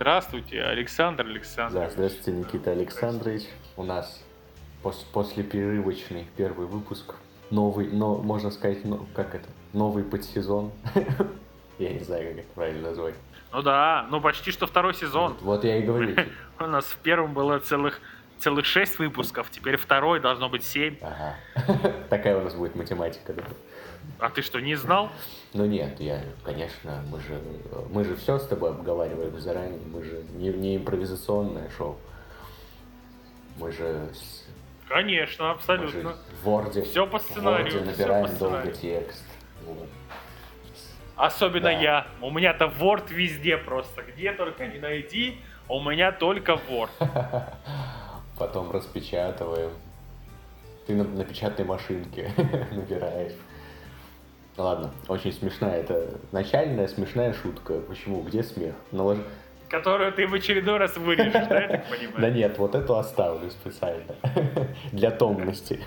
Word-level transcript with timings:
Здравствуйте, 0.00 0.62
Александр 0.62 1.26
Александрович. 1.26 1.88
Да, 1.88 1.90
здравствуйте, 1.90 2.32
Никита 2.32 2.70
Александрович. 2.70 3.42
У 3.76 3.82
нас 3.82 4.24
пос- 4.82 5.04
после 5.12 5.42
перерывочный 5.42 6.26
первый 6.38 6.66
выпуск. 6.66 7.16
Новый, 7.50 7.86
но 7.88 8.16
можно 8.16 8.50
сказать, 8.50 8.82
ну, 8.86 9.06
как 9.14 9.34
это, 9.34 9.46
новый 9.74 10.02
подсезон. 10.02 10.72
Я 11.78 11.92
не 11.92 11.98
знаю, 11.98 12.30
как 12.30 12.38
это 12.38 12.48
правильно 12.54 12.88
назвать. 12.88 13.14
Ну 13.52 13.60
да, 13.60 14.06
ну 14.10 14.22
почти 14.22 14.52
что 14.52 14.66
второй 14.66 14.94
сезон. 14.94 15.32
Вот, 15.32 15.42
вот 15.42 15.64
я 15.64 15.76
и 15.76 15.82
говорю. 15.82 16.16
У 16.58 16.64
нас 16.64 16.86
в 16.86 16.96
первом 17.00 17.34
было 17.34 17.58
целых 17.58 18.00
целых 18.40 18.66
шесть 18.66 18.98
выпусков, 18.98 19.50
теперь 19.50 19.76
второй 19.76 20.20
должно 20.20 20.48
быть 20.48 20.64
семь. 20.64 20.96
Ага. 21.02 21.36
Такая 22.10 22.36
у 22.38 22.42
нас 22.42 22.54
будет 22.54 22.74
математика. 22.74 23.32
Да? 23.34 23.42
А 24.18 24.30
ты 24.30 24.42
что, 24.42 24.60
не 24.60 24.74
знал? 24.74 25.10
Ну 25.54 25.66
нет, 25.66 26.00
я, 26.00 26.22
конечно, 26.44 27.02
мы 27.10 27.20
же, 27.20 27.40
мы 27.90 28.04
же 28.04 28.16
все 28.16 28.38
с 28.38 28.46
тобой 28.46 28.70
обговариваем 28.70 29.38
заранее, 29.40 29.78
мы 29.86 30.02
же 30.02 30.22
не, 30.34 30.48
не 30.50 30.76
импровизационное 30.76 31.70
шоу. 31.76 31.98
Мы 33.58 33.72
же, 33.72 34.08
Конечно, 34.88 35.44
мы 35.44 35.50
же 35.50 35.56
абсолютно. 35.58 36.16
в 36.42 36.48
Word, 36.48 36.82
Все 36.82 37.06
по 37.06 37.18
в 37.18 37.22
сценарию. 37.22 37.66
Word 37.66 37.70
всё 37.70 37.84
набираем 38.02 38.26
по 38.26 38.32
сценарию. 38.32 38.62
долго 38.64 38.78
текст. 38.78 39.24
Вот. 39.66 39.88
Особенно 41.16 41.64
Да. 41.66 41.70
я. 41.72 42.06
У 42.22 42.30
меня-то 42.30 42.64
Word 42.80 43.12
везде 43.12 43.58
просто. 43.58 44.02
Где 44.02 44.32
только 44.32 44.66
не 44.66 44.78
найди, 44.78 45.38
у 45.68 45.80
меня 45.80 46.12
только 46.12 46.52
Word. 46.68 46.90
Потом 48.40 48.70
распечатываем. 48.70 49.70
Ты 50.86 50.94
на, 50.94 51.04
на 51.04 51.24
печатной 51.26 51.66
машинке 51.66 52.30
набираешь. 52.72 53.34
Ладно, 54.56 54.92
очень 55.08 55.34
смешная 55.34 55.80
это 55.80 56.18
начальная 56.32 56.88
смешная 56.88 57.34
шутка. 57.34 57.80
Почему? 57.80 58.22
Где 58.22 58.42
смех? 58.42 58.74
Налож- 58.92 59.22
Которую 59.68 60.10
ты 60.14 60.26
в 60.26 60.32
очередной 60.32 60.78
раз 60.78 60.96
вырежешь, 60.96 61.34
да, 61.34 61.60
я 61.60 61.68
так 61.68 61.90
понимаю? 61.90 62.16
Да 62.18 62.30
нет, 62.30 62.56
вот 62.56 62.74
эту 62.74 62.96
оставлю 62.96 63.50
специально. 63.50 64.14
Для 64.92 65.10
томности. 65.10 65.78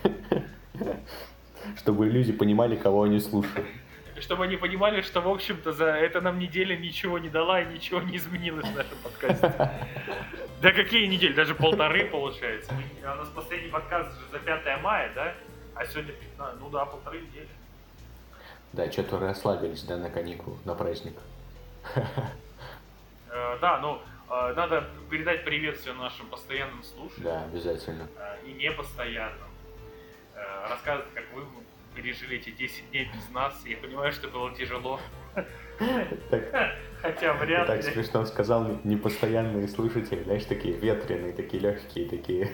Чтобы 1.77 2.05
люди 2.05 2.33
понимали, 2.33 2.75
кого 2.75 3.01
они 3.03 3.19
слушают. 3.19 3.65
Чтобы 4.19 4.45
они 4.45 4.57
понимали, 4.57 5.01
что, 5.01 5.21
в 5.21 5.27
общем-то, 5.27 5.71
за 5.73 5.85
это 5.87 6.21
нам 6.21 6.39
неделя 6.39 6.75
ничего 6.77 7.17
не 7.19 7.29
дала 7.29 7.61
и 7.61 7.65
ничего 7.73 7.99
не 8.01 8.17
изменилось 8.17 8.65
в 8.65 8.75
нашем 8.75 8.97
подкасте. 9.03 9.53
Да 10.61 10.71
какие 10.71 11.07
недели? 11.07 11.33
Даже 11.33 11.55
полторы, 11.55 12.05
получается. 12.05 12.73
Мы- 12.73 12.83
У 13.11 13.15
нас 13.15 13.27
последний 13.29 13.69
подкаст 13.69 14.17
же 14.19 14.25
за 14.31 14.39
5 14.39 14.77
мая, 14.81 15.11
да? 15.13 15.33
А 15.75 15.85
сегодня 15.85 16.13
15. 16.13 16.59
Ну 16.61 16.69
да, 16.69 16.85
полторы 16.85 17.21
недели. 17.21 17.47
Да, 18.71 18.89
что-то 18.91 19.19
расслабились, 19.19 19.83
да, 19.83 19.97
на 19.97 20.09
каникулах, 20.09 20.63
на 20.65 20.73
праздник. 20.75 21.15
Э, 23.29 23.57
Да, 23.59 23.79
ну, 23.79 23.99
э, 24.29 24.53
надо 24.55 24.87
передать 25.09 25.43
привет 25.43 25.77
всем 25.77 25.97
нашим 25.97 26.27
постоянным 26.27 26.83
слушателям 26.83 27.25
Да, 27.25 27.43
обязательно. 27.45 28.07
э, 28.17 28.37
и 28.47 28.53
непостоянным. 28.53 29.49
Рассказывать, 30.69 31.13
как 31.13 31.23
вы 31.33 31.43
пережили 31.95 32.37
эти 32.37 32.49
10 32.51 32.89
дней 32.91 33.09
без 33.13 33.29
нас. 33.33 33.53
Я 33.65 33.77
понимаю, 33.77 34.11
что 34.11 34.27
было 34.27 34.53
тяжело. 34.55 34.99
Так, 36.29 36.75
Хотя 37.01 37.33
вряд 37.33 37.67
так 37.67 37.83
ли. 37.83 37.91
смешно 37.91 38.25
сказал, 38.25 38.79
непостоянные 38.83 39.67
слушатели, 39.67 40.23
знаешь, 40.23 40.45
такие 40.45 40.75
ветреные, 40.75 41.33
такие 41.33 41.61
легкие, 41.61 42.07
такие. 42.07 42.49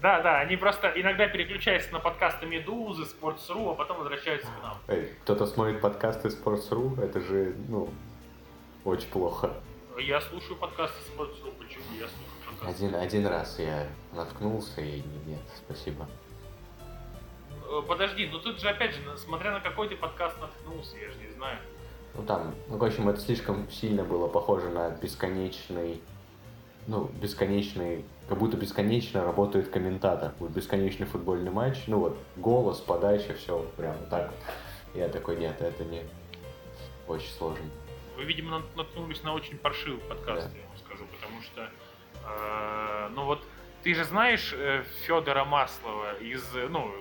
Да, 0.00 0.20
да, 0.20 0.40
они 0.40 0.56
просто 0.56 0.92
иногда 0.96 1.28
переключаются 1.28 1.92
на 1.92 2.00
подкасты 2.00 2.44
Медузы, 2.46 3.02
Sports.ru, 3.04 3.70
а 3.70 3.74
потом 3.74 3.98
возвращаются 3.98 4.48
к 4.48 4.62
нам. 4.62 4.76
Эй, 4.88 5.12
Кто-то 5.22 5.46
смотрит 5.46 5.80
подкасты 5.80 6.28
Sports.ru, 6.28 7.00
это 7.00 7.20
же, 7.20 7.54
ну, 7.68 7.88
очень 8.84 9.08
плохо. 9.08 9.54
Я 9.98 10.20
слушаю 10.20 10.56
подкасты 10.56 10.98
Sports.ru, 11.12 11.52
почему 11.56 11.84
я 11.98 12.08
слушаю 12.08 12.46
подкасты? 12.48 12.84
Один, 12.84 12.94
один 12.96 13.26
раз 13.28 13.58
я 13.60 13.86
наткнулся 14.12 14.80
и 14.80 15.02
нет, 15.26 15.40
спасибо. 15.56 16.08
Э, 17.72 17.82
Подожди, 17.86 18.28
ну 18.30 18.38
тут 18.38 18.60
же 18.60 18.68
опять 18.68 18.94
же, 18.94 19.00
смотря 19.16 19.52
на 19.52 19.60
какой 19.60 19.88
ты 19.88 19.96
подкаст 19.96 20.38
наткнулся, 20.40 20.96
я 20.98 21.10
же 21.10 21.18
не 21.18 21.30
знаю. 21.32 21.58
Ну 22.14 22.22
там, 22.24 22.54
ну, 22.68 22.76
в 22.76 22.84
общем, 22.84 23.08
это 23.08 23.18
слишком 23.20 23.70
сильно 23.70 24.04
было 24.04 24.28
похоже 24.28 24.68
на 24.68 24.90
бесконечный, 24.90 26.02
ну, 26.86 27.04
бесконечный, 27.22 28.04
как 28.28 28.36
будто 28.38 28.58
бесконечно 28.58 29.24
работает 29.24 29.70
комментатор. 29.70 30.32
Вот 30.38 30.50
бесконечный 30.50 31.06
футбольный 31.06 31.50
матч, 31.50 31.78
ну 31.86 31.98
вот, 32.00 32.18
голос, 32.36 32.80
подача, 32.80 33.32
все 33.34 33.60
прям 33.78 33.96
вот 33.96 34.10
так. 34.10 34.30
Я 34.94 35.08
такой, 35.08 35.36
нет, 35.36 35.58
это 35.62 35.84
не 35.84 36.02
очень 37.08 37.30
сложно. 37.30 37.64
Вы, 38.16 38.24
видимо, 38.24 38.58
нат- 38.58 38.76
наткнулись 38.76 39.22
на 39.22 39.32
очень 39.32 39.56
паршивый 39.56 40.00
подкаст, 40.02 40.50
Да. 40.52 40.58
я 40.58 40.66
вам 40.68 40.76
скажу, 40.76 41.06
потому 41.18 41.40
что, 41.40 41.70
э, 42.26 43.08
ну 43.14 43.24
вот, 43.24 43.42
ты 43.82 43.94
же 43.94 44.04
знаешь 44.04 44.54
Федора 45.06 45.46
Маслова 45.46 46.12
из, 46.18 46.44
э, 46.54 46.68
ну, 46.68 46.92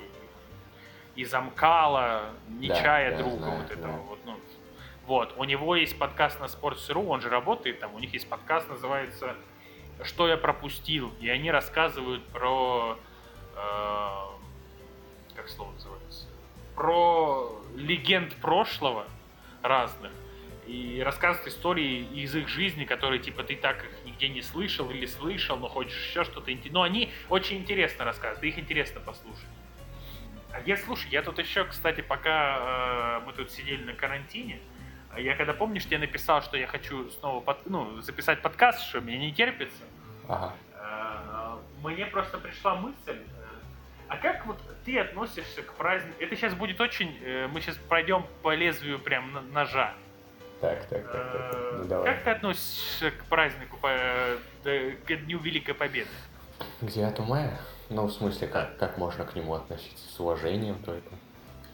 из 1.16 1.34
Амкала, 1.34 2.30
Нечая 2.48 3.12
да, 3.12 3.18
друга 3.18 3.38
знаю, 3.38 3.62
вот 3.62 3.72
этого 3.72 3.88
знаю. 3.88 4.04
вот, 4.04 4.20
ну, 4.26 4.40
вот, 5.06 5.34
у 5.38 5.44
него 5.44 5.76
есть 5.76 5.98
подкаст 5.98 6.40
на 6.40 6.46
Sports.ru, 6.46 7.08
он 7.08 7.22
же 7.22 7.30
работает 7.30 7.80
там, 7.80 7.94
у 7.96 8.00
них 8.00 8.14
есть 8.14 8.30
подкаст, 8.30 8.70
называется 8.70 9.36
«Что 10.04 10.28
я 10.28 10.38
пропустил», 10.38 11.14
и 11.20 11.30
они 11.30 11.52
рассказывают 11.52 12.24
про, 12.28 12.98
э, 13.56 14.10
как 15.36 15.50
слово 15.50 15.72
называется, 15.72 16.28
про 16.76 17.62
легенд 17.76 18.34
прошлого 18.36 19.06
разных, 19.62 20.12
и 20.66 21.02
рассказывают 21.04 21.54
истории 21.54 22.06
из 22.14 22.34
их 22.36 22.48
жизни, 22.48 22.86
которые, 22.86 23.20
типа, 23.20 23.44
ты 23.44 23.56
так 23.56 23.84
их 23.84 24.06
нигде 24.06 24.30
не 24.30 24.42
слышал 24.42 24.90
или 24.90 25.06
слышал, 25.06 25.58
но 25.58 25.68
хочешь 25.68 26.08
еще 26.08 26.24
что-то. 26.24 26.52
Но 26.70 26.84
они 26.84 27.12
очень 27.30 27.58
интересно 27.58 28.06
рассказывают, 28.06 28.44
их 28.44 28.58
интересно 28.58 29.02
послушать. 29.02 29.48
А 30.54 30.60
я, 30.66 30.78
слушай, 30.78 31.10
я 31.12 31.22
тут 31.22 31.40
еще, 31.40 31.64
кстати, 31.66 32.02
пока 32.02 33.20
э, 33.20 33.26
мы 33.26 33.34
тут 33.34 33.52
сидели 33.52 33.84
на 33.84 33.94
карантине, 33.94 34.60
я 35.18 35.36
когда, 35.36 35.54
помнишь, 35.54 35.86
тебе 35.86 35.98
написал, 35.98 36.42
что 36.42 36.58
я 36.58 36.68
хочу 36.68 37.10
снова 37.12 37.42
под- 37.42 37.66
ну, 37.70 38.02
записать 38.02 38.42
подкаст, 38.42 38.82
что 38.88 39.02
мне 39.02 39.18
не 39.18 39.32
терпится, 39.34 39.84
Ага. 40.28 40.54
э, 40.76 41.58
мне 41.84 42.06
просто 42.06 42.38
пришла 42.38 42.76
мысль, 42.76 42.98
э, 43.08 43.18
а 44.08 44.18
как 44.18 44.46
вот 44.46 44.58
ты 44.86 45.00
относишься 45.00 45.62
к 45.64 45.74
празднику? 45.74 46.16
Это 46.22 46.36
сейчас 46.36 46.54
будет 46.54 46.80
очень, 46.82 47.18
э, 47.24 47.48
мы 47.48 47.62
сейчас 47.62 47.76
пройдем 47.90 48.26
по 48.42 48.54
лезвию 48.54 49.00
прям 49.00 49.52
ножа. 49.54 49.94
Так, 50.60 50.86
так, 50.88 51.04
так, 51.12 51.32
так. 51.32 51.52
Э, 51.56 51.78
Ну 51.82 51.86
давай. 51.86 52.14
Как 52.14 52.24
ты 52.24 52.30
относишься 52.32 53.12
к 53.12 53.24
празднику, 53.26 53.78
по- 53.78 54.38
к 54.64 55.16
Дню 55.16 55.40
Великой 55.40 55.74
Победы? 55.74 56.10
К 56.82 56.86
9 56.86 57.20
мая? 57.20 57.58
Ну, 57.92 58.06
в 58.06 58.12
смысле, 58.12 58.48
как, 58.48 58.78
как 58.78 58.98
можно 58.98 59.26
к 59.26 59.36
нему 59.36 59.54
относиться? 59.54 60.08
С 60.16 60.20
уважением 60.20 60.82
только? 60.84 61.10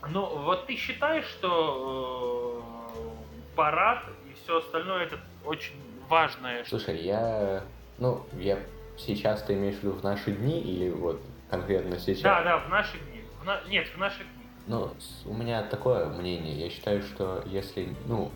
Ну, 0.09 0.25
вот 0.43 0.65
ты 0.65 0.75
считаешь, 0.75 1.25
что 1.25 2.63
э, 2.95 3.55
парад 3.55 4.03
и 4.27 4.33
все 4.33 4.57
остальное 4.57 5.03
это 5.05 5.19
очень 5.45 5.75
важное, 6.09 6.63
Слушай, 6.65 6.97
я... 7.03 7.63
Ну, 7.99 8.25
я 8.33 8.57
сейчас 8.97 9.43
ты 9.43 9.53
имеешь 9.53 9.75
в 9.75 9.83
виду 9.83 9.93
в 9.93 10.03
наши 10.03 10.31
дни 10.31 10.59
или 10.59 10.89
вот 10.89 11.21
конкретно 11.51 11.99
сейчас? 11.99 12.21
Да, 12.23 12.43
да, 12.43 12.57
в 12.57 12.69
наши 12.69 12.97
дни. 12.97 13.21
В 13.41 13.45
на- 13.45 13.61
Нет, 13.69 13.87
в 13.87 13.97
наши 13.97 14.23
дни. 14.23 14.47
Ну, 14.65 14.91
у 15.25 15.33
меня 15.33 15.61
такое 15.63 16.07
мнение. 16.07 16.53
Я 16.55 16.69
считаю, 16.71 17.03
что 17.03 17.43
если, 17.45 17.95
ну, 18.05 18.31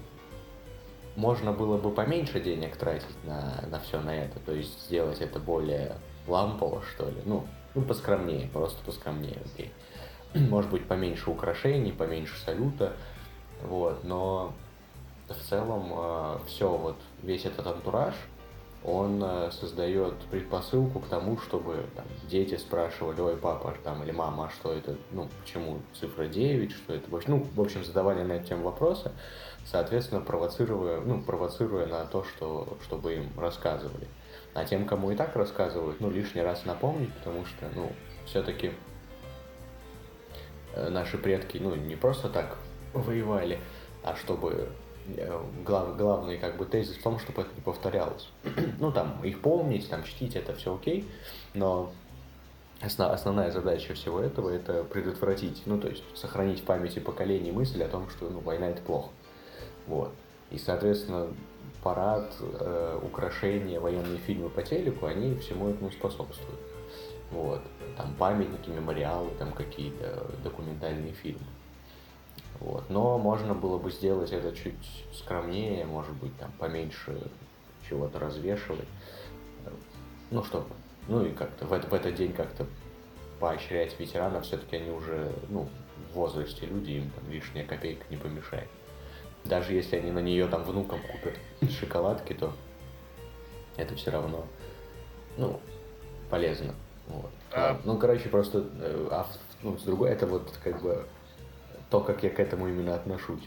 можно 1.16 1.52
было 1.52 1.78
бы 1.78 1.92
поменьше 1.92 2.40
денег 2.40 2.78
тратить 2.78 3.24
на, 3.24 3.64
на 3.68 3.80
все 3.80 4.00
на 4.00 4.16
это, 4.16 4.40
то 4.40 4.52
есть 4.52 4.86
сделать 4.86 5.20
это 5.20 5.40
более 5.40 5.96
лампово, 6.28 6.84
что 6.94 7.06
ли. 7.10 7.22
Ну, 7.26 7.48
ну, 7.76 7.82
поскромнее, 7.82 8.48
просто 8.48 8.84
поскромнее, 8.86 9.38
окей. 9.54 9.72
Может 10.34 10.72
быть, 10.72 10.88
поменьше 10.88 11.30
украшений, 11.30 11.92
поменьше 11.92 12.38
салюта, 12.40 12.94
вот, 13.64 14.04
но 14.04 14.54
в 15.28 15.50
целом 15.50 16.42
все, 16.48 16.70
вот, 16.70 16.98
весь 17.24 17.46
этот 17.46 17.68
антураж, 17.68 18.16
он 18.84 19.24
э, 19.24 19.52
создает 19.52 20.16
предпосылку 20.32 21.00
к 21.00 21.08
тому, 21.08 21.38
чтобы 21.38 21.86
там, 21.96 22.06
дети 22.28 22.58
спрашивали, 22.58 23.22
ой, 23.22 23.38
папа 23.38 23.76
там, 23.84 24.04
или 24.04 24.12
мама, 24.12 24.46
а 24.46 24.50
что 24.50 24.74
это, 24.74 24.96
ну, 25.12 25.30
почему 25.42 25.80
цифра 26.00 26.26
9, 26.26 26.72
что 26.72 26.94
это, 26.94 27.10
вообще?» 27.12 27.30
ну, 27.30 27.48
в 27.56 27.62
общем, 27.62 27.86
задавали 27.86 28.24
на 28.24 28.34
эту 28.34 28.48
тему 28.48 28.64
вопросы, 28.64 29.12
соответственно, 29.66 30.22
провоцируя, 30.22 31.00
ну, 31.02 31.22
провоцируя 31.22 31.86
на 31.86 32.06
то, 32.06 32.24
что, 32.24 32.78
чтобы 32.84 33.14
им 33.16 33.30
рассказывали. 33.38 34.08
А 34.54 34.66
тем, 34.66 34.86
кому 34.86 35.12
и 35.12 35.16
так 35.16 35.36
рассказывают, 35.36 36.02
ну, 36.02 36.10
лишний 36.10 36.42
раз 36.42 36.66
напомнить, 36.66 37.14
потому 37.14 37.46
что, 37.46 37.68
ну, 37.74 37.92
все-таки 38.26 38.72
наши 40.76 41.18
предки, 41.18 41.58
ну, 41.58 41.76
не 41.76 41.96
просто 41.96 42.30
так 42.30 42.58
воевали, 42.94 43.60
а 44.04 44.16
чтобы 44.16 44.70
э, 45.08 45.42
глав, 45.66 45.98
главный 45.98 46.38
как 46.38 46.58
бы 46.58 46.66
тезис 46.66 46.98
в 46.98 47.04
том, 47.04 47.20
чтобы 47.20 47.44
это 47.44 47.52
не 47.56 47.62
повторялось. 47.62 48.30
ну, 48.80 48.92
там, 48.92 49.24
их 49.24 49.42
помнить, 49.42 49.90
там, 49.90 50.04
чтить, 50.04 50.36
это 50.36 50.54
все 50.56 50.76
окей, 50.76 51.08
но 51.54 51.92
основ, 52.82 53.12
основная 53.12 53.52
задача 53.52 53.94
всего 53.94 54.20
этого 54.20 54.50
это 54.50 54.84
предотвратить, 54.84 55.64
ну, 55.66 55.80
то 55.80 55.88
есть 55.88 56.04
сохранить 56.16 56.62
в 56.62 56.64
памяти 56.64 57.00
поколений 57.00 57.52
мысль 57.52 57.84
о 57.84 57.88
том, 57.88 58.10
что, 58.10 58.30
ну, 58.30 58.40
война 58.40 58.70
это 58.70 58.82
плохо. 58.82 59.10
Вот. 59.88 60.12
И, 60.52 60.58
соответственно, 60.58 61.28
парад, 61.84 62.36
э, 62.42 63.00
украшения, 63.02 63.80
военные 63.80 64.18
фильмы 64.20 64.50
по 64.50 64.62
телеку, 64.62 65.06
они 65.06 65.36
всему 65.36 65.70
этому 65.70 65.92
способствуют. 65.92 66.60
Вот. 67.32 67.62
Там 67.98 68.14
памятники, 68.16 68.70
мемориалы, 68.70 69.32
там 69.40 69.54
какие-то 69.54 70.28
документальные 70.44 71.14
фильмы. 71.14 71.46
Вот. 72.60 72.90
Но 72.90 73.18
можно 73.18 73.56
было 73.56 73.78
бы 73.78 73.92
сделать 73.92 74.32
это 74.32 74.56
чуть 74.56 75.06
скромнее, 75.14 75.86
может 75.86 76.14
быть, 76.14 76.38
там 76.38 76.52
поменьше 76.60 77.32
чего-то 77.90 78.20
развешивать. 78.20 78.88
Ну, 80.30 80.44
чтобы, 80.44 80.68
ну 81.08 81.26
и 81.26 81.32
как-то 81.32 81.66
в, 81.66 81.70
в 81.70 81.94
этот 81.94 82.16
день 82.16 82.34
как-то 82.34 82.68
поощрять 83.40 84.00
ветеранов, 84.00 84.46
все-таки 84.46 84.76
они 84.76 84.92
уже, 84.92 85.34
ну, 85.50 85.68
в 86.12 86.16
возрасте 86.16 86.68
люди, 86.68 86.92
им 86.92 87.10
там 87.10 87.30
лишняя 87.32 87.66
копейка 87.66 88.06
не 88.10 88.18
помешает. 88.18 88.70
Даже 89.46 89.74
если 89.74 89.98
они 89.98 90.12
на 90.12 90.20
нее 90.20 90.48
там 90.48 90.64
внукам 90.64 91.00
купят 91.02 91.38
шоколадки, 91.72 92.34
то 92.34 92.54
это 93.78 93.96
все 93.96 94.12
равно, 94.12 94.46
ну, 95.38 95.60
полезно. 96.30 96.76
Вот. 97.08 97.32
А... 97.52 97.80
Ну, 97.84 97.98
короче, 97.98 98.30
просто, 98.30 98.66
э, 98.80 99.08
а, 99.12 99.28
ну, 99.64 99.78
с 99.78 99.84
другой, 99.84 100.12
это 100.12 100.28
вот 100.28 100.52
как 100.64 100.82
бы 100.82 101.06
то, 101.90 102.00
как 102.00 102.24
я 102.24 102.30
к 102.30 102.40
этому 102.40 102.68
именно 102.68 102.96
отношусь. 102.96 103.44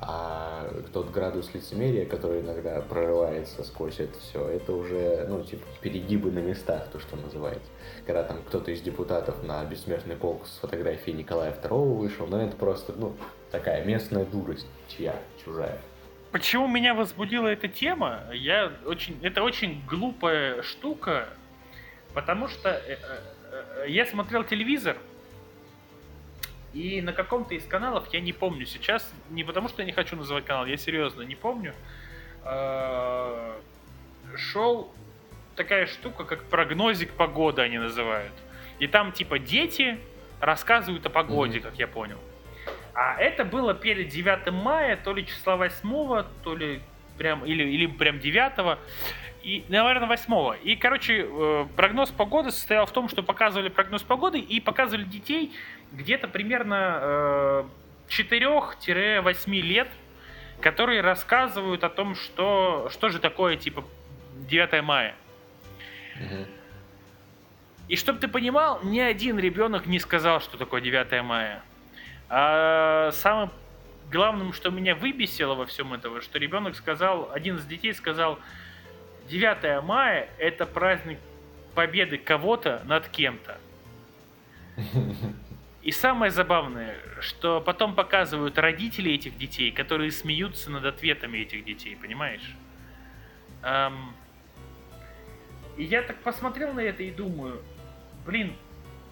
А 0.00 0.70
тот 0.92 1.10
градус 1.10 1.52
лицемерия, 1.54 2.06
который 2.06 2.40
иногда 2.40 2.80
прорывается 2.82 3.64
сквозь 3.64 3.98
это 3.98 4.16
все, 4.20 4.46
это 4.46 4.72
уже, 4.72 5.26
ну, 5.28 5.42
типа, 5.42 5.66
перегибы 5.80 6.30
на 6.30 6.38
местах, 6.38 6.86
то, 6.92 7.00
что 7.00 7.16
называется. 7.16 7.68
Когда 8.06 8.22
там 8.22 8.38
кто-то 8.46 8.70
из 8.70 8.80
депутатов 8.80 9.42
на 9.42 9.64
бессмертный 9.64 10.14
полк 10.14 10.46
с 10.46 10.58
фотографией 10.58 11.16
Николая 11.16 11.52
II 11.52 11.96
вышел, 11.96 12.28
но 12.28 12.40
это 12.40 12.54
просто, 12.56 12.92
ну, 12.96 13.12
такая 13.50 13.84
местная 13.84 14.24
дурость, 14.24 14.68
чья, 14.86 15.16
чужая. 15.48 15.78
Почему 16.30 16.66
меня 16.68 16.94
возбудила 16.94 17.48
эта 17.48 17.68
тема? 17.68 18.22
Я 18.32 18.72
очень, 18.84 19.18
это 19.22 19.42
очень 19.42 19.82
глупая 19.86 20.62
штука, 20.62 21.28
потому 22.12 22.48
что 22.48 22.68
э, 22.68 22.98
э, 23.00 23.64
э, 23.84 23.84
я 23.88 24.04
смотрел 24.04 24.44
телевизор, 24.44 24.98
и 26.74 27.00
на 27.00 27.14
каком-то 27.14 27.54
из 27.54 27.64
каналов, 27.64 28.12
я 28.12 28.20
не 28.20 28.34
помню 28.34 28.66
сейчас, 28.66 29.10
не 29.30 29.42
потому 29.42 29.68
что 29.68 29.80
я 29.80 29.86
не 29.86 29.92
хочу 29.92 30.16
называть 30.16 30.44
канал, 30.44 30.66
я 30.66 30.76
серьезно 30.76 31.22
не 31.22 31.34
помню, 31.34 31.72
шел 34.36 34.92
такая 35.56 35.86
штука, 35.86 36.24
как 36.24 36.44
прогнозик 36.44 37.12
погоды 37.12 37.62
они 37.62 37.78
называют. 37.78 38.32
И 38.78 38.86
там 38.86 39.12
типа 39.12 39.38
дети 39.38 39.98
рассказывают 40.40 41.06
о 41.06 41.10
погоде, 41.10 41.58
mm-hmm. 41.58 41.62
как 41.62 41.78
я 41.78 41.88
понял. 41.88 42.18
А 43.00 43.14
это 43.16 43.44
было 43.44 43.74
перед 43.74 44.08
9 44.08 44.50
мая, 44.50 44.96
то 44.96 45.14
ли 45.14 45.24
числа 45.24 45.54
8, 45.54 46.24
то 46.42 46.56
ли 46.56 46.82
прям, 47.16 47.44
или, 47.44 47.62
или 47.62 47.86
прям 47.86 48.18
9 48.18 48.76
и, 49.44 49.64
наверное, 49.68 50.08
8 50.08 50.58
И, 50.64 50.74
короче, 50.74 51.24
э, 51.24 51.66
прогноз 51.76 52.10
погоды 52.10 52.50
состоял 52.50 52.86
в 52.86 52.90
том, 52.90 53.08
что 53.08 53.22
показывали 53.22 53.68
прогноз 53.68 54.02
погоды 54.02 54.40
и 54.40 54.58
показывали 54.58 55.04
детей 55.04 55.52
где-то 55.92 56.26
примерно 56.26 57.64
4-8 58.08 59.46
э, 59.46 59.60
лет, 59.60 59.88
которые 60.60 61.00
рассказывают 61.00 61.84
о 61.84 61.90
том, 61.90 62.16
что, 62.16 62.88
что 62.90 63.10
же 63.10 63.20
такое, 63.20 63.54
типа, 63.54 63.84
9 64.48 64.82
мая. 64.82 65.14
И 67.86 67.94
чтобы 67.94 68.18
ты 68.18 68.26
понимал, 68.26 68.80
ни 68.82 68.98
один 68.98 69.38
ребенок 69.38 69.86
не 69.86 70.00
сказал, 70.00 70.40
что 70.40 70.58
такое 70.58 70.80
9 70.80 71.22
мая. 71.22 71.62
А 72.28 73.10
самым 73.12 73.50
главным, 74.10 74.52
что 74.52 74.70
меня 74.70 74.94
выбесило 74.94 75.54
во 75.54 75.66
всем 75.66 75.94
этом, 75.94 76.20
что 76.20 76.38
ребенок 76.38 76.76
сказал, 76.76 77.30
один 77.32 77.56
из 77.56 77.66
детей 77.66 77.94
сказал, 77.94 78.38
9 79.28 79.82
мая 79.84 80.28
это 80.38 80.66
праздник 80.66 81.18
победы 81.74 82.18
кого-то 82.18 82.82
над 82.84 83.08
кем-то. 83.08 83.58
И 85.82 85.92
самое 85.92 86.30
забавное, 86.30 86.96
что 87.20 87.60
потом 87.60 87.94
показывают 87.94 88.58
родители 88.58 89.12
этих 89.12 89.38
детей, 89.38 89.70
которые 89.70 90.10
смеются 90.10 90.70
над 90.70 90.84
ответами 90.84 91.38
этих 91.38 91.64
детей, 91.64 91.96
понимаешь? 91.96 92.54
Эм... 93.62 94.12
И 95.76 95.84
я 95.84 96.02
так 96.02 96.20
посмотрел 96.22 96.72
на 96.72 96.80
это 96.80 97.04
и 97.04 97.10
думаю, 97.10 97.62
блин, 98.26 98.54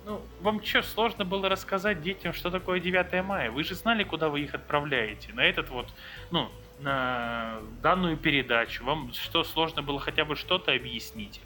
ну, 0.06 0.22
вам 0.40 0.64
что, 0.64 0.82
сложно 0.82 1.24
было 1.24 1.48
рассказать 1.48 2.00
детям, 2.00 2.32
что 2.32 2.50
такое 2.50 2.78
9 2.78 3.24
мая? 3.24 3.50
Вы 3.50 3.64
же 3.64 3.74
знали, 3.74 4.04
куда 4.04 4.28
вы 4.28 4.40
их 4.42 4.54
отправляете. 4.54 5.32
На 5.32 5.44
этот 5.44 5.68
вот, 5.68 5.88
ну, 6.30 6.48
на 6.78 7.58
данную 7.82 8.16
передачу. 8.16 8.84
Вам 8.84 9.12
что, 9.12 9.42
сложно 9.42 9.82
было 9.82 9.98
хотя 9.98 10.24
бы 10.24 10.36
что-то 10.36 10.72
объяснить? 10.72 11.40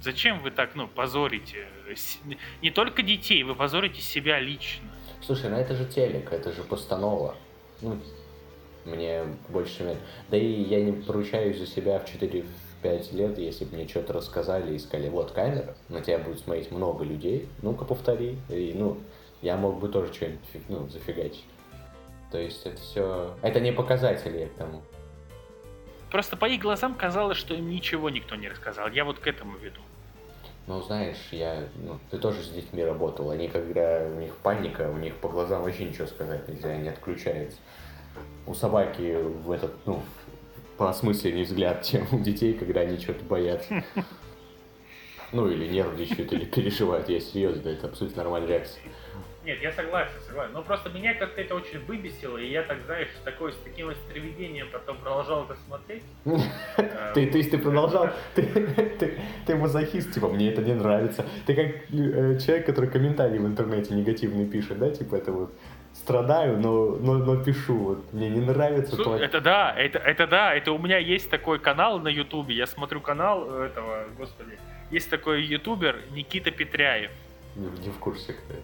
Зачем 0.00 0.40
вы 0.40 0.50
так, 0.50 0.74
ну, 0.74 0.88
позорите 0.88 1.66
не 2.62 2.70
только 2.70 3.02
детей, 3.02 3.42
вы 3.42 3.54
позорите 3.54 4.00
себя 4.00 4.40
лично? 4.40 4.88
Слушай, 5.22 5.50
ну 5.50 5.56
это 5.56 5.74
же 5.74 5.84
телек, 5.86 6.32
это 6.32 6.52
же 6.52 6.62
постанова. 6.62 7.36
Ну, 7.82 8.00
мне 8.84 9.24
больше. 9.48 9.98
Да 10.30 10.36
и 10.36 10.62
я 10.62 10.82
не 10.82 10.92
поручаюсь 10.92 11.58
за 11.58 11.66
себя 11.66 11.98
в 11.98 12.06
4-5 12.86 13.16
лет, 13.16 13.38
если 13.38 13.64
бы 13.64 13.76
мне 13.76 13.88
что-то 13.88 14.12
рассказали 14.12 14.74
и 14.74 14.78
сказали, 14.78 15.08
вот 15.08 15.32
камера, 15.32 15.74
на 15.88 16.00
тебя 16.00 16.18
будет 16.18 16.40
смотреть 16.40 16.70
много 16.70 17.04
людей, 17.04 17.48
ну-ка 17.62 17.84
повтори. 17.84 18.38
И, 18.48 18.72
ну, 18.74 18.98
я 19.42 19.56
мог 19.56 19.78
бы 19.78 19.88
тоже 19.88 20.12
что-нибудь, 20.12 20.40
ну, 20.68 20.88
зафигачить. 20.88 21.44
То 22.30 22.38
есть 22.38 22.66
это 22.66 22.80
все... 22.80 23.34
Это 23.42 23.60
не 23.60 23.72
показатели 23.72 24.40
этому. 24.40 24.82
Просто 26.10 26.36
по 26.36 26.46
их 26.46 26.60
глазам 26.60 26.94
казалось, 26.94 27.36
что 27.38 27.54
им 27.54 27.68
ничего 27.68 28.10
никто 28.10 28.36
не 28.36 28.48
рассказал. 28.48 28.88
Я 28.88 29.04
вот 29.04 29.18
к 29.18 29.26
этому 29.26 29.56
веду. 29.58 29.80
Ну, 30.66 30.82
знаешь, 30.82 31.28
я, 31.30 31.68
ну, 31.76 31.98
ты 32.10 32.18
тоже 32.18 32.42
с 32.42 32.48
детьми 32.48 32.84
работал. 32.84 33.30
Они, 33.30 33.48
когда 33.48 34.04
у 34.04 34.18
них 34.18 34.34
паника, 34.36 34.90
у 34.90 34.96
них 34.96 35.14
по 35.16 35.28
глазам 35.28 35.62
вообще 35.62 35.84
ничего 35.84 36.06
сказать 36.06 36.48
нельзя, 36.48 36.70
они 36.70 36.88
отключаются. 36.88 37.58
У 38.46 38.54
собаки 38.54 39.16
в 39.22 39.50
этот, 39.52 39.72
ну, 39.86 40.02
по 40.76 40.94
не 41.02 41.42
взгляд, 41.42 41.84
чем 41.84 42.06
у 42.12 42.20
детей, 42.20 42.54
когда 42.54 42.80
они 42.80 42.98
что-то 42.98 43.24
боятся. 43.24 43.84
Ну, 45.32 45.48
или 45.48 45.66
нервничают, 45.66 46.32
или 46.32 46.44
переживают. 46.44 47.08
Я 47.08 47.20
серьезно, 47.20 47.68
это 47.68 47.88
абсолютно 47.88 48.22
нормальная 48.22 48.48
реакция. 48.48 48.82
Нет, 49.46 49.62
я 49.62 49.70
согласен, 49.70 50.14
согласен. 50.26 50.52
Но 50.54 50.62
просто 50.62 50.90
меня 50.90 51.14
как-то 51.14 51.40
это 51.40 51.54
очень 51.54 51.78
выбесило, 51.86 52.36
и 52.36 52.50
я 52.50 52.64
так, 52.64 52.78
знаешь, 52.84 53.08
такой, 53.24 53.52
с 53.52 53.56
таким 53.62 53.94
стремлением 53.94 54.66
потом 54.72 54.98
продолжал 54.98 55.44
это 55.44 55.56
смотреть. 55.66 56.02
Ты, 57.14 57.26
то 57.28 57.38
есть 57.38 57.52
ты 57.52 57.58
продолжал, 57.58 58.10
ты, 58.34 58.42
ты, 58.42 59.18
ты 59.46 59.54
мазохист, 59.54 60.12
типа, 60.12 60.28
мне 60.28 60.50
это 60.50 60.62
не 60.62 60.74
нравится. 60.74 61.24
Ты 61.46 61.54
как 61.54 61.66
э, 61.66 62.38
человек, 62.40 62.66
который 62.66 62.90
комментарии 62.90 63.38
в 63.38 63.46
интернете 63.46 63.94
негативные 63.94 64.46
пишет, 64.46 64.80
да, 64.80 64.90
типа, 64.90 65.14
это 65.14 65.30
вот 65.30 65.52
страдаю, 66.02 66.58
но, 66.58 66.96
но, 66.96 67.14
но 67.14 67.36
пишу, 67.42 67.76
вот, 67.76 68.12
мне 68.12 68.28
не 68.28 68.40
нравится 68.40 68.96
твой... 68.96 69.20
Это 69.20 69.40
да, 69.40 69.74
это, 69.76 69.98
это 69.98 70.26
да, 70.26 70.54
это 70.54 70.72
у 70.72 70.78
меня 70.78 70.98
есть 70.98 71.30
такой 71.30 71.58
канал 71.58 71.98
на 71.98 72.08
ютубе, 72.08 72.54
я 72.54 72.66
смотрю 72.66 73.00
канал 73.00 73.50
этого, 73.60 74.04
господи, 74.16 74.58
есть 74.90 75.10
такой 75.10 75.42
ютубер 75.42 75.96
Никита 76.12 76.50
Петряев. 76.50 77.10
Не, 77.56 77.66
не 77.84 77.90
в 77.90 77.98
курсе, 77.98 78.34
кто 78.34 78.52
это 78.52 78.62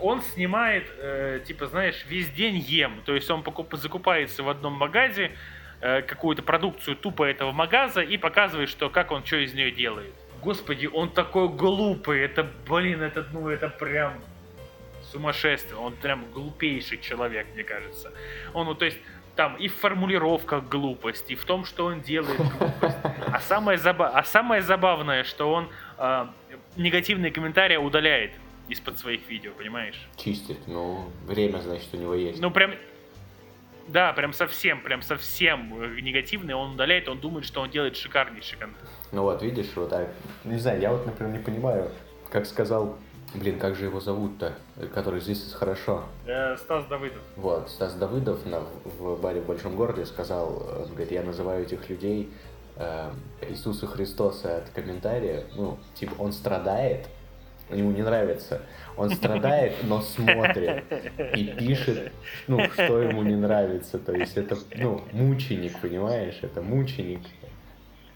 он 0.00 0.20
снимает, 0.22 0.84
э, 0.98 1.40
типа, 1.46 1.66
знаешь, 1.66 2.04
весь 2.08 2.28
день 2.30 2.56
ем. 2.56 3.00
То 3.04 3.14
есть 3.14 3.30
он 3.30 3.42
покуп, 3.42 3.74
закупается 3.74 4.42
в 4.42 4.48
одном 4.48 4.74
магазе, 4.74 5.30
э, 5.80 6.02
какую-то 6.02 6.42
продукцию 6.42 6.96
тупо 6.96 7.24
этого 7.24 7.52
магаза 7.52 8.02
и 8.02 8.16
показывает, 8.16 8.68
что 8.68 8.90
как 8.90 9.12
он 9.12 9.24
что 9.24 9.36
из 9.36 9.54
нее 9.54 9.70
делает. 9.70 10.12
Господи, 10.42 10.86
он 10.86 11.10
такой 11.10 11.48
глупый. 11.48 12.20
Это, 12.20 12.46
блин, 12.68 13.02
это, 13.02 13.24
ну, 13.32 13.48
это 13.48 13.68
прям 13.68 14.14
сумасшествие. 15.12 15.76
Он 15.78 15.94
прям 15.94 16.30
глупейший 16.32 16.98
человек, 16.98 17.46
мне 17.54 17.62
кажется. 17.62 18.12
Он, 18.54 18.66
ну, 18.66 18.74
то 18.74 18.84
есть, 18.84 18.98
там 19.36 19.56
и 19.56 19.68
в 19.68 19.74
формулировках 19.76 20.68
глупость, 20.68 21.30
и 21.30 21.34
в 21.34 21.44
том, 21.44 21.64
что 21.64 21.86
он 21.86 22.00
делает 22.00 22.36
глупость. 22.58 22.98
А 23.32 23.40
самое, 23.40 23.78
заба... 23.78 24.08
а 24.08 24.24
самое 24.24 24.62
забавное, 24.62 25.24
что 25.24 25.52
он 25.52 25.68
э, 25.98 26.26
негативные 26.76 27.30
комментарии 27.30 27.76
удаляет 27.76 28.32
из-под 28.68 28.98
своих 28.98 29.28
видео, 29.28 29.52
понимаешь? 29.56 30.08
Чистит, 30.16 30.58
ну, 30.66 31.10
время, 31.26 31.58
значит, 31.58 31.88
у 31.92 31.96
него 31.96 32.14
есть. 32.14 32.40
Ну, 32.40 32.50
прям, 32.50 32.72
да, 33.88 34.12
прям 34.12 34.32
совсем, 34.32 34.82
прям 34.82 35.02
совсем 35.02 35.96
негативный, 36.02 36.54
он 36.54 36.72
удаляет, 36.72 37.08
он 37.08 37.18
думает, 37.18 37.46
что 37.46 37.60
он 37.60 37.70
делает 37.70 37.96
шикарнейший 37.96 38.58
контент. 38.58 38.88
Ну 39.12 39.22
вот, 39.22 39.42
видишь, 39.42 39.68
вот 39.74 39.90
так, 39.90 40.10
не 40.44 40.58
знаю, 40.58 40.80
я 40.80 40.92
вот, 40.92 41.06
например, 41.06 41.32
не 41.32 41.42
понимаю, 41.42 41.90
как 42.30 42.46
сказал, 42.46 42.98
блин, 43.34 43.58
как 43.58 43.76
же 43.76 43.86
его 43.86 44.00
зовут-то, 44.00 44.54
который 44.94 45.20
здесь 45.20 45.52
хорошо? 45.52 46.04
Э, 46.26 46.56
Стас 46.56 46.86
Давыдов. 46.86 47.22
Вот, 47.36 47.70
Стас 47.70 47.94
Давыдов 47.94 48.44
на, 48.46 48.62
в 48.98 49.20
баре 49.20 49.40
в 49.40 49.46
Большом 49.46 49.76
городе 49.76 50.06
сказал, 50.06 50.66
он 50.84 50.88
говорит, 50.90 51.12
я 51.12 51.22
называю 51.22 51.64
этих 51.64 51.88
людей 51.88 52.30
э, 52.76 53.10
Иисуса 53.48 53.86
Христоса 53.86 54.58
от 54.58 54.70
комментария, 54.70 55.44
ну, 55.56 55.78
типа, 55.94 56.14
он 56.18 56.32
страдает, 56.32 57.08
ему 57.70 57.90
не 57.92 58.02
нравится. 58.02 58.62
Он 58.96 59.10
страдает, 59.10 59.76
но 59.84 60.00
смотрит 60.02 60.84
и 61.34 61.44
пишет, 61.58 62.12
ну, 62.46 62.68
что 62.70 63.00
ему 63.00 63.22
не 63.22 63.36
нравится. 63.36 63.98
То 63.98 64.12
есть 64.12 64.36
это, 64.36 64.58
ну, 64.74 65.02
мученик, 65.12 65.80
понимаешь? 65.80 66.38
Это 66.42 66.60
мученик. 66.60 67.20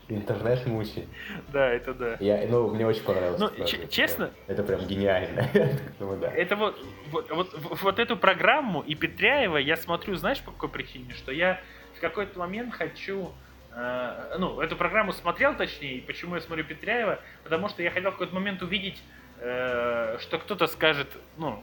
Интернет-мученик. 0.08 1.08
Да, 1.52 1.68
это 1.68 1.94
да. 1.94 2.16
Я, 2.20 2.46
ну, 2.48 2.68
мне 2.68 2.86
очень 2.86 3.02
понравилось. 3.02 3.40
Ну, 3.40 3.88
честно? 3.88 4.30
Это 4.46 4.62
прям 4.62 4.86
гениально. 4.86 5.48
ну, 5.98 6.16
да. 6.16 6.30
Это 6.30 6.56
вот, 6.56 6.78
вот, 7.10 7.30
вот, 7.30 7.82
вот 7.82 7.98
эту 7.98 8.16
программу 8.16 8.82
и 8.82 8.94
Петряева 8.94 9.56
я 9.56 9.76
смотрю, 9.76 10.14
знаешь, 10.16 10.40
по 10.40 10.52
какой 10.52 10.68
причине? 10.68 11.12
Что 11.14 11.32
я 11.32 11.60
в 11.96 12.00
какой-то 12.00 12.38
момент 12.38 12.75
хочу 12.75 13.32
э, 13.75 14.36
ну, 14.38 14.60
эту 14.60 14.76
программу 14.76 15.12
смотрел, 15.12 15.56
точнее, 15.56 16.02
почему 16.02 16.36
я 16.36 16.40
смотрю 16.40 16.64
Петряева, 16.64 17.18
потому 17.42 17.68
что 17.68 17.82
я 17.82 17.90
хотел 17.90 18.10
в 18.10 18.14
какой-то 18.14 18.34
момент 18.34 18.62
увидеть 18.62 19.02
Э, 19.38 20.16
что 20.20 20.38
кто-то 20.38 20.66
скажет, 20.66 21.08
ну, 21.36 21.62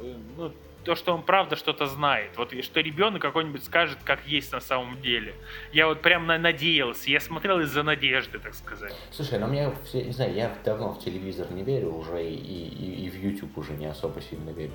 э, 0.00 0.14
ну, 0.36 0.52
то, 0.84 0.94
что 0.94 1.14
он 1.14 1.22
правда 1.22 1.56
что-то 1.56 1.86
знает. 1.86 2.36
Вот 2.36 2.52
что 2.62 2.80
ребенок 2.80 3.22
какой-нибудь 3.22 3.64
скажет, 3.64 3.98
как 4.04 4.26
есть 4.26 4.52
на 4.52 4.60
самом 4.60 5.00
деле. 5.00 5.34
Я 5.72 5.86
вот 5.86 6.02
прям 6.02 6.26
на 6.26 6.38
надеялся. 6.38 7.10
Я 7.10 7.20
смотрел 7.20 7.60
из-за 7.60 7.82
надежды, 7.82 8.38
так 8.38 8.54
сказать. 8.54 8.94
Слушай, 9.10 9.38
ну 9.38 9.46
мне, 9.46 9.72
не 9.94 10.12
знаю, 10.12 10.34
я 10.34 10.54
давно 10.64 10.92
в 10.92 11.02
телевизор 11.02 11.50
не 11.50 11.62
верю 11.62 11.94
уже 11.94 12.22
и, 12.22 12.34
и, 12.34 13.06
и 13.06 13.10
в 13.10 13.16
YouTube 13.16 13.56
уже 13.58 13.72
не 13.72 13.86
особо 13.86 14.20
сильно 14.20 14.50
верю. 14.50 14.74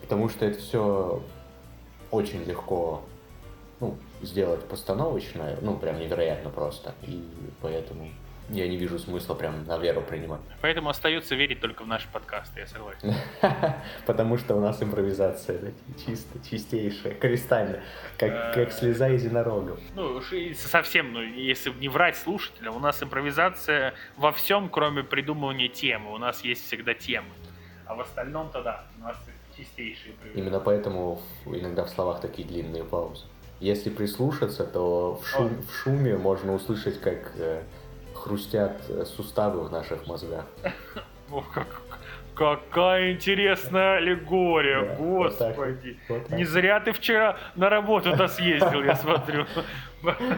Потому 0.00 0.28
что 0.28 0.46
это 0.46 0.58
все 0.58 1.22
очень 2.10 2.44
легко 2.44 3.02
ну, 3.80 3.96
сделать 4.22 4.64
постановочное, 4.64 5.58
ну, 5.60 5.76
прям 5.76 6.00
невероятно 6.00 6.50
просто. 6.50 6.94
И 7.02 7.22
поэтому 7.60 8.08
я 8.50 8.66
не 8.68 8.76
вижу 8.76 8.98
смысла 8.98 9.34
прям 9.34 9.64
на 9.64 9.78
веру 9.78 10.00
принимать. 10.00 10.40
Поэтому 10.60 10.88
остается 10.88 11.34
верить 11.34 11.60
только 11.60 11.82
в 11.82 11.86
наши 11.86 12.08
подкасты, 12.12 12.60
я 12.60 12.66
согласен. 12.66 13.14
Потому 14.06 14.38
что 14.38 14.54
у 14.54 14.60
нас 14.60 14.82
импровизация 14.82 15.72
чисто, 16.04 16.38
чистейшая, 16.48 17.14
кристальная, 17.14 17.82
как, 18.16 18.30
э, 18.30 18.52
как 18.54 18.72
слеза 18.72 19.08
единорога. 19.08 19.78
Ну, 19.94 20.20
совсем, 20.56 21.12
ну, 21.12 21.22
если 21.22 21.70
не 21.70 21.88
врать 21.88 22.16
слушателям, 22.16 22.76
у 22.76 22.80
нас 22.80 23.02
импровизация 23.02 23.94
во 24.16 24.32
всем, 24.32 24.68
кроме 24.68 25.02
придумывания 25.02 25.68
темы. 25.68 26.12
У 26.12 26.18
нас 26.18 26.42
есть 26.42 26.66
всегда 26.66 26.94
темы. 26.94 27.28
А 27.86 27.94
в 27.94 28.00
остальном-то 28.00 28.62
да, 28.62 28.84
у 28.98 29.02
нас 29.02 29.16
чистейшие 29.56 30.14
Именно 30.34 30.60
поэтому 30.60 31.20
иногда 31.46 31.84
в 31.84 31.90
словах 31.90 32.20
такие 32.20 32.46
длинные 32.46 32.84
паузы. 32.84 33.24
Если 33.60 33.90
прислушаться, 33.90 34.64
то 34.64 35.20
в, 35.20 35.26
шум, 35.26 35.62
в 35.62 35.74
шуме 35.74 36.16
можно 36.16 36.54
услышать, 36.54 37.00
как 37.00 37.32
э, 37.36 37.62
хрустят 38.18 38.80
э, 38.88 39.04
суставы 39.04 39.64
в 39.64 39.72
наших 39.72 40.06
мозгах. 40.06 40.44
Ох, 41.30 41.52
как, 41.52 41.66
какая 42.34 43.12
интересная 43.12 43.98
аллегория, 43.98 44.82
да, 44.82 44.94
господи. 44.96 45.98
Вот 46.08 46.20
вот 46.20 46.30
Не 46.30 46.44
зря 46.44 46.80
ты 46.80 46.92
вчера 46.92 47.36
на 47.56 47.68
работу-то 47.68 48.28
съездил, 48.28 48.82
я 48.82 48.96
смотрю. 48.96 49.46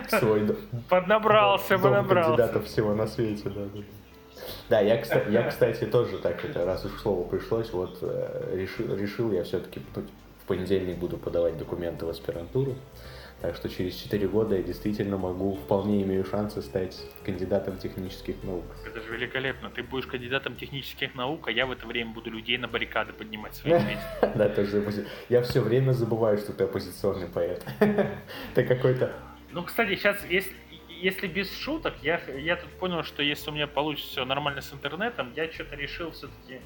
Свой 0.08 0.56
поднабрался, 0.88 1.78
дом 1.78 1.82
поднабрался. 1.82 2.36
кандидатов 2.36 2.64
всего 2.66 2.94
на 2.94 3.06
свете, 3.06 3.50
да, 3.50 3.64
да. 3.74 3.82
Да, 4.68 4.80
я, 4.80 4.98
кстати, 4.98 5.30
я, 5.30 5.42
кстати, 5.42 5.84
тоже 5.84 6.18
так, 6.18 6.44
это, 6.44 6.64
раз 6.64 6.84
уж 6.84 6.92
слово 7.00 7.28
пришлось, 7.28 7.72
вот 7.72 7.98
э, 8.02 8.54
решил, 8.56 8.96
решил 8.96 9.32
я 9.32 9.44
все-таки 9.44 9.80
в 9.94 10.46
понедельник 10.46 10.96
буду 10.96 11.16
подавать 11.18 11.58
документы 11.58 12.06
в 12.06 12.08
аспирантуру. 12.08 12.76
Так 13.42 13.56
что 13.56 13.70
через 13.70 13.94
4 13.96 14.28
года 14.28 14.56
я 14.56 14.62
действительно 14.62 15.16
могу, 15.16 15.54
вполне 15.54 16.02
имею 16.02 16.24
шансы 16.26 16.60
стать 16.60 17.00
кандидатом 17.24 17.78
технических 17.78 18.42
наук. 18.42 18.64
Это 18.86 19.00
же 19.00 19.12
великолепно. 19.14 19.70
Ты 19.70 19.82
будешь 19.82 20.06
кандидатом 20.06 20.56
технических 20.56 21.14
наук, 21.14 21.48
а 21.48 21.50
я 21.50 21.64
в 21.64 21.72
это 21.72 21.86
время 21.86 22.12
буду 22.12 22.30
людей 22.30 22.58
на 22.58 22.68
баррикады 22.68 23.14
поднимать 23.14 23.54
своим 23.54 23.76
месте. 23.88 24.32
Да, 24.34 24.48
тоже 24.50 25.06
Я 25.30 25.40
все 25.42 25.60
время 25.60 25.92
забываю, 25.92 26.36
что 26.36 26.52
ты 26.52 26.64
оппозиционный 26.64 27.28
поэт. 27.28 27.64
Ты 28.54 28.64
какой-то... 28.64 29.12
Ну, 29.52 29.62
кстати, 29.64 29.96
сейчас, 29.96 30.18
если, 30.28 30.52
если 30.88 31.26
без 31.26 31.50
шуток, 31.56 31.94
я, 32.02 32.20
я 32.36 32.56
тут 32.56 32.70
понял, 32.72 33.02
что 33.02 33.22
если 33.22 33.50
у 33.50 33.54
меня 33.54 33.66
получится 33.66 34.10
все 34.10 34.24
нормально 34.24 34.60
с 34.60 34.72
интернетом, 34.72 35.32
я 35.34 35.50
что-то 35.50 35.76
решил 35.76 36.10
все-таки 36.10 36.60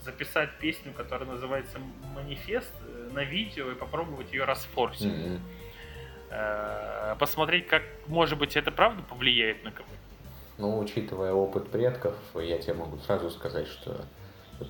записать 0.00 0.50
песню, 0.60 0.92
которая 0.92 1.28
называется 1.28 1.78
«Манифест» 2.14 2.72
э, 2.86 3.10
на 3.12 3.24
видео 3.24 3.70
и 3.72 3.74
попробовать 3.74 4.32
ее 4.32 4.44
расфорсить. 4.44 5.12
Mm-hmm. 5.12 5.40
Э, 6.30 7.16
посмотреть, 7.18 7.66
как, 7.66 7.82
может 8.06 8.38
быть, 8.38 8.56
это 8.56 8.70
правда 8.70 9.02
повлияет 9.02 9.64
на 9.64 9.72
кого-то. 9.72 9.94
Ну, 10.58 10.78
учитывая 10.78 11.32
опыт 11.32 11.70
предков, 11.70 12.14
я 12.34 12.58
тебе 12.58 12.74
могу 12.74 12.98
сразу 12.98 13.30
сказать, 13.30 13.66
что 13.66 14.04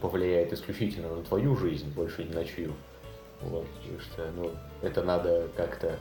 повлияет 0.00 0.52
исключительно 0.52 1.14
на 1.14 1.22
твою 1.22 1.56
жизнь, 1.56 1.92
больше 1.92 2.24
ни 2.24 2.32
на 2.32 2.44
чью. 2.44 2.72
Вот, 3.42 3.66
потому 3.68 4.00
что, 4.00 4.30
ну, 4.36 4.50
это 4.82 5.02
надо 5.02 5.48
как-то... 5.56 5.98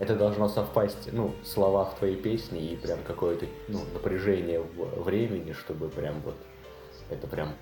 Это 0.00 0.16
должно 0.16 0.48
совпасть, 0.48 1.12
ну, 1.12 1.34
слова 1.44 1.84
в 1.84 1.96
твоей 1.96 2.16
песне 2.16 2.72
и 2.72 2.76
прям 2.76 2.98
какое-то, 3.06 3.46
ну, 3.68 3.80
напряжение 3.94 4.60
времени, 4.60 5.52
чтобы 5.52 5.88
прям 5.88 6.20
вот 6.22 6.34
это 7.10 7.26
прям 7.28 7.54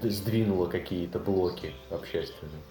сдвинуло 0.00 0.66
какие-то 0.66 1.18
блоки 1.18 1.74
общественные. 1.90 2.62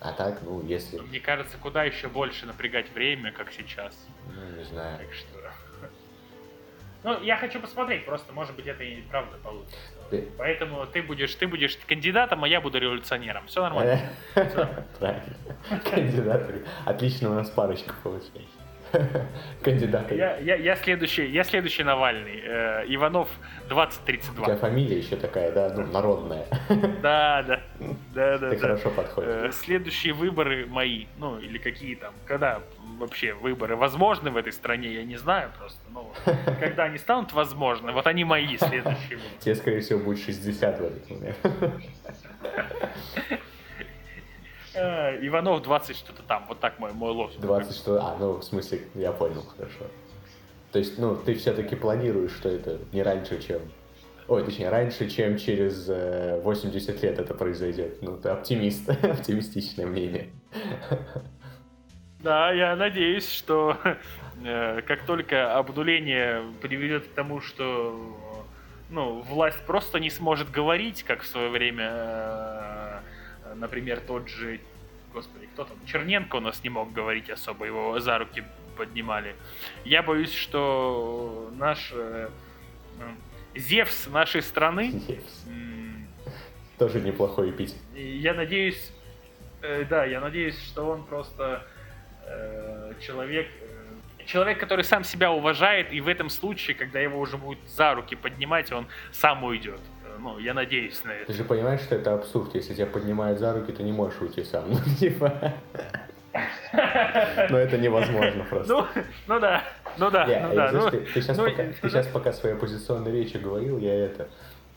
А 0.00 0.12
так, 0.12 0.42
ну, 0.42 0.62
если... 0.64 0.98
Мне 0.98 1.20
кажется, 1.20 1.56
куда 1.58 1.84
еще 1.84 2.08
больше 2.08 2.46
напрягать 2.46 2.92
время, 2.92 3.32
как 3.32 3.52
сейчас. 3.52 3.94
Ну, 4.26 4.56
не 4.56 4.64
знаю. 4.64 4.98
Так 4.98 5.14
что... 5.14 5.36
Ну, 7.02 7.22
я 7.22 7.36
хочу 7.36 7.60
посмотреть, 7.60 8.04
просто, 8.04 8.32
может 8.32 8.56
быть, 8.56 8.66
это 8.66 8.82
и 8.82 9.00
правда 9.02 9.36
получится. 9.42 9.76
Ты... 10.10 10.28
Поэтому 10.36 10.86
ты 10.86 11.02
будешь, 11.02 11.34
ты 11.34 11.46
будешь 11.46 11.76
кандидатом, 11.86 12.42
а 12.42 12.48
я 12.48 12.60
буду 12.60 12.78
революционером. 12.78 13.46
Все 13.46 13.62
нормально. 13.62 14.00
Правильно. 14.34 15.36
Кандидат. 15.84 16.50
Отлично 16.84 17.30
у 17.30 17.34
нас 17.34 17.48
парочка 17.48 17.94
получается. 18.02 18.42
кандидата. 19.62 20.14
Я, 20.14 20.36
я, 20.38 20.56
я, 20.56 20.76
следующий, 20.76 21.26
я 21.26 21.44
следующий 21.44 21.84
Навальный. 21.84 22.40
Э, 22.44 22.84
Иванов 22.88 23.28
2032. 23.68 24.42
У 24.42 24.44
тебя 24.46 24.56
фамилия 24.56 24.98
еще 24.98 25.16
такая, 25.16 25.52
да, 25.52 25.72
ну, 25.74 25.86
народная. 25.86 26.46
Да, 27.02 27.42
да. 27.46 27.60
да, 28.14 28.38
да 28.38 28.50
Ты 28.50 28.56
хорошо 28.58 28.90
подходишь. 28.90 29.30
Э, 29.30 29.50
следующие 29.52 30.12
выборы 30.12 30.66
мои, 30.66 31.06
ну, 31.18 31.38
или 31.38 31.58
какие 31.58 31.94
там, 31.94 32.14
когда 32.26 32.60
вообще 32.98 33.34
выборы 33.34 33.76
возможны 33.76 34.30
в 34.30 34.36
этой 34.36 34.52
стране, 34.52 34.94
я 34.94 35.04
не 35.04 35.16
знаю 35.16 35.50
просто. 35.58 35.80
Ну, 35.92 36.12
когда 36.60 36.84
они 36.84 36.98
станут 36.98 37.32
возможны, 37.32 37.92
вот 37.92 38.06
они 38.06 38.24
мои 38.24 38.56
следующие. 38.56 39.18
Тебе, 39.40 39.54
скорее 39.54 39.80
всего, 39.80 40.00
будет 40.00 40.24
60 40.24 40.80
в 40.80 40.84
этот 40.84 41.10
момент. 41.10 41.36
Э, 44.76 45.18
Иванов 45.26 45.62
20 45.62 45.96
что-то 45.96 46.22
там, 46.22 46.44
вот 46.48 46.60
так 46.60 46.78
мой, 46.78 46.92
мой 46.92 47.10
лозунг. 47.10 47.40
20 47.40 47.74
что 47.74 47.96
а, 47.96 48.16
ну, 48.18 48.34
в 48.34 48.42
смысле, 48.42 48.80
я 48.94 49.12
понял, 49.12 49.42
хорошо. 49.42 49.86
То 50.72 50.78
есть, 50.78 50.98
ну, 50.98 51.16
ты 51.16 51.34
все-таки 51.34 51.74
планируешь, 51.74 52.32
что 52.32 52.50
это 52.50 52.78
не 52.92 53.02
раньше, 53.02 53.40
чем... 53.40 53.62
Ой, 54.28 54.44
точнее, 54.44 54.68
раньше, 54.68 55.08
чем 55.08 55.38
через 55.38 55.86
80 56.42 56.88
э, 56.88 57.06
лет 57.06 57.18
это 57.18 57.32
произойдет. 57.32 58.02
Ну, 58.02 58.18
ты 58.18 58.28
оптимист, 58.28 58.90
оптимистичное 59.04 59.86
мнение. 59.86 60.30
Да, 62.22 62.50
я 62.52 62.76
надеюсь, 62.76 63.30
что 63.30 63.78
э, 64.44 64.82
как 64.82 65.06
только 65.06 65.56
обнуление 65.56 66.42
приведет 66.60 67.06
к 67.06 67.12
тому, 67.14 67.40
что 67.40 67.94
ну, 68.90 69.20
власть 69.22 69.60
просто 69.66 69.98
не 70.00 70.10
сможет 70.10 70.50
говорить, 70.50 71.02
как 71.04 71.22
в 71.22 71.26
свое 71.26 71.48
время 71.48 72.95
например, 73.54 74.00
тот 74.00 74.28
же, 74.28 74.60
господи, 75.12 75.46
кто 75.52 75.64
там, 75.64 75.76
Черненко 75.86 76.36
у 76.36 76.40
нас 76.40 76.62
не 76.62 76.70
мог 76.70 76.92
говорить 76.92 77.30
особо, 77.30 77.66
его 77.66 77.98
за 78.00 78.18
руки 78.18 78.44
поднимали. 78.76 79.34
Я 79.84 80.02
боюсь, 80.02 80.32
что 80.32 81.50
наш 81.56 81.92
э, 81.92 82.28
э 83.00 83.58
Зевс 83.58 84.06
нашей 84.08 84.42
страны... 84.42 84.90
Зевс. 84.90 85.46
Тоже 86.78 87.00
неплохой 87.00 87.50
эпитет. 87.50 87.78
Я 87.94 88.34
надеюсь, 88.34 88.92
э, 89.62 89.84
да, 89.88 90.04
я 90.04 90.20
надеюсь, 90.20 90.62
что 90.62 90.90
он 90.90 91.04
просто 91.04 91.66
э, 92.26 92.92
человек, 93.00 93.48
э, 93.62 94.26
человек, 94.26 94.60
который 94.60 94.84
сам 94.84 95.04
себя 95.04 95.32
уважает, 95.32 95.90
и 95.90 96.02
в 96.02 96.08
этом 96.08 96.28
случае, 96.28 96.76
когда 96.76 97.00
его 97.00 97.18
уже 97.18 97.38
будет 97.38 97.66
за 97.66 97.94
руки 97.94 98.14
поднимать, 98.14 98.70
он 98.72 98.86
сам 99.10 99.42
уйдет 99.42 99.80
ну, 100.18 100.38
я 100.38 100.54
надеюсь 100.54 101.02
на 101.04 101.10
это. 101.12 101.26
Ты 101.26 101.32
же 101.32 101.44
понимаешь, 101.44 101.80
что 101.80 101.94
это 101.94 102.14
абсурд, 102.14 102.54
если 102.54 102.74
тебя 102.74 102.86
поднимают 102.86 103.38
за 103.38 103.52
руки, 103.52 103.72
ты 103.72 103.82
не 103.82 103.92
можешь 103.92 104.20
уйти 104.20 104.44
сам. 104.44 104.64
Ну, 104.70 104.78
типа... 104.98 105.54
Но 107.50 107.58
это 107.58 107.78
невозможно 107.78 108.44
просто. 108.50 108.72
Ну, 108.72 108.86
ну 109.26 109.40
да, 109.40 109.64
ну 109.96 110.10
да, 110.10 110.28
yeah, 110.28 110.48
ну 110.48 110.54
да. 110.54 110.72
Ну, 110.72 110.90
ты, 110.90 110.98
ты, 110.98 111.22
сейчас, 111.22 111.36
ну, 111.36 111.44
пока, 111.44 111.64
ты 111.64 111.88
сейчас 111.88 112.06
пока 112.08 112.32
свои 112.32 112.52
оппозиционные 112.52 113.12
речи 113.12 113.38
говорил, 113.38 113.78
я 113.78 113.94
это 113.94 114.28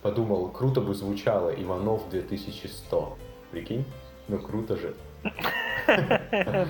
подумал, 0.02 0.50
круто 0.50 0.80
бы 0.80 0.94
звучало 0.94 1.50
Иванов 1.50 2.10
2100. 2.10 3.18
Прикинь? 3.52 3.86
Ну 4.28 4.40
круто 4.40 4.78
же. 4.78 4.94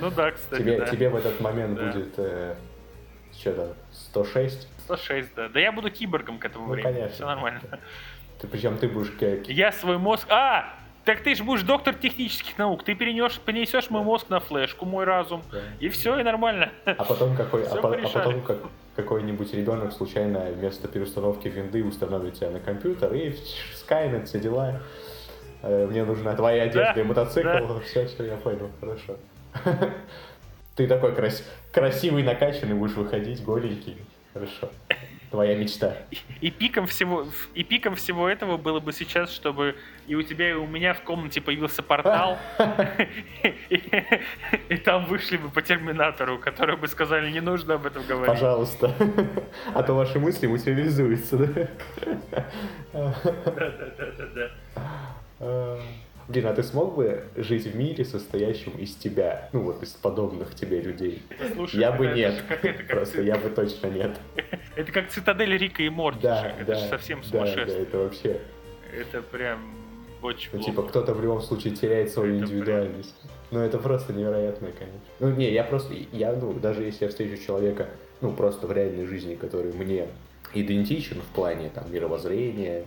Ну 0.01 0.11
да, 0.11 0.31
кстати, 0.31 0.61
тебе, 0.61 0.79
да. 0.79 0.85
тебе 0.85 1.09
в 1.09 1.15
этот 1.17 1.41
момент 1.41 1.75
да. 1.75 1.87
будет 1.87 2.13
э, 2.17 2.55
что-то 3.37 3.75
106? 3.91 4.67
106, 4.85 5.35
да. 5.35 5.49
Да 5.49 5.59
я 5.59 5.73
буду 5.73 5.91
киборгом 5.91 6.39
к 6.39 6.45
этому 6.45 6.67
ну, 6.67 6.73
времени. 6.73 6.93
Конечно. 6.93 7.15
Все 7.15 7.25
нормально. 7.25 7.59
Ты, 8.39 8.47
причем 8.47 8.77
ты 8.77 8.87
будешь... 8.87 9.11
как- 9.11 9.47
Я 9.47 9.71
свой 9.71 9.97
мозг... 9.97 10.27
А! 10.29 10.73
Так 11.05 11.21
ты 11.21 11.33
же 11.33 11.43
будешь 11.43 11.63
доктор 11.63 11.95
технических 11.95 12.57
наук. 12.57 12.83
Ты 12.83 12.93
перенесешь 12.93 13.89
мой 13.89 14.03
мозг 14.03 14.29
на 14.29 14.39
флешку, 14.39 14.85
мой 14.85 15.05
разум. 15.05 15.41
Да. 15.51 15.59
И 15.79 15.89
все, 15.89 16.19
и 16.19 16.23
нормально. 16.23 16.71
А 16.85 17.03
потом, 17.03 17.35
какой, 17.35 17.65
а, 17.65 17.75
по- 17.77 17.95
а 17.95 18.09
потом 18.09 18.41
как, 18.41 18.57
какой-нибудь 18.95 19.51
ребенок 19.53 19.91
случайно 19.93 20.41
вместо 20.51 20.87
переустановки 20.87 21.47
винды 21.47 21.83
установит 21.83 22.35
тебя 22.35 22.51
на 22.51 22.59
компьютер 22.59 23.11
и 23.13 23.29
Skynet, 23.87 24.25
все 24.25 24.39
дела. 24.39 24.81
Э, 25.63 25.87
Мне 25.87 26.03
нужна 26.03 26.35
твоя 26.35 26.63
одежда 26.63 26.91
Да, 26.93 27.01
и 27.01 27.03
мотоцикл. 27.03 27.47
да. 27.47 27.79
Все, 27.85 28.05
все, 28.05 28.23
я 28.25 28.35
понял, 28.37 28.69
хорошо. 28.79 29.17
Ты 30.75 30.87
такой 30.87 31.15
крас- 31.15 31.43
красивый, 31.71 32.23
накачанный, 32.23 32.75
будешь 32.75 32.95
выходить 32.95 33.43
голенький. 33.43 33.97
Хорошо. 34.33 34.69
Твоя 35.31 35.55
мечта. 35.55 35.95
И 36.41 36.49
пиком 36.49 36.87
всего, 36.87 37.27
и 37.53 37.63
пиком 37.63 37.95
всего 37.95 38.27
этого 38.27 38.57
было 38.57 38.79
бы 38.79 38.91
сейчас, 38.93 39.31
чтобы 39.31 39.75
и 40.07 40.15
у 40.15 40.23
тебя, 40.23 40.49
и 40.49 40.53
у 40.53 40.65
меня 40.65 40.95
в 40.95 41.01
комнате 41.01 41.39
появился 41.39 41.83
портал, 41.83 42.39
и, 43.69 44.77
там 44.83 45.05
вышли 45.05 45.37
бы 45.37 45.49
по 45.49 45.61
терминатору, 45.61 46.39
которые 46.39 46.77
бы 46.77 46.87
сказали, 46.87 47.29
не 47.29 47.41
нужно 47.41 47.75
об 47.75 47.85
этом 47.85 48.03
говорить. 48.07 48.27
Пожалуйста. 48.27 48.95
А 49.75 49.83
то 49.83 49.93
ваши 49.93 50.19
мысли 50.19 50.47
материализуются, 50.47 51.37
да? 51.37 51.67
Да-да-да-да-да. 52.91 54.51
Блин, 56.29 56.45
а 56.45 56.53
ты 56.53 56.61
смог 56.61 56.95
бы 56.95 57.23
жить 57.35 57.65
в 57.65 57.75
мире, 57.75 58.05
состоящем 58.05 58.71
из 58.77 58.93
тебя? 58.95 59.49
Ну 59.51 59.61
вот 59.63 59.81
из 59.81 59.89
подобных 59.89 60.53
тебе 60.53 60.79
людей? 60.79 61.23
Слушай, 61.55 61.79
Я 61.79 61.91
бы 61.91 62.05
нет. 62.07 62.43
как 62.47 62.61
Просто 62.87 63.17
ци- 63.17 63.23
я 63.25 63.35
бы 63.37 63.49
точно 63.49 63.87
нет. 63.87 64.11
Это 64.75 64.91
как 64.91 65.09
цитадель 65.09 65.57
Рика 65.57 65.81
и 65.81 65.89
Морти. 65.89 66.21
Да. 66.21 66.53
Это 66.59 66.65
да. 66.65 66.75
же 66.75 66.87
совсем 66.87 67.21
да, 67.21 67.27
сумасшествие. 67.27 67.65
Да, 67.65 67.81
это 67.81 67.97
вообще. 67.97 68.39
Это 68.93 69.21
прям 69.23 69.73
очень 70.21 70.49
Ну, 70.53 70.59
плохо. 70.59 70.71
типа, 70.71 70.83
кто-то 70.83 71.13
в 71.15 71.21
любом 71.23 71.41
случае 71.41 71.75
теряет 71.75 72.11
свою 72.11 72.35
Это 72.35 72.45
индивидуальность. 72.45 73.15
Ну, 73.49 73.59
это 73.61 73.79
просто 73.79 74.13
невероятно, 74.13 74.67
конечно. 74.77 74.99
Ну, 75.19 75.31
не, 75.31 75.51
я 75.51 75.63
просто, 75.63 75.95
я, 76.11 76.33
ну, 76.33 76.53
даже 76.53 76.83
если 76.83 77.05
я 77.05 77.09
встречу 77.09 77.43
человека, 77.43 77.87
ну, 78.21 78.31
просто 78.33 78.67
в 78.67 78.71
реальной 78.71 79.07
жизни, 79.07 79.33
который 79.33 79.73
мне 79.73 80.07
идентичен 80.53 81.21
в 81.21 81.33
плане, 81.35 81.71
там, 81.73 81.91
мировоззрения 81.91 82.85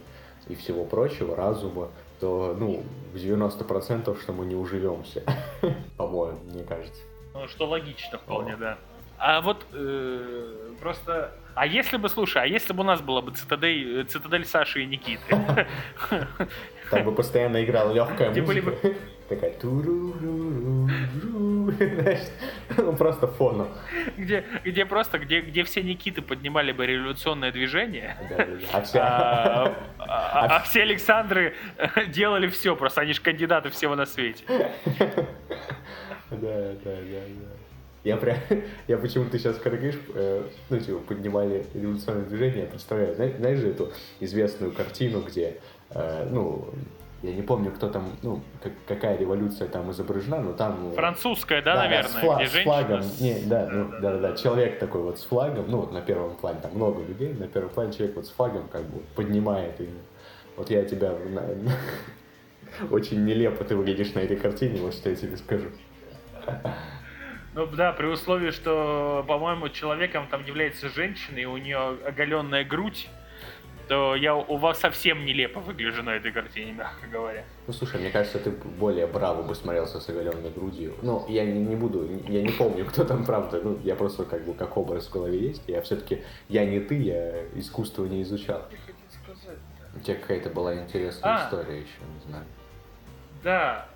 и 0.48 0.54
всего 0.54 0.84
прочего, 0.84 1.34
разума, 1.34 1.90
то, 2.22 2.56
ну, 2.56 2.84
в 3.12 3.16
90% 3.16 4.22
что 4.22 4.32
мы 4.32 4.46
не 4.46 4.54
уживемся. 4.54 5.24
По-моему, 5.96 6.38
мне 6.44 6.62
кажется. 6.62 7.02
Ну, 7.34 7.48
что 7.48 7.66
логично 7.66 8.18
вполне, 8.18 8.56
да. 8.56 8.78
А 9.18 9.40
вот 9.40 9.66
э, 9.72 10.54
просто... 10.80 11.32
А 11.56 11.66
если 11.66 11.96
бы, 11.96 12.08
слушай, 12.08 12.40
а 12.40 12.46
если 12.46 12.72
бы 12.72 12.82
у 12.82 12.86
нас 12.86 13.00
была 13.00 13.22
бы 13.22 13.32
цитадель, 13.32 14.02
э, 14.02 14.04
цитадель 14.04 14.44
Саши 14.46 14.82
и 14.82 14.86
Никиты? 14.86 15.36
Там 16.90 17.04
бы 17.04 17.12
постоянно 17.12 17.64
играла 17.64 17.92
легкая 17.92 18.30
музыка. 18.30 18.72
Такая 19.28 19.52
туру-ру-ру-ру, 19.52 21.70
знаешь, 21.72 22.28
ну, 22.76 22.92
просто 22.94 23.26
фоном. 23.26 23.68
Где, 24.16 24.44
где 24.64 24.84
просто, 24.84 25.18
где, 25.18 25.40
где 25.40 25.64
все 25.64 25.82
Никиты 25.82 26.22
поднимали 26.22 26.72
бы 26.72 26.86
революционное 26.86 27.52
движение. 27.52 28.16
А 28.72 28.80
вся... 28.82 29.00
а, 29.04 29.74
а- 29.98 30.56
а 30.56 30.60
все 30.60 30.82
Александры 30.82 31.54
делали 32.08 32.48
все, 32.48 32.76
просто 32.76 33.00
они 33.02 33.12
же 33.12 33.20
кандидаты 33.22 33.70
всего 33.70 33.94
на 33.94 34.06
свете. 34.06 34.44
Да, 34.48 34.70
да, 36.30 36.72
да, 36.84 36.84
да. 36.84 36.92
Я 38.04 38.16
прям, 38.16 38.36
я 38.88 38.98
почему 38.98 39.26
ты 39.26 39.38
сейчас 39.38 39.58
когда 39.58 39.78
говоришь, 39.78 40.00
э, 40.14 40.42
ну, 40.70 40.80
типа, 40.80 40.98
поднимали 40.98 41.64
революционное 41.72 42.24
движение, 42.24 42.62
я 42.62 42.66
представляю, 42.66 43.14
знаешь, 43.14 43.36
знаешь 43.36 43.58
же 43.60 43.68
эту 43.68 43.92
известную 44.18 44.72
картину, 44.72 45.20
где, 45.20 45.58
э, 45.90 46.26
ну, 46.28 46.68
я 47.22 47.32
не 47.34 47.42
помню, 47.42 47.70
кто 47.70 47.88
там, 47.88 48.04
ну, 48.22 48.42
как- 48.62 48.72
какая 48.86 49.16
революция 49.16 49.68
там 49.68 49.90
изображена, 49.90 50.40
но 50.40 50.52
там... 50.52 50.90
э, 50.90 50.94
Французская, 50.94 51.62
да, 51.62 51.74
с, 51.76 51.78
наверное, 51.78 52.22
фла- 52.22 52.36
где 52.36 52.46
с 52.48 52.52
женщина... 52.52 52.74
флагом, 52.74 53.02
с- 53.02 53.20
не, 53.20 53.42
да, 53.46 53.68
ну, 53.70 53.88
да, 54.00 54.00
да, 54.00 54.18
да, 54.18 54.36
человек 54.36 54.78
такой 54.78 55.02
вот 55.02 55.18
с 55.18 55.24
флагом, 55.24 55.66
ну, 55.70 55.78
вот 55.78 55.92
на 55.92 56.00
первом 56.00 56.36
плане, 56.36 56.60
там 56.60 56.72
много 56.74 57.02
людей, 57.02 57.32
на 57.34 57.46
первом 57.48 57.70
плане 57.70 57.92
человек 57.92 58.16
вот 58.16 58.26
с 58.26 58.30
флагом 58.30 58.68
как 58.68 58.82
бы 58.82 59.00
поднимает, 59.14 59.80
и 59.80 59.88
вот 60.56 60.70
я 60.70 60.84
тебя 60.84 61.12
на- 61.12 61.48
очень 62.90 63.24
нелепо 63.24 63.64
ты 63.64 63.76
выглядишь 63.76 64.14
на 64.14 64.20
этой 64.20 64.36
картине, 64.36 64.80
вот 64.80 64.94
что 64.94 65.10
я 65.10 65.16
тебе 65.16 65.36
скажу. 65.36 65.68
Ну 67.54 67.66
да, 67.66 67.92
при 67.92 68.06
условии, 68.06 68.50
что, 68.50 69.24
по-моему, 69.28 69.68
человеком 69.68 70.26
там 70.30 70.44
является 70.44 70.88
женщина, 70.88 71.36
и 71.38 71.44
у 71.44 71.58
нее 71.58 71.98
оголенная 72.06 72.64
грудь, 72.64 73.08
то 73.88 74.14
я 74.14 74.34
у 74.34 74.56
вас 74.56 74.78
совсем 74.80 75.24
нелепо 75.24 75.60
выгляжу 75.60 76.02
на 76.02 76.10
этой 76.10 76.32
картине, 76.32 76.72
мягко 76.72 77.06
говоря. 77.06 77.44
Ну, 77.66 77.72
слушай, 77.72 78.00
мне 78.00 78.10
кажется, 78.10 78.38
ты 78.38 78.50
более 78.50 79.06
браво 79.06 79.42
бы 79.42 79.54
смотрелся 79.54 80.00
с 80.00 80.08
оголенной 80.08 80.50
грудью. 80.50 80.94
Ну, 81.02 81.24
я 81.28 81.44
не, 81.44 81.60
не 81.60 81.76
буду, 81.76 82.08
я 82.28 82.42
не 82.42 82.50
помню, 82.50 82.84
кто 82.86 83.04
там 83.04 83.24
правда. 83.24 83.60
Ну, 83.62 83.78
я 83.84 83.94
просто 83.94 84.24
как 84.24 84.44
бы 84.44 84.54
как 84.54 84.76
образ 84.76 85.06
в 85.08 85.12
голове 85.12 85.38
есть. 85.38 85.62
Я 85.66 85.82
все-таки, 85.82 86.22
я 86.48 86.64
не 86.64 86.80
ты, 86.80 86.96
я 86.96 87.44
искусство 87.54 88.04
не 88.04 88.22
изучал. 88.22 88.68
У 89.94 90.00
тебя 90.00 90.16
какая-то 90.16 90.50
была 90.50 90.74
интересная 90.74 91.36
А. 91.36 91.44
история 91.46 91.78
еще, 91.80 91.98
не 92.14 92.30
знаю. 92.30 92.44
Да, 93.42 93.88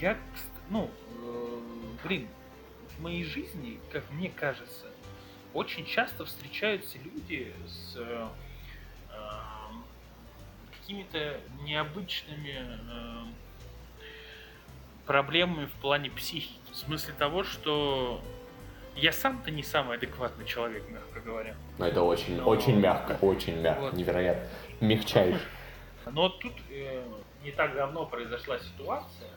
я, 0.00 0.16
ну, 0.70 0.90
э, 1.22 1.58
блин, 2.04 2.28
в 2.96 3.02
моей 3.02 3.24
жизни, 3.24 3.78
как 3.92 4.04
мне 4.10 4.30
кажется, 4.34 4.86
очень 5.54 5.86
часто 5.86 6.24
встречаются 6.24 6.98
люди 6.98 7.52
с 7.66 7.96
э, 7.96 8.26
какими-то 10.86 11.40
необычными 11.64 12.54
эм, 12.90 13.34
проблемами 15.04 15.66
в 15.66 15.72
плане 15.72 16.10
психики. 16.10 16.60
В 16.70 16.76
смысле 16.76 17.12
того, 17.18 17.42
что 17.42 18.22
я 18.94 19.12
сам-то 19.12 19.50
не 19.50 19.64
самый 19.64 19.96
адекватный 19.96 20.46
человек, 20.46 20.88
мягко 20.88 21.20
говоря. 21.20 21.56
Но 21.78 21.88
это 21.88 22.02
очень, 22.02 22.36
Но- 22.36 22.44
очень 22.48 22.78
мягко, 22.78 23.18
очень 23.20 23.60
мягко, 23.60 23.80
Вот. 23.82 23.92
невероятно. 23.94 24.48
Мягчайше. 24.80 25.40
Но 26.12 26.28
тут 26.28 26.52
э, 26.70 27.02
не 27.42 27.50
так 27.50 27.74
давно 27.74 28.06
произошла 28.06 28.56
ситуация, 28.60 29.30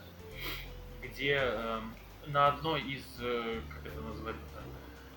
где 1.02 1.36
э, 1.42 1.80
на 2.28 2.46
одной 2.46 2.80
из, 2.82 3.04
э, 3.20 3.60
как 3.70 3.86
это 3.92 4.00
назвать, 4.02 4.36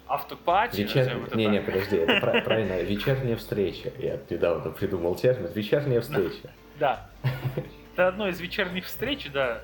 автопати, 0.07 0.77
Вечер... 0.83 1.17
это 1.27 1.35
Не, 1.37 1.47
не, 1.47 1.57
так. 1.59 1.65
подожди, 1.65 1.97
это 1.97 2.19
пра- 2.19 2.41
правильно, 2.45 2.81
вечерняя 2.81 3.35
встреча. 3.35 3.91
Я 3.99 4.19
недавно 4.29 4.71
придумал 4.71 5.15
термин. 5.15 5.51
Вечерняя 5.53 6.01
встреча. 6.01 6.49
Да. 6.79 7.09
На 7.97 8.07
одной 8.07 8.31
из 8.31 8.39
вечерних 8.41 8.85
встреч, 8.85 9.29
да, 9.31 9.61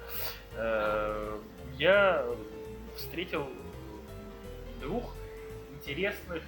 э, 0.56 1.40
я 1.78 2.26
встретил 2.96 3.50
двух 4.82 5.16
интересных 5.74 6.44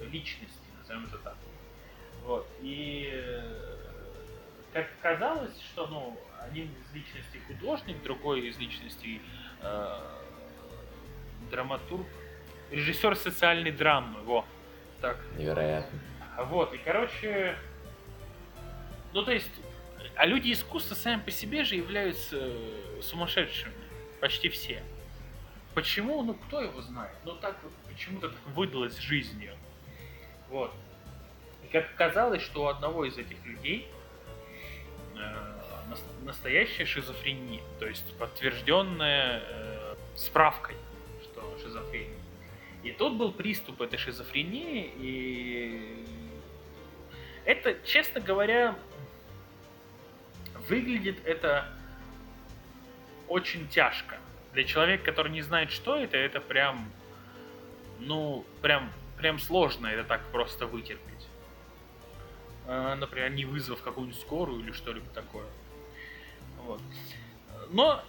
э, 0.00 0.04
личностей, 0.12 0.70
назовем 0.80 1.04
это 1.06 1.18
так. 1.18 1.36
Вот. 2.24 2.46
И 2.62 3.10
э, 3.12 3.42
как 4.72 4.86
оказалось, 5.00 5.60
что 5.60 5.86
ну, 5.88 6.16
один 6.50 6.64
из 6.66 6.94
личностей 6.94 7.40
художник, 7.48 8.02
другой 8.02 8.48
из 8.48 8.58
личностей 8.58 9.20
э, 9.60 9.98
драматург, 11.50 12.06
режиссер 12.74 13.16
социальной 13.16 13.70
драмы, 13.70 14.20
во. 14.22 14.44
Так. 15.00 15.18
Невероятно. 15.36 15.98
Вот, 16.38 16.72
и 16.74 16.78
короче, 16.78 17.56
ну 19.12 19.22
то 19.22 19.30
есть, 19.32 19.50
а 20.16 20.26
люди 20.26 20.52
искусства 20.52 20.94
сами 20.94 21.20
по 21.20 21.30
себе 21.30 21.62
же 21.64 21.76
являются 21.76 22.36
э, 22.40 23.00
сумасшедшими, 23.02 23.72
почти 24.20 24.48
все. 24.48 24.82
Почему? 25.74 26.22
Ну 26.22 26.34
кто 26.34 26.60
его 26.60 26.80
знает? 26.80 27.16
Ну 27.24 27.34
так 27.34 27.56
вот 27.62 27.72
почему-то 27.88 28.28
так 28.28 28.46
выдалось 28.54 28.98
жизнью. 28.98 29.54
Вот. 30.48 30.72
И 31.64 31.68
как 31.68 31.90
оказалось, 31.94 32.42
что 32.42 32.64
у 32.64 32.66
одного 32.66 33.04
из 33.04 33.16
этих 33.16 33.44
людей 33.44 33.88
э, 35.16 35.18
нас- 35.88 36.04
настоящая 36.24 36.84
шизофрения, 36.84 37.60
то 37.78 37.86
есть 37.86 38.16
подтвержденная 38.18 39.42
э, 39.46 39.94
справкой, 40.16 40.76
что 41.22 41.56
шизофрения. 41.62 42.13
И 42.84 42.92
тут 42.92 43.16
был 43.16 43.32
приступ 43.32 43.80
этой 43.80 43.98
шизофрении, 43.98 44.92
и 44.98 46.04
это, 47.46 47.76
честно 47.82 48.20
говоря, 48.20 48.76
выглядит 50.68 51.24
это 51.24 51.66
очень 53.26 53.66
тяжко. 53.68 54.18
Для 54.52 54.64
человека, 54.64 55.02
который 55.04 55.32
не 55.32 55.40
знает, 55.40 55.70
что 55.70 55.96
это, 55.96 56.18
это 56.18 56.42
прям, 56.42 56.92
ну, 58.00 58.44
прям, 58.60 58.92
прям 59.16 59.38
сложно 59.38 59.86
это 59.86 60.04
так 60.04 60.20
просто 60.30 60.66
вытерпеть. 60.66 61.26
Э, 62.66 62.94
Например, 62.96 63.30
не 63.30 63.46
вызвав 63.46 63.80
какую-нибудь 63.82 64.20
скорую 64.20 64.60
или 64.60 64.72
что-либо 64.72 65.06
такое. 65.14 65.46
Вот. 66.58 66.82
Но 67.70 68.02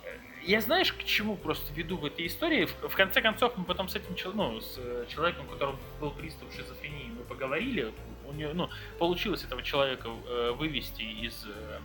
я 0.46 0.62
знаешь, 0.62 0.94
к 0.94 1.04
чему 1.04 1.36
просто 1.38 1.74
веду 1.74 1.98
в 1.98 2.06
этой 2.06 2.28
истории? 2.28 2.66
В, 2.66 2.90
в 2.90 2.96
конце 2.96 3.22
концов, 3.22 3.58
мы 3.58 3.64
потом 3.64 3.90
с 3.90 3.96
этим 3.96 4.16
ну, 4.34 4.62
с 4.62 4.76
э, 4.78 5.06
человеком, 5.10 5.46
у 5.48 5.50
которого 5.50 5.76
был 6.00 6.12
приступ 6.12 6.54
шизофрении, 6.54 7.10
мы 7.10 7.24
поговорили 7.24 7.92
у 8.28 8.34
нее, 8.34 8.54
ну, 8.54 8.70
получилось 9.00 9.44
этого 9.44 9.64
человека 9.64 10.10
э, 10.10 10.52
вывести 10.52 11.02
из 11.02 11.46
э, 11.48 11.80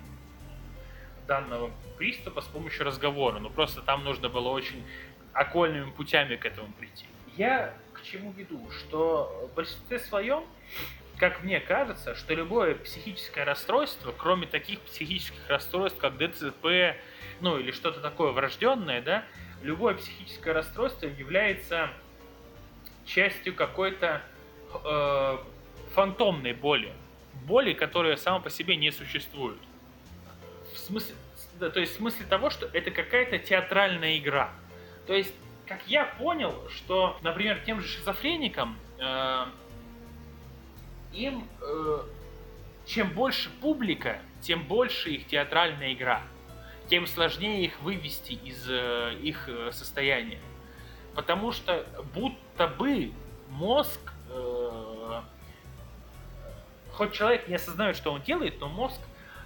данного 1.26 1.70
приступа 1.96 2.42
с 2.42 2.46
помощью 2.46 2.84
разговора. 2.84 3.38
Ну, 3.38 3.50
просто 3.50 3.82
там 3.82 4.04
нужно 4.04 4.28
было 4.28 4.48
очень 4.48 4.84
окольными 5.32 5.90
путями 5.90 6.36
к 6.36 6.44
этому 6.44 6.72
прийти. 6.72 7.06
Я 7.36 7.74
к 7.94 8.02
чему 8.02 8.32
веду? 8.32 8.70
Что 8.70 9.48
в 9.50 9.54
большинстве 9.54 9.98
своем, 9.98 10.44
как 11.20 11.42
мне 11.42 11.60
кажется, 11.60 12.14
что 12.14 12.32
любое 12.32 12.74
психическое 12.74 13.44
расстройство, 13.44 14.14
кроме 14.16 14.46
таких 14.46 14.80
психических 14.80 15.46
расстройств, 15.48 15.98
как 16.00 16.16
ДЦП, 16.16 16.96
ну 17.42 17.58
или 17.58 17.72
что-то 17.72 18.00
такое 18.00 18.32
врожденное, 18.32 19.02
да, 19.02 19.24
любое 19.62 19.94
психическое 19.94 20.52
расстройство 20.52 21.06
является 21.06 21.90
частью 23.04 23.54
какой-то 23.54 24.22
э, 24.82 25.38
фантомной 25.92 26.54
боли. 26.54 26.90
Боли, 27.44 27.74
которая 27.74 28.16
сама 28.16 28.40
по 28.40 28.48
себе 28.48 28.76
не 28.76 28.90
существует. 28.90 29.58
В 30.72 30.78
смысле, 30.78 31.14
да, 31.58 31.68
то 31.68 31.80
есть 31.80 31.92
в 31.92 31.96
смысле 31.96 32.24
того, 32.30 32.48
что 32.48 32.64
это 32.72 32.90
какая-то 32.90 33.38
театральная 33.38 34.16
игра. 34.16 34.50
То 35.06 35.12
есть, 35.12 35.34
как 35.66 35.86
я 35.86 36.06
понял, 36.06 36.66
что, 36.70 37.18
например, 37.20 37.60
тем 37.66 37.82
же 37.82 37.88
шизофреникам 37.88 38.78
э, 38.98 39.44
им 41.12 41.46
э, 41.60 42.02
чем 42.86 43.10
больше 43.10 43.50
публика, 43.60 44.20
тем 44.40 44.64
больше 44.64 45.10
их 45.10 45.26
театральная 45.26 45.92
игра, 45.92 46.22
тем 46.88 47.06
сложнее 47.06 47.64
их 47.64 47.80
вывести 47.82 48.32
из 48.32 48.66
э, 48.68 49.14
их 49.22 49.48
э, 49.48 49.70
состояния. 49.72 50.40
Потому 51.14 51.52
что 51.52 51.86
будто 52.14 52.68
бы 52.68 53.12
мозг, 53.48 54.00
э, 54.30 55.20
хоть 56.92 57.12
человек 57.12 57.48
не 57.48 57.54
осознает, 57.54 57.96
что 57.96 58.12
он 58.12 58.22
делает, 58.22 58.60
но 58.60 58.68
мозг 58.68 59.00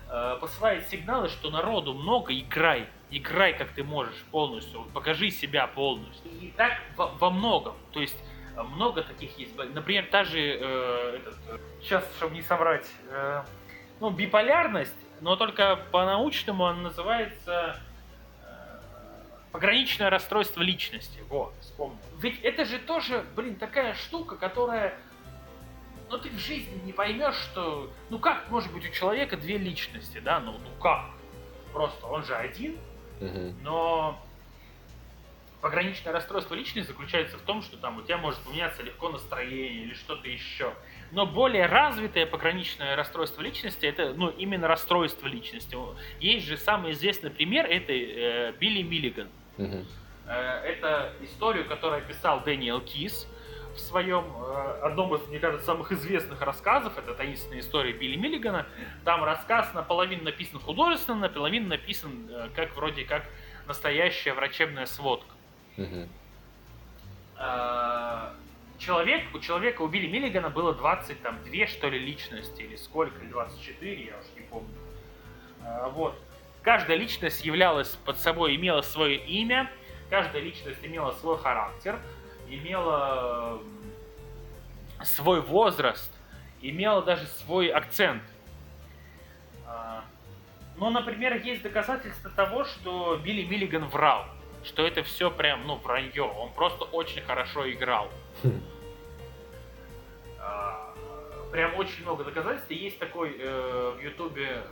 э, 0.09 0.39
посылает 0.41 0.89
сигналы, 0.89 1.29
что 1.29 1.51
народу 1.51 1.95
много, 1.95 2.33
играй, 2.39 2.89
играй 3.11 3.57
как 3.57 3.71
ты 3.71 3.83
можешь 3.83 4.25
полностью, 4.31 4.85
покажи 4.95 5.31
себя 5.31 5.67
полностью. 5.67 6.31
И 6.41 6.53
так 6.57 6.73
во, 6.97 7.09
во 7.09 7.31
многом, 7.31 7.75
то 7.93 8.01
есть 8.01 8.17
много 8.57 9.03
таких 9.03 9.37
есть. 9.39 9.57
Например, 9.57 10.07
та 10.11 10.25
же, 10.25 10.39
э, 10.39 11.17
этот, 11.17 11.61
сейчас, 11.81 12.05
чтобы 12.17 12.35
не 12.35 12.43
соврать, 12.43 12.89
э, 13.11 13.43
ну, 14.01 14.11
биполярность, 14.11 14.95
но 15.21 15.37
только 15.37 15.77
по-научному 15.91 16.67
она 16.67 16.83
называется 16.83 17.81
Пограничное 19.55 20.11
расстройство 20.11 20.63
личности. 20.63 21.21
Вот, 21.29 21.55
вспомнил. 21.61 22.01
Ведь 22.19 22.41
это 22.43 22.65
же 22.65 22.81
тоже, 22.81 23.25
блин, 23.37 23.55
такая 23.55 23.95
штука, 23.95 24.35
которая... 24.35 24.99
Ну, 26.11 26.19
ты 26.19 26.29
в 26.31 26.39
жизни 26.39 26.81
не 26.85 26.93
поймешь, 26.93 27.37
что... 27.37 27.89
Ну, 28.11 28.19
как 28.19 28.51
может 28.51 28.73
быть 28.73 28.85
у 28.85 28.93
человека 28.93 29.37
две 29.37 29.57
личности, 29.57 30.19
да? 30.19 30.41
Ну, 30.41 30.59
ну 30.59 30.83
как? 30.83 31.05
Просто 31.73 32.05
он 32.05 32.25
же 32.25 32.35
один, 32.35 32.77
угу. 33.21 33.55
но 33.63 34.24
пограничное 35.65 36.13
расстройство 36.13 36.55
личности 36.55 36.89
заключается 36.89 37.39
в 37.39 37.41
том, 37.41 37.63
что 37.63 37.79
там 37.79 37.97
у 37.97 38.03
тебя 38.03 38.19
может 38.19 38.39
поменяться 38.41 38.83
легко 38.83 39.09
настроение 39.09 39.85
или 39.85 39.95
что-то 39.95 40.29
еще. 40.29 40.75
Но 41.11 41.25
более 41.25 41.65
развитое 41.65 42.27
пограничное 42.27 42.95
расстройство 42.97 43.41
личности 43.41 43.87
это 43.87 44.13
ну, 44.13 44.29
именно 44.29 44.69
расстройство 44.69 45.27
личности. 45.27 45.75
Есть 46.21 46.45
же 46.45 46.59
самый 46.59 46.93
известный 46.93 47.31
пример, 47.31 47.65
это 47.65 47.95
э, 47.95 48.53
Билли 48.61 48.83
Миллиган. 48.83 49.29
Угу. 49.57 49.87
Это 50.27 51.15
историю, 51.23 51.67
которую 51.67 52.03
описал 52.03 52.43
Дэниел 52.43 52.83
Кис 52.83 53.27
в 53.75 53.79
своем 53.79 54.25
э, 54.37 54.81
одном 54.83 55.15
из, 55.15 55.27
мне 55.29 55.39
кажется, 55.39 55.65
самых 55.65 55.93
известных 55.93 56.43
рассказов, 56.43 56.99
это 56.99 57.15
таинственная 57.15 57.61
история 57.61 57.95
Билли 57.95 58.17
Миллигана. 58.17 58.67
Там 59.07 59.25
рассказ 59.25 59.73
наполовину 59.73 60.25
написан 60.25 60.61
художественно, 60.61 61.21
наполовину 61.21 61.69
написан 61.69 62.29
э, 62.31 62.51
как 62.55 62.77
вроде 62.77 63.07
как 63.07 63.25
настоящая 63.67 64.35
врачебная 64.35 64.85
сводка. 64.85 65.34
Угу. 65.77 66.09
Человек, 68.79 69.23
у 69.35 69.39
человека, 69.39 69.83
у 69.83 69.89
Билли 69.89 70.07
Миллигана 70.07 70.51
было 70.51 70.75
22, 70.75 71.67
что 71.67 71.89
ли, 71.89 71.99
личности, 71.99 72.63
или 72.63 72.77
сколько, 72.77 73.25
24, 73.25 74.05
я 74.05 74.19
уж 74.19 74.25
не 74.37 74.43
помню. 74.43 74.69
Вот. 75.93 76.19
Каждая 76.63 76.97
личность 76.97 77.45
являлась 77.45 77.91
под 78.05 78.19
собой, 78.19 78.57
имела 78.57 78.83
свое 78.83 79.17
имя, 79.17 79.71
каждая 80.11 80.43
личность 80.43 80.79
имела 80.83 81.13
свой 81.13 81.39
характер, 81.39 81.99
имела 82.49 83.61
свой 85.03 85.41
возраст, 85.41 86.11
имела 86.63 87.03
даже 87.03 87.27
свой 87.27 87.69
акцент. 87.69 88.23
А, 89.67 90.05
но, 90.77 90.91
например, 90.91 91.37
есть 91.43 91.63
доказательства 91.63 92.31
того, 92.31 92.65
что 92.65 93.21
Билли 93.23 93.43
Миллиган 93.43 93.87
врал, 93.87 94.25
что 94.65 94.87
это 94.87 95.03
все 95.03 95.31
прям, 95.31 95.67
ну, 95.67 95.77
вранье. 95.77 96.23
Он 96.23 96.53
просто 96.53 96.85
очень 96.85 97.23
хорошо 97.23 97.71
играл. 97.71 98.11
Хм. 98.43 98.61
А, 100.41 100.95
прям 101.53 101.75
очень 101.77 102.03
много 102.03 102.25
доказательств. 102.25 102.71
Есть 102.71 102.99
такой 102.99 103.37
э, 103.39 103.95
в 103.97 104.03
Ютубе 104.03 104.63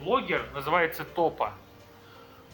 блогер, 0.00 0.44
называется 0.54 1.04
Топа. 1.04 1.52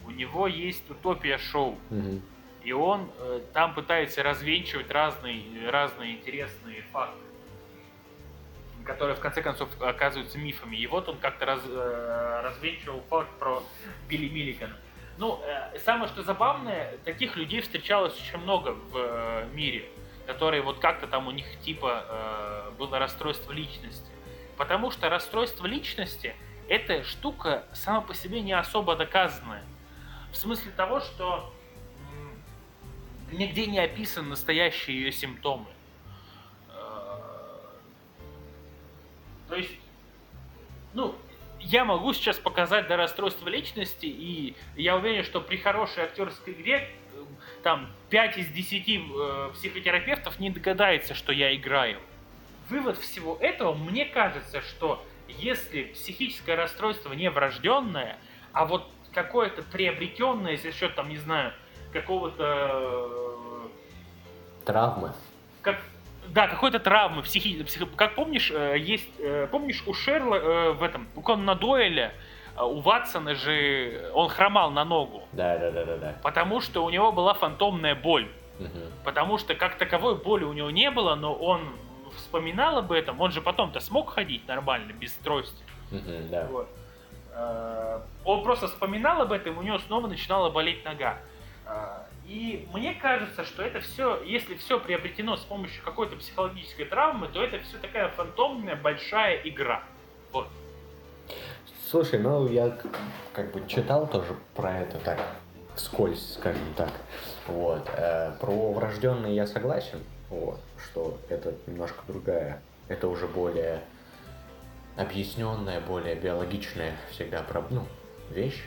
У 0.06 0.10
него 0.10 0.46
есть 0.46 0.90
Утопия 0.90 1.38
шоу. 1.38 1.78
Угу. 1.90 2.22
И 2.64 2.72
он 2.72 3.10
э, 3.18 3.40
там 3.52 3.74
пытается 3.74 4.22
развенчивать 4.22 4.90
разные, 4.90 5.68
разные 5.68 6.16
интересные 6.16 6.82
факты, 6.92 7.18
которые 8.84 9.16
в 9.16 9.20
конце 9.20 9.42
концов 9.42 9.68
оказываются 9.80 10.38
мифами. 10.38 10.76
И 10.76 10.86
вот 10.86 11.08
он 11.08 11.18
как-то 11.18 11.46
раз, 11.46 11.60
э, 11.64 12.40
развенчивал 12.42 13.02
факт 13.08 13.30
про 13.38 13.62
Билли 14.08 14.28
Миллигана. 14.28 14.76
Ну, 15.18 15.40
э, 15.44 15.78
самое 15.78 16.08
что 16.08 16.22
забавное, 16.22 16.96
таких 17.04 17.36
людей 17.36 17.60
встречалось 17.60 18.14
очень 18.14 18.38
много 18.38 18.70
в 18.70 18.96
э, 18.96 19.48
мире, 19.52 19.88
которые 20.26 20.62
вот 20.62 20.78
как-то 20.78 21.06
там 21.06 21.28
у 21.28 21.30
них 21.30 21.46
типа 21.60 22.72
было 22.78 22.98
расстройство 22.98 23.52
личности. 23.52 24.10
Потому 24.56 24.90
что 24.90 25.08
расстройство 25.08 25.66
личности– 25.66 26.34
эта 26.68 27.04
штука 27.04 27.64
сама 27.74 28.00
по 28.00 28.14
себе 28.14 28.40
не 28.40 28.52
особо 28.52 28.96
доказанная. 28.96 29.64
В 30.30 30.36
смысле 30.36 30.70
того, 30.72 31.00
что 31.00 31.52
нигде 33.30 33.66
не 33.66 33.78
описаны 33.78 34.30
настоящие 34.30 35.02
ее 35.02 35.12
симптомы. 35.12 35.66
То 39.52 39.58
есть, 39.58 39.72
ну, 40.94 41.14
я 41.60 41.84
могу 41.84 42.14
сейчас 42.14 42.38
показать 42.38 42.88
до 42.88 42.96
расстройства 42.96 43.50
личности, 43.50 44.06
и 44.06 44.56
я 44.76 44.96
уверен, 44.96 45.24
что 45.24 45.42
при 45.42 45.58
хорошей 45.58 46.04
актерской 46.04 46.54
игре 46.54 46.88
там 47.62 47.92
5 48.08 48.38
из 48.38 48.48
10 48.48 48.88
э, 48.88 49.50
психотерапевтов 49.52 50.40
не 50.40 50.48
догадается, 50.48 51.12
что 51.14 51.32
я 51.32 51.54
играю. 51.54 52.00
Вывод 52.70 52.96
всего 52.96 53.36
этого, 53.42 53.74
мне 53.74 54.06
кажется, 54.06 54.62
что 54.62 55.04
если 55.28 55.82
психическое 55.82 56.54
расстройство 56.54 57.12
не 57.12 57.28
врожденное, 57.28 58.16
а 58.54 58.64
вот 58.64 58.88
какое-то 59.12 59.62
приобретенное 59.64 60.56
за 60.56 60.72
счет, 60.72 60.94
там, 60.94 61.10
не 61.10 61.18
знаю, 61.18 61.52
какого-то... 61.92 63.66
Э, 63.66 64.64
травмы. 64.64 65.12
Как, 65.60 65.78
да, 66.32 66.48
какой-то 66.48 66.78
травмы, 66.80 67.22
психи, 67.22 67.62
психи, 67.62 67.86
как 67.94 68.14
помнишь, 68.14 68.50
э, 68.50 68.76
есть, 68.78 69.08
э, 69.18 69.46
помнишь, 69.50 69.82
у 69.86 69.92
Шерла 69.92 70.72
в 70.72 70.82
этом, 70.82 71.06
у 71.14 71.20
Конана 71.20 71.54
Дойля, 71.54 72.14
у 72.58 72.80
Ватсона 72.80 73.34
же 73.34 74.10
он 74.14 74.28
хромал 74.28 74.70
на 74.70 74.84
ногу. 74.84 75.24
Да, 75.32 75.58
да, 75.58 75.70
да, 75.70 75.84
да, 75.84 75.96
да. 75.98 76.14
Потому 76.22 76.60
что 76.60 76.84
у 76.84 76.90
него 76.90 77.12
была 77.12 77.34
фантомная 77.34 77.94
боль. 77.94 78.28
Угу. 78.58 78.68
Потому 79.04 79.38
что 79.38 79.54
как 79.54 79.76
таковой 79.76 80.16
боли 80.16 80.44
у 80.44 80.52
него 80.52 80.70
не 80.70 80.90
было, 80.90 81.14
но 81.14 81.34
он 81.34 81.60
вспоминал 82.16 82.78
об 82.78 82.92
этом, 82.92 83.20
он 83.20 83.30
же 83.32 83.40
потом-то 83.40 83.80
смог 83.80 84.10
ходить 84.10 84.46
нормально, 84.48 84.92
без 84.92 85.12
трости. 85.14 85.62
Mm-hmm, 85.90 86.28
да. 86.28 86.46
вот. 86.50 86.68
Он 88.24 88.42
просто 88.42 88.68
вспоминал 88.68 89.22
об 89.22 89.32
этом, 89.32 89.56
у 89.56 89.62
него 89.62 89.78
снова 89.78 90.06
начинала 90.06 90.50
болеть 90.50 90.84
нога. 90.84 91.18
И 92.32 92.66
мне 92.72 92.94
кажется, 92.94 93.44
что 93.44 93.62
это 93.62 93.80
все, 93.80 94.22
если 94.22 94.54
все 94.54 94.80
приобретено 94.80 95.36
с 95.36 95.40
помощью 95.40 95.84
какой-то 95.84 96.16
психологической 96.16 96.86
травмы, 96.86 97.28
то 97.28 97.44
это 97.44 97.58
все 97.58 97.76
такая 97.76 98.08
фантомная 98.08 98.74
большая 98.74 99.42
игра. 99.44 99.82
Вот. 100.32 100.48
Слушай, 101.90 102.20
ну 102.20 102.48
я 102.48 102.74
как 103.34 103.52
бы 103.52 103.62
читал 103.68 104.06
тоже 104.06 104.34
про 104.54 104.78
это 104.78 104.98
так, 105.00 105.18
вскользь, 105.74 106.32
скажем 106.32 106.72
так. 106.74 106.88
Вот. 107.48 107.86
Э, 107.98 108.32
про 108.40 108.72
врожденные 108.72 109.34
я 109.36 109.46
согласен. 109.46 109.98
Вот 110.30 110.58
что 110.82 111.18
это 111.28 111.54
немножко 111.66 112.00
другая, 112.08 112.62
это 112.88 113.08
уже 113.08 113.26
более 113.26 113.82
объясненная, 114.96 115.82
более 115.82 116.14
биологичная 116.14 116.96
всегда 117.10 117.44
ну, 117.68 117.86
вещь. 118.30 118.64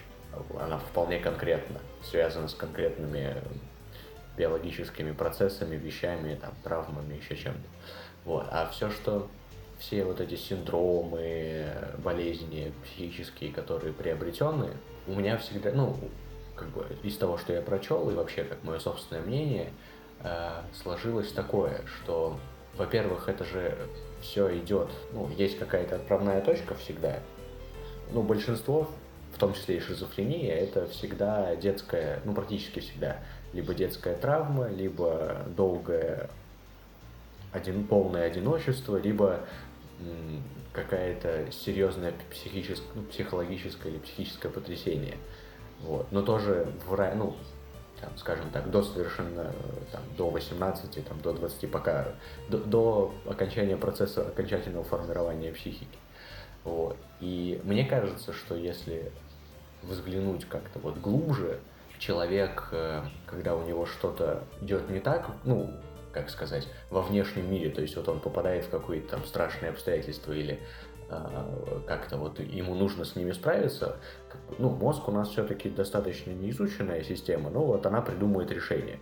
Она 0.60 0.78
вполне 0.78 1.18
конкретно 1.18 1.80
связана 2.10 2.48
с 2.48 2.54
конкретными 2.54 3.36
биологическими 4.38 5.12
процессами, 5.12 5.76
вещами, 5.76 6.36
там, 6.36 6.54
травмами, 6.64 7.16
еще 7.16 7.36
чем-то. 7.36 7.68
Вот. 8.26 8.48
А 8.52 8.68
все, 8.70 8.90
что 8.90 9.28
все 9.80 10.04
вот 10.04 10.22
эти 10.22 10.36
синдромы, 10.36 11.68
болезни 12.00 12.74
психические, 12.84 13.52
которые 13.52 13.94
приобретенные, 13.94 14.74
у 15.08 15.14
меня 15.14 15.38
всегда, 15.38 15.72
ну, 15.72 15.96
как 16.56 16.70
бы 16.70 16.86
из 17.04 17.18
того, 17.18 17.38
что 17.38 17.54
я 17.54 17.62
прочел, 17.62 18.10
и 18.10 18.14
вообще 18.14 18.44
как 18.44 18.64
мое 18.64 18.80
собственное 18.80 19.22
мнение, 19.22 19.72
э, 20.22 20.62
сложилось 20.82 21.32
такое, 21.32 21.82
что, 21.86 22.40
во-первых, 22.76 23.30
это 23.30 23.44
же 23.44 23.78
все 24.22 24.58
идет, 24.58 24.90
ну, 25.14 25.30
есть 25.30 25.60
какая-то 25.60 25.98
отправная 25.98 26.42
точка 26.42 26.76
всегда. 26.76 27.20
Ну, 28.12 28.22
большинство, 28.22 28.90
в 29.36 29.38
том 29.38 29.54
числе 29.54 29.78
и 29.78 29.80
шизофрения, 29.82 30.56
это 30.56 30.88
всегда 30.88 31.56
детская, 31.58 32.22
ну, 32.24 32.34
практически 32.34 32.80
всегда, 32.80 33.20
либо 33.52 33.74
детская 33.74 34.16
травма, 34.16 34.70
либо 34.70 35.44
долгое 35.58 36.30
один, 37.52 37.86
полное 37.86 38.28
одиночество, 38.28 38.96
либо 38.96 39.42
какая-то 40.72 41.52
серьезная 41.52 42.14
психическое, 42.32 42.88
ну, 42.96 43.04
психологическое 43.04 43.90
или 43.90 43.98
психическое 43.98 44.50
потрясение. 44.50 45.18
Вот. 45.82 46.10
Но 46.12 46.22
тоже 46.22 46.68
в, 46.88 46.96
ну, 47.16 47.36
там, 48.00 48.18
скажем 48.18 48.50
так, 48.52 48.72
до 48.72 48.84
совершенно, 48.84 49.52
там, 49.92 50.02
до 50.18 50.30
18, 50.30 51.06
там, 51.06 51.20
до 51.20 51.34
20, 51.34 51.70
пока, 51.70 52.08
до, 52.50 52.58
до 52.60 53.16
окончания 53.26 53.76
процесса 53.76 54.22
окончательного 54.22 54.86
формирования 54.86 55.52
психики. 55.52 55.98
Вот. 56.64 56.98
И 57.22 57.62
мне 57.64 57.86
кажется, 57.86 58.34
что 58.34 58.56
если 58.56 59.12
взглянуть 59.88 60.46
как-то 60.46 60.80
вот 60.80 60.98
глубже, 60.98 61.60
человек, 62.00 62.70
э, 62.72 63.04
когда 63.26 63.56
у 63.56 63.66
него 63.66 63.86
что-то 63.86 64.44
идет 64.62 64.90
не 64.90 65.00
так, 65.00 65.28
ну, 65.44 65.74
как 66.12 66.30
сказать, 66.30 66.68
во 66.90 67.02
внешнем 67.02 67.50
мире, 67.52 67.70
то 67.70 67.82
есть 67.82 67.96
вот 67.96 68.08
он 68.08 68.20
попадает 68.20 68.66
в 68.66 68.70
какое-то 68.70 69.12
там 69.12 69.26
страшное 69.26 69.70
обстоятельство 69.70 70.32
или 70.32 70.60
э, 71.10 71.82
как-то 71.88 72.18
вот 72.18 72.40
ему 72.40 72.76
нужно 72.76 73.06
с 73.06 73.16
ними 73.16 73.32
справиться, 73.32 73.98
ну, 74.58 74.70
мозг 74.70 75.08
у 75.08 75.12
нас 75.12 75.30
все-таки 75.30 75.70
достаточно 75.70 76.32
неизученная 76.32 77.04
система, 77.04 77.50
но 77.50 77.66
вот 77.66 77.86
она 77.86 78.02
придумывает 78.02 78.52
решение. 78.52 79.00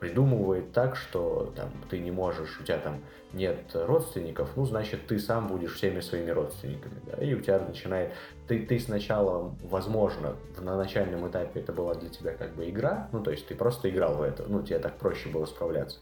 Придумывает 0.00 0.72
так, 0.72 0.96
что 0.96 1.52
там, 1.54 1.70
ты 1.90 1.98
не 1.98 2.10
можешь, 2.10 2.58
у 2.58 2.64
тебя 2.64 2.78
там 2.78 3.02
нет 3.34 3.58
родственников, 3.74 4.56
ну, 4.56 4.64
значит, 4.64 5.06
ты 5.06 5.18
сам 5.18 5.46
будешь 5.46 5.74
всеми 5.74 6.00
своими 6.00 6.30
родственниками, 6.30 6.94
да, 7.04 7.22
и 7.22 7.34
у 7.34 7.40
тебя 7.40 7.58
начинает, 7.58 8.14
ты, 8.48 8.64
ты 8.64 8.80
сначала, 8.80 9.54
возможно, 9.62 10.36
на 10.58 10.78
начальном 10.78 11.28
этапе 11.28 11.60
это 11.60 11.74
была 11.74 11.94
для 11.94 12.08
тебя 12.08 12.32
как 12.32 12.54
бы 12.54 12.70
игра, 12.70 13.10
ну, 13.12 13.22
то 13.22 13.30
есть 13.30 13.46
ты 13.46 13.54
просто 13.54 13.90
играл 13.90 14.14
в 14.14 14.22
это, 14.22 14.44
ну, 14.48 14.62
тебе 14.62 14.78
так 14.78 14.96
проще 14.96 15.28
было 15.28 15.44
справляться, 15.44 15.98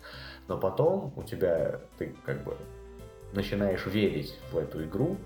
но 0.46 0.56
потом 0.56 1.12
у 1.16 1.24
тебя, 1.24 1.80
ты 1.98 2.14
как 2.24 2.44
бы 2.44 2.56
начинаешь 3.32 3.84
верить 3.86 4.38
в 4.52 4.58
эту 4.58 4.84
игру, 4.84 5.16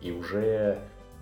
и 0.00 0.10
уже 0.10 0.80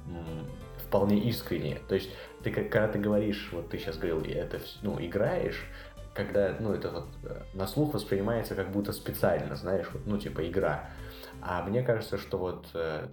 м, 0.09 0.47
вполне 0.79 1.19
искренне, 1.19 1.79
то 1.89 1.95
есть 1.95 2.11
ты, 2.43 2.51
когда 2.51 2.89
ты 2.89 2.99
говоришь, 2.99 3.51
вот 3.53 3.69
ты 3.69 3.79
сейчас 3.79 3.99
говорил, 3.99 4.23
это, 4.25 4.61
ну, 4.83 4.97
играешь, 4.99 5.67
когда, 6.17 6.57
ну, 6.59 6.73
это 6.73 6.91
вот 6.91 7.09
э, 7.25 7.43
на 7.55 7.67
слух 7.67 7.95
воспринимается 7.95 8.55
как 8.55 8.73
будто 8.73 8.93
специально, 8.93 9.55
знаешь, 9.55 9.87
вот, 9.93 10.07
ну, 10.07 10.19
типа 10.19 10.49
игра. 10.49 10.89
А 11.43 11.63
мне 11.63 11.83
кажется, 11.83 12.17
что 12.17 12.39
вот 12.39 12.67
э, 12.75 13.07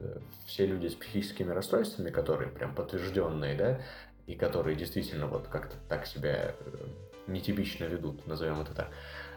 все 0.46 0.66
люди 0.66 0.88
с 0.88 0.96
психическими 0.96 1.52
расстройствами, 1.52 2.10
которые 2.10 2.50
прям 2.50 2.74
подтвержденные, 2.74 3.56
да, 3.56 3.82
и 4.26 4.36
которые 4.36 4.76
действительно 4.76 5.28
вот 5.28 5.48
как-то 5.50 5.76
так 5.90 6.06
себя 6.08 6.56
э, 6.58 6.88
нетипично 7.28 7.84
ведут, 7.84 8.26
назовем 8.26 8.62
это 8.62 8.74
так, 8.74 8.88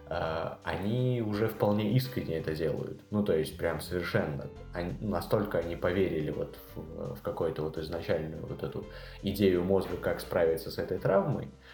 э, 0.08 0.56
они 0.62 1.20
уже 1.26 1.48
вполне 1.48 1.92
искренне 1.96 2.38
это 2.38 2.54
делают. 2.54 3.00
Ну, 3.10 3.24
то 3.24 3.36
есть 3.36 3.58
прям 3.58 3.80
совершенно. 3.80 4.48
Они, 4.72 4.96
настолько 5.00 5.58
они 5.58 5.74
поверили 5.74 6.30
вот 6.30 6.56
в, 6.74 7.16
в 7.16 7.22
какую-то 7.22 7.62
вот 7.62 7.78
изначальную 7.78 8.46
вот 8.46 8.62
эту 8.62 8.86
идею 9.22 9.64
мозга, 9.64 9.96
как 9.96 10.20
справиться 10.20 10.70
с 10.70 10.78
этой 10.78 10.98
травмой, 10.98 11.48
Э, 11.48 11.65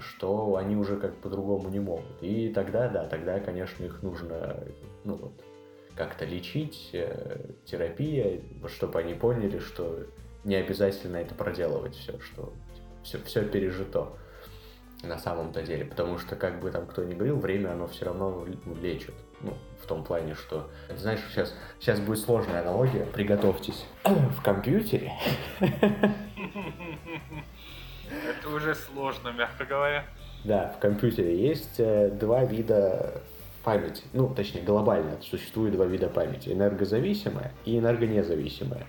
что 0.00 0.56
они 0.56 0.76
уже 0.76 0.96
как 0.96 1.16
по-другому 1.16 1.68
не 1.68 1.80
могут. 1.80 2.22
И 2.22 2.50
тогда, 2.50 2.88
да, 2.88 3.06
тогда, 3.06 3.40
конечно, 3.40 3.84
их 3.84 4.02
нужно 4.02 4.62
ну, 5.04 5.16
вот, 5.16 5.32
как-то 5.96 6.24
лечить, 6.24 6.90
э, 6.92 7.50
терапия, 7.64 8.40
чтобы 8.68 9.00
они 9.00 9.14
поняли, 9.14 9.58
что 9.58 10.06
не 10.44 10.54
обязательно 10.54 11.16
это 11.16 11.34
проделывать 11.34 11.96
все, 11.96 12.18
что 12.20 12.52
все, 13.02 13.18
все 13.24 13.44
пережито 13.44 14.08
на 15.02 15.18
самом-то 15.18 15.62
деле. 15.62 15.84
Потому 15.84 16.18
что, 16.18 16.36
как 16.36 16.60
бы 16.60 16.70
там 16.70 16.86
кто 16.86 17.02
ни 17.04 17.14
говорил, 17.14 17.38
время 17.38 17.72
оно 17.72 17.88
все 17.88 18.04
равно 18.04 18.46
лечит. 18.80 19.14
Ну, 19.40 19.54
в 19.82 19.86
том 19.86 20.04
плане, 20.04 20.34
что, 20.34 20.70
знаешь, 20.96 21.20
сейчас, 21.30 21.54
сейчас 21.80 22.00
будет 22.00 22.18
сложная 22.20 22.62
аналогия, 22.62 23.04
приготовьтесь. 23.06 23.84
В 24.04 24.42
компьютере 24.42 25.12
Это 28.10 28.48
уже 28.48 28.74
сложно, 28.74 29.30
мягко 29.30 29.64
говоря. 29.64 30.04
Да, 30.44 30.74
в 30.76 30.80
компьютере 30.80 31.36
есть 31.36 31.78
э, 31.78 32.10
два 32.10 32.44
вида 32.44 33.22
памяти. 33.64 34.04
Ну, 34.12 34.32
точнее, 34.34 34.62
глобально 34.62 35.20
существует 35.20 35.74
два 35.74 35.84
вида 35.84 36.08
памяти. 36.08 36.50
Энергозависимая 36.50 37.52
и 37.64 37.78
энергонезависимая. 37.78 38.86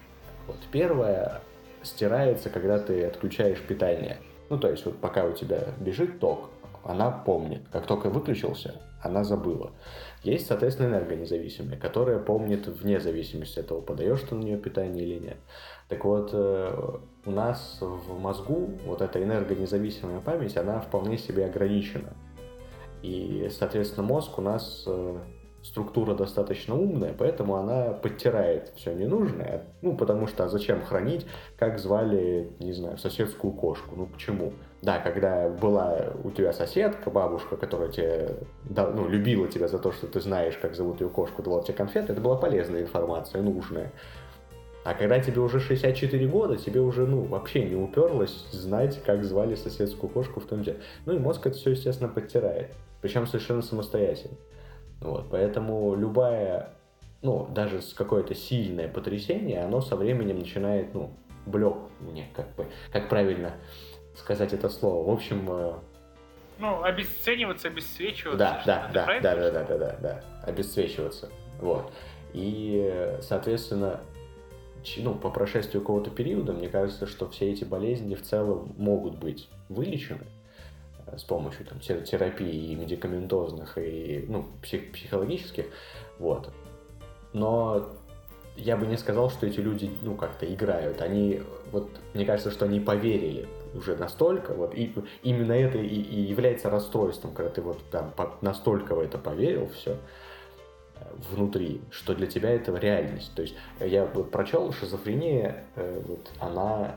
Вот 0.48 0.58
первая 0.72 1.42
стирается, 1.84 2.50
когда 2.50 2.80
ты 2.80 3.06
отключаешь 3.06 3.60
питание. 3.60 4.18
Ну, 4.50 4.58
то 4.58 4.70
есть, 4.70 4.86
вот 4.86 4.98
пока 5.00 5.26
у 5.26 5.34
тебя 5.34 5.68
бежит 5.80 6.20
ток, 6.20 6.50
она 6.84 7.12
помнит. 7.12 7.62
Как 7.72 7.86
только 7.88 8.10
выключился, 8.10 8.82
она 9.02 9.24
забыла. 9.24 9.72
Есть, 10.24 10.48
соответственно, 10.48 10.88
энергонезависимая, 10.88 11.78
которая 11.78 12.20
помнит 12.20 12.68
вне 12.68 13.00
зависимости 13.00 13.60
от 13.60 13.68
того, 13.68 13.82
подаешь 13.82 14.22
ты 14.22 14.36
на 14.36 14.44
нее 14.44 14.58
питание 14.58 15.06
или 15.06 15.20
нет. 15.20 15.38
Так 15.90 16.06
вот, 16.06 16.30
э, 16.34 16.98
у 17.26 17.32
нас 17.32 17.80
в 17.82 18.20
мозгу 18.20 18.70
вот 18.86 19.02
эта 19.02 19.22
энергонезависимая 19.22 20.20
память, 20.20 20.56
она 20.56 20.80
вполне 20.80 21.18
себе 21.18 21.46
ограничена. 21.46 22.14
И, 23.02 23.50
соответственно, 23.52 24.06
мозг 24.06 24.38
у 24.38 24.42
нас 24.42 24.84
э, 24.86 25.18
структура 25.64 26.14
достаточно 26.14 26.76
умная, 26.76 27.14
поэтому 27.18 27.56
она 27.56 27.94
подтирает 27.94 28.72
все 28.76 28.94
ненужное. 28.94 29.64
Ну, 29.82 29.96
потому 29.96 30.28
что 30.28 30.46
а 30.46 30.50
зачем 30.50 30.84
хранить, 30.84 31.26
как 31.58 31.80
звали, 31.80 32.52
не 32.60 32.74
знаю, 32.74 32.98
соседскую 32.98 33.54
кошку? 33.54 33.96
Ну, 33.96 34.06
почему? 34.06 34.54
Да, 34.82 35.00
когда 35.00 35.50
была 35.50 36.14
у 36.24 36.32
тебя 36.32 36.54
соседка, 36.54 37.10
бабушка, 37.10 37.58
которая 37.58 37.90
тебе, 37.90 38.36
ну, 38.70 39.08
любила 39.08 39.48
тебя 39.48 39.68
за 39.68 39.80
то, 39.80 39.92
что 39.92 40.08
ты 40.08 40.22
знаешь, 40.22 40.58
как 40.58 40.76
зовут 40.76 41.02
ее 41.02 41.10
кошку, 41.10 41.42
давала 41.42 41.64
тебе 41.64 41.74
конфеты, 41.74 42.14
это 42.14 42.22
была 42.22 42.36
полезная 42.36 42.82
информация, 42.82 43.42
нужная. 43.42 43.92
А 44.84 44.94
когда 44.94 45.20
тебе 45.20 45.42
уже 45.42 45.60
64 45.60 46.28
года, 46.28 46.56
тебе 46.56 46.80
уже, 46.80 47.06
ну, 47.06 47.24
вообще 47.24 47.64
не 47.64 47.76
уперлось 47.76 48.48
знать, 48.52 49.02
как 49.04 49.26
звали 49.26 49.56
соседскую 49.56 50.10
кошку 50.10 50.40
в 50.40 50.46
том 50.46 50.64
деле. 50.64 50.80
Ну 51.06 51.14
и 51.14 51.20
мозг 51.20 51.46
это 51.46 51.58
все, 51.58 51.72
естественно, 51.72 52.10
подтирает. 52.10 52.74
Причем 53.02 53.28
совершенно 53.28 53.62
самостоятельно. 53.62 54.38
Вот, 55.02 55.30
поэтому 55.30 55.96
любая, 55.96 56.74
ну, 57.22 57.48
даже 57.48 57.82
с 57.82 57.94
какое-то 57.94 58.36
сильное 58.36 58.88
потрясение, 58.88 59.64
оно 59.64 59.82
со 59.82 59.96
временем 59.96 60.40
начинает, 60.40 60.94
ну, 60.94 61.12
блек 61.46 61.76
мне, 62.00 62.28
как 62.36 62.56
бы, 62.56 62.66
как 62.92 63.10
правильно 63.10 63.54
сказать 64.16 64.54
это 64.54 64.70
слово. 64.70 65.10
В 65.10 65.14
общем... 65.14 65.46
Э, 65.50 65.74
ну, 66.58 66.84
обесцениваться, 66.84 67.70
обесцвечиваться. 67.70 68.38
Да, 68.38 68.62
да, 68.66 68.90
да, 68.94 69.20
да, 69.22 69.36
да, 69.36 69.52
да, 69.52 69.64
да, 69.64 69.78
да, 69.78 69.98
да, 70.02 70.24
обесцвечиваться. 70.44 71.30
Вот. 71.60 71.92
И, 72.34 73.18
соответственно, 73.22 74.02
ну, 74.98 75.16
по 75.16 75.30
прошествию 75.30 75.82
какого-то 75.82 76.10
периода, 76.10 76.54
мне 76.54 76.70
кажется, 76.70 77.08
что 77.08 77.30
все 77.30 77.52
эти 77.52 77.64
болезни 77.64 78.16
в 78.16 78.24
целом 78.24 78.74
могут 78.78 79.18
быть 79.18 79.50
вылечены 79.68 80.26
э, 81.06 81.18
с 81.18 81.24
помощью 81.24 81.66
там, 81.66 81.80
терапии 81.80 82.72
и 82.72 82.76
медикаментозных, 82.76 83.78
и 83.78 84.26
ну, 84.28 84.46
псих, 84.62 84.92
психологических. 84.92 85.66
Вот. 86.18 86.52
Но 87.34 87.90
я 88.56 88.76
бы 88.76 88.86
не 88.86 88.98
сказал, 88.98 89.30
что 89.30 89.48
эти 89.48 89.60
люди, 89.60 89.90
ну, 90.02 90.16
как-то 90.16 90.52
играют. 90.52 91.02
Они, 91.02 91.42
вот, 91.72 91.90
мне 92.14 92.26
кажется, 92.26 92.52
что 92.52 92.66
они 92.66 92.80
поверили 92.80 93.48
уже 93.74 93.96
настолько, 93.96 94.54
вот, 94.54 94.74
и 94.76 94.94
именно 95.24 95.54
это 95.54 95.78
и, 95.78 95.88
и 95.88 96.22
является 96.22 96.70
расстройством, 96.70 97.34
когда 97.34 97.52
ты 97.52 97.62
вот 97.62 97.80
там 97.92 98.14
настолько 98.42 98.96
в 98.96 99.00
это 99.00 99.18
поверил, 99.18 99.70
все, 99.70 99.98
внутри, 101.32 101.82
что 101.92 102.16
для 102.16 102.28
тебя 102.28 102.50
это 102.52 102.74
реальность. 102.76 103.32
То 103.36 103.42
есть 103.42 103.56
я 103.80 104.06
вот 104.06 104.32
прочел, 104.32 104.72
шизофрения, 104.72 105.64
э, 105.76 106.02
вот, 106.08 106.32
она 106.40 106.96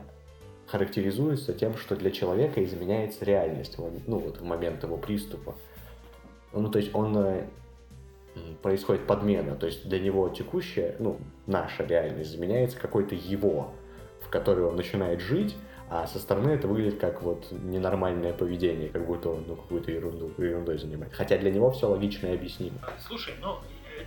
характеризуется 0.67 1.53
тем, 1.53 1.77
что 1.77 1.95
для 1.95 2.11
человека 2.11 2.63
изменяется 2.63 3.25
реальность, 3.25 3.77
ну 3.77 4.17
вот 4.17 4.39
в 4.39 4.43
момент 4.43 4.83
его 4.83 4.97
приступа. 4.97 5.55
Ну 6.53 6.69
то 6.69 6.79
есть 6.79 6.95
он 6.95 7.17
э, 7.17 7.45
происходит 8.61 9.05
подмена, 9.05 9.55
то 9.55 9.65
есть 9.65 9.87
для 9.87 9.99
него 9.99 10.29
текущая, 10.29 10.95
ну 10.99 11.17
наша 11.45 11.83
реальность 11.83 12.31
заменяется 12.31 12.79
какой-то 12.79 13.15
его, 13.15 13.71
в 14.21 14.29
которой 14.29 14.65
он 14.65 14.75
начинает 14.75 15.19
жить, 15.19 15.55
а 15.89 16.07
со 16.07 16.17
стороны 16.17 16.51
это 16.51 16.67
выглядит 16.67 16.99
как 16.99 17.21
вот 17.21 17.51
ненормальное 17.51 18.33
поведение, 18.33 18.89
как 18.89 19.05
будто 19.05 19.29
он 19.29 19.43
ну, 19.47 19.55
какую-то 19.55 19.91
ерунду, 19.91 20.31
ерундой 20.37 20.79
занимает. 20.79 21.13
Хотя 21.13 21.37
для 21.37 21.51
него 21.51 21.69
все 21.71 21.87
логично 21.87 22.27
и 22.27 22.33
объяснимо. 22.33 22.77
Слушай, 23.05 23.35
ну 23.41 23.57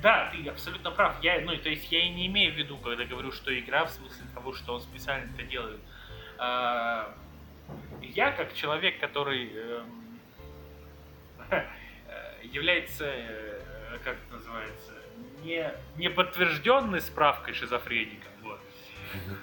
да, 0.03 0.31
ты 0.31 0.49
абсолютно 0.49 0.91
прав. 0.91 1.23
Я, 1.23 1.41
ну, 1.41 1.57
то 1.57 1.69
есть 1.69 1.91
я 1.91 2.05
и 2.05 2.11
не 2.11 2.27
имею 2.27 2.53
в 2.53 2.57
виду, 2.57 2.77
когда 2.79 3.05
говорю, 3.05 3.33
что 3.33 3.57
игра 3.59 3.85
в 3.85 3.91
смысле 3.91 4.27
того, 4.35 4.53
что 4.53 4.75
он 4.75 4.81
специально 4.81 5.31
это 5.33 5.43
делает. 5.43 5.81
А, 6.39 7.15
я 8.03 8.33
как 8.33 8.55
человек, 8.55 8.99
который 9.01 9.51
эм, 9.53 10.21
является, 12.43 13.05
э, 13.07 13.99
как 14.05 14.17
это 14.17 14.35
называется, 14.35 14.93
не, 15.43 15.73
не 15.97 16.11
подтвержденной 16.11 17.01
справкой 17.01 17.55
шизофреника, 17.55 18.29
вот. 18.43 18.61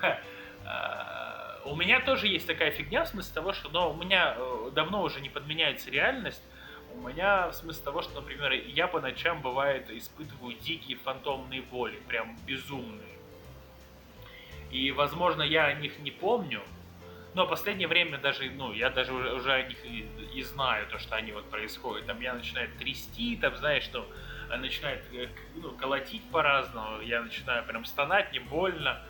А, 0.65 1.59
у 1.65 1.75
меня 1.75 1.99
тоже 1.99 2.27
есть 2.27 2.47
такая 2.47 2.71
фигня 2.71 3.03
в 3.03 3.09
смысле 3.09 3.33
того, 3.33 3.51
что 3.51 3.69
но 3.69 3.91
у 3.91 3.95
меня 3.95 4.33
э, 4.37 4.71
давно 4.73 5.03
уже 5.03 5.19
не 5.19 5.27
подменяется 5.27 5.91
реальность, 5.91 6.41
у 6.95 7.07
меня 7.07 7.49
в 7.49 7.53
смысле 7.53 7.83
того, 7.83 8.01
что, 8.01 8.21
например, 8.21 8.51
я 8.51 8.87
по 8.87 8.99
ночам 9.01 9.41
бывает 9.41 9.89
испытываю 9.89 10.55
дикие 10.55 10.97
фантомные 10.97 11.61
боли, 11.61 11.99
прям 12.07 12.35
безумные. 12.45 13.01
И, 14.71 14.91
возможно, 14.91 15.43
я 15.43 15.65
о 15.65 15.73
них 15.73 15.99
не 15.99 16.11
помню, 16.11 16.61
но 17.33 17.47
последнее 17.47 17.87
время 17.87 18.17
даже, 18.17 18.49
ну, 18.51 18.73
я 18.73 18.89
даже 18.89 19.13
уже 19.13 19.51
о 19.51 19.63
них 19.63 19.83
и, 19.85 20.07
и 20.33 20.43
знаю, 20.43 20.87
то, 20.87 20.99
что 20.99 21.15
они 21.15 21.31
вот 21.31 21.49
происходят. 21.49 22.05
Там 22.05 22.19
я 22.21 22.33
начинаю 22.33 22.69
трясти, 22.77 23.37
там, 23.37 23.55
знаешь, 23.57 23.83
что 23.83 24.07
начинает 24.49 25.03
э, 25.13 25.29
ну, 25.55 25.71
колотить 25.71 26.23
по-разному, 26.29 27.01
я 27.01 27.21
начинаю 27.21 27.63
прям 27.65 27.85
стонать, 27.85 28.31
не 28.31 28.39
больно. 28.39 29.01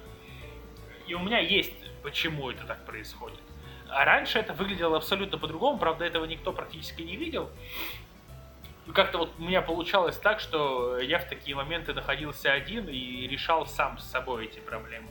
И 1.08 1.14
у 1.14 1.20
меня 1.20 1.40
есть, 1.40 1.76
почему 2.02 2.50
это 2.50 2.66
так 2.66 2.86
происходит. 2.86 3.42
А 3.94 4.06
раньше 4.06 4.40
это 4.40 4.54
выглядело 4.54 4.98
абсолютно 4.98 5.38
по-другому, 5.38 5.78
правда, 5.78 6.04
этого 6.04 6.26
никто 6.26 6.52
практически 6.52 7.04
не 7.04 7.16
видел. 7.16 7.50
Как-то 8.92 9.20
вот 9.20 9.34
у 9.38 9.44
меня 9.44 9.62
получалось 9.62 10.18
так, 10.18 10.40
что 10.40 10.98
я 10.98 11.20
в 11.20 11.30
такие 11.30 11.56
моменты 11.56 11.94
находился 11.94 12.52
один 12.52 12.88
и 12.90 13.28
решал 13.28 13.68
сам 13.68 14.00
с 14.00 14.06
собой 14.06 14.46
эти 14.46 14.60
проблемы. 14.60 15.10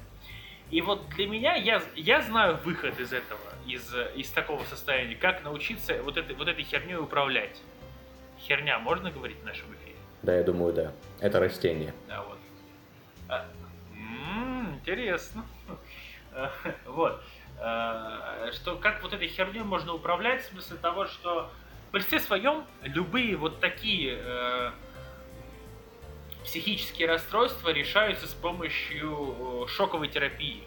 И 0.71 0.81
вот 0.81 1.09
для 1.11 1.29
меня, 1.29 1.55
я, 1.55 1.81
я 1.95 2.23
знаю 2.23 2.59
выход 2.65 2.99
из 2.99 3.13
этого, 3.13 3.41
из, 3.67 3.95
из 4.17 4.31
такого 4.31 4.65
состояния, 4.65 5.15
как 5.15 5.45
научиться 5.45 6.03
вот 6.03 6.17
этой, 6.17 6.35
вот 6.35 6.49
этой 6.49 6.65
херней 6.65 6.97
управлять. 6.97 7.61
Херня, 8.41 8.79
можно 8.81 9.11
говорить 9.13 9.39
в 9.41 9.45
нашем 9.45 9.67
эфире? 9.75 9.97
Да, 10.23 10.37
я 10.37 10.43
думаю, 10.43 10.73
да. 10.73 10.93
Это 11.21 11.39
растение. 11.39 11.95
Да, 12.09 12.23
вот. 12.23 12.39
А, 13.29 13.47
м-м, 13.95 14.75
интересно. 14.75 15.47
Вот. 16.87 17.23
Э, 17.63 18.51
что 18.53 18.77
как 18.77 19.03
вот 19.05 19.13
этой 19.13 19.29
херней 19.29 19.63
можно 19.63 19.95
управлять 19.95 20.43
в 20.43 20.47
смысле 20.49 20.79
того, 20.79 21.07
что 21.07 21.49
в 21.89 21.93
большинстве 21.93 22.19
своем 22.19 22.65
любые 22.83 23.37
вот 23.37 23.61
такие 23.61 24.19
э, 24.19 24.71
психические 26.43 27.07
расстройства 27.07 27.69
решаются 27.69 28.27
с 28.27 28.35
помощью 28.35 29.67
шоковой 29.69 30.09
терапии. 30.09 30.65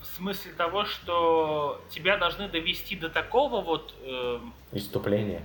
В 0.00 0.04
смысле 0.04 0.52
того, 0.52 0.84
что 0.84 1.82
тебя 1.88 2.18
должны 2.18 2.48
довести 2.48 2.96
до 2.96 3.08
такого 3.08 3.62
вот... 3.62 3.94
Э, 4.02 4.38
Иступления. 4.72 5.42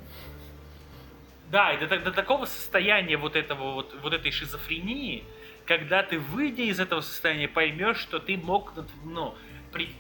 Да, 1.50 1.72
и 1.74 1.84
до, 1.84 1.98
до 1.98 2.12
такого 2.12 2.46
состояния 2.46 3.16
вот 3.16 3.38
этого 3.38 3.72
вот, 3.72 3.96
вот 4.04 4.14
этой 4.14 4.32
шизофрении, 4.32 5.24
когда 5.70 6.02
ты, 6.02 6.18
выйдя 6.18 6.64
из 6.64 6.80
этого 6.80 7.02
состояния, 7.02 7.48
поймешь, 7.48 7.98
что 7.98 8.18
ты 8.18 8.36
мог, 8.38 8.74
ну, 9.04 9.36
при, 9.72 9.92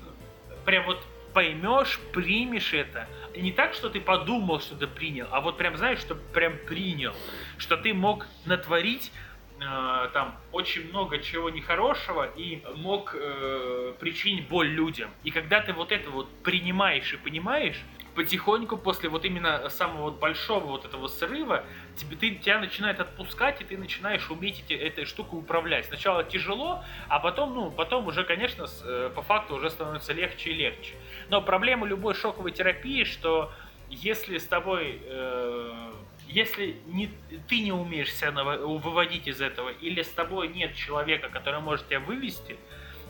прям 0.66 0.84
вот 0.88 1.06
поймешь, 1.32 2.00
примешь 2.12 2.74
это. 2.74 3.08
Не 3.36 3.52
так, 3.52 3.76
что 3.76 3.88
ты 3.92 4.02
подумал, 4.02 4.62
что 4.62 4.76
ты 4.76 4.88
принял, 4.88 5.28
а 5.30 5.42
вот 5.42 5.60
прям 5.60 5.78
знаешь, 5.78 6.00
что 6.00 6.16
прям 6.16 6.58
принял, 6.68 7.14
что 7.60 7.78
ты 7.78 7.94
мог 7.94 8.26
натворить 8.48 9.12
э, 9.60 10.10
там 10.12 10.40
очень 10.52 10.90
много 10.90 11.20
чего 11.20 11.52
нехорошего 11.52 12.24
и 12.36 12.64
мог 12.76 13.14
э, 13.14 13.94
причинить 14.00 14.48
боль 14.48 14.70
людям. 14.70 15.12
И 15.24 15.30
когда 15.30 15.62
ты 15.62 15.74
вот 15.74 15.92
это 15.92 16.10
вот 16.10 16.28
принимаешь 16.42 17.14
и 17.14 17.18
понимаешь, 17.18 17.80
потихоньку 18.20 18.76
после 18.76 19.08
вот 19.08 19.24
именно 19.24 19.70
самого 19.70 20.10
вот 20.10 20.20
большого 20.20 20.66
вот 20.66 20.84
этого 20.84 21.08
срыва 21.08 21.64
тебе, 21.96 22.18
ты, 22.18 22.36
тебя 22.36 22.60
начинает 22.60 23.00
отпускать, 23.00 23.62
и 23.62 23.64
ты 23.64 23.78
начинаешь 23.78 24.30
уметь 24.30 24.62
эти, 24.68 24.74
этой 24.74 25.06
штукой 25.06 25.40
управлять. 25.40 25.86
Сначала 25.86 26.26
тяжело, 26.26 26.84
а 27.08 27.20
потом, 27.20 27.54
ну, 27.54 27.72
потом 27.72 28.08
уже, 28.08 28.26
конечно, 28.26 28.68
с, 28.68 28.84
э, 28.84 29.10
по 29.16 29.22
факту 29.22 29.56
уже 29.56 29.70
становится 29.70 30.12
легче 30.12 30.50
и 30.50 30.54
легче. 30.54 30.96
Но 31.30 31.42
проблема 31.42 31.88
любой 31.88 32.14
шоковой 32.14 32.52
терапии, 32.52 33.06
что 33.06 33.54
если 33.90 34.38
с 34.38 34.46
тобой, 34.46 35.02
э, 35.02 35.92
если 36.28 36.76
не, 36.88 37.10
ты 37.48 37.62
не 37.62 37.72
умеешь 37.72 38.14
себя 38.14 38.32
выводить 38.34 39.28
из 39.28 39.40
этого, 39.40 39.70
или 39.70 40.02
с 40.02 40.10
тобой 40.10 40.50
нет 40.50 40.76
человека, 40.76 41.30
который 41.30 41.62
может 41.62 41.88
тебя 41.88 42.02
вывести 42.02 42.58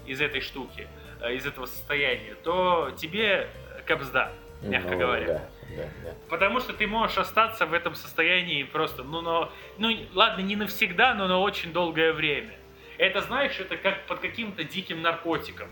из 0.06 0.22
этой 0.22 0.42
штуки, 0.42 0.88
э, 1.20 1.34
из 1.34 1.48
этого 1.48 1.66
состояния, 1.66 2.36
то 2.44 2.92
тебе 2.96 3.50
капсда 3.88 4.32
мягко 4.62 4.92
ну, 4.92 5.00
говоря. 5.00 5.28
Да, 5.28 5.42
да, 5.76 5.84
да. 6.04 6.14
Потому 6.30 6.60
что 6.60 6.74
ты 6.74 6.88
можешь 6.88 7.18
остаться 7.18 7.66
в 7.66 7.74
этом 7.74 7.96
состоянии 7.96 8.64
просто, 8.64 9.04
ну, 9.04 9.22
но, 9.22 9.52
ну, 9.78 9.90
ладно, 10.14 10.42
не 10.42 10.56
навсегда, 10.56 11.14
но 11.14 11.28
на 11.28 11.40
очень 11.40 11.72
долгое 11.72 12.14
время. 12.14 12.54
Это, 12.98 13.22
знаешь, 13.22 13.60
это 13.60 13.78
как 13.78 14.06
под 14.08 14.20
каким-то 14.20 14.64
диким 14.64 15.02
наркотиком. 15.02 15.70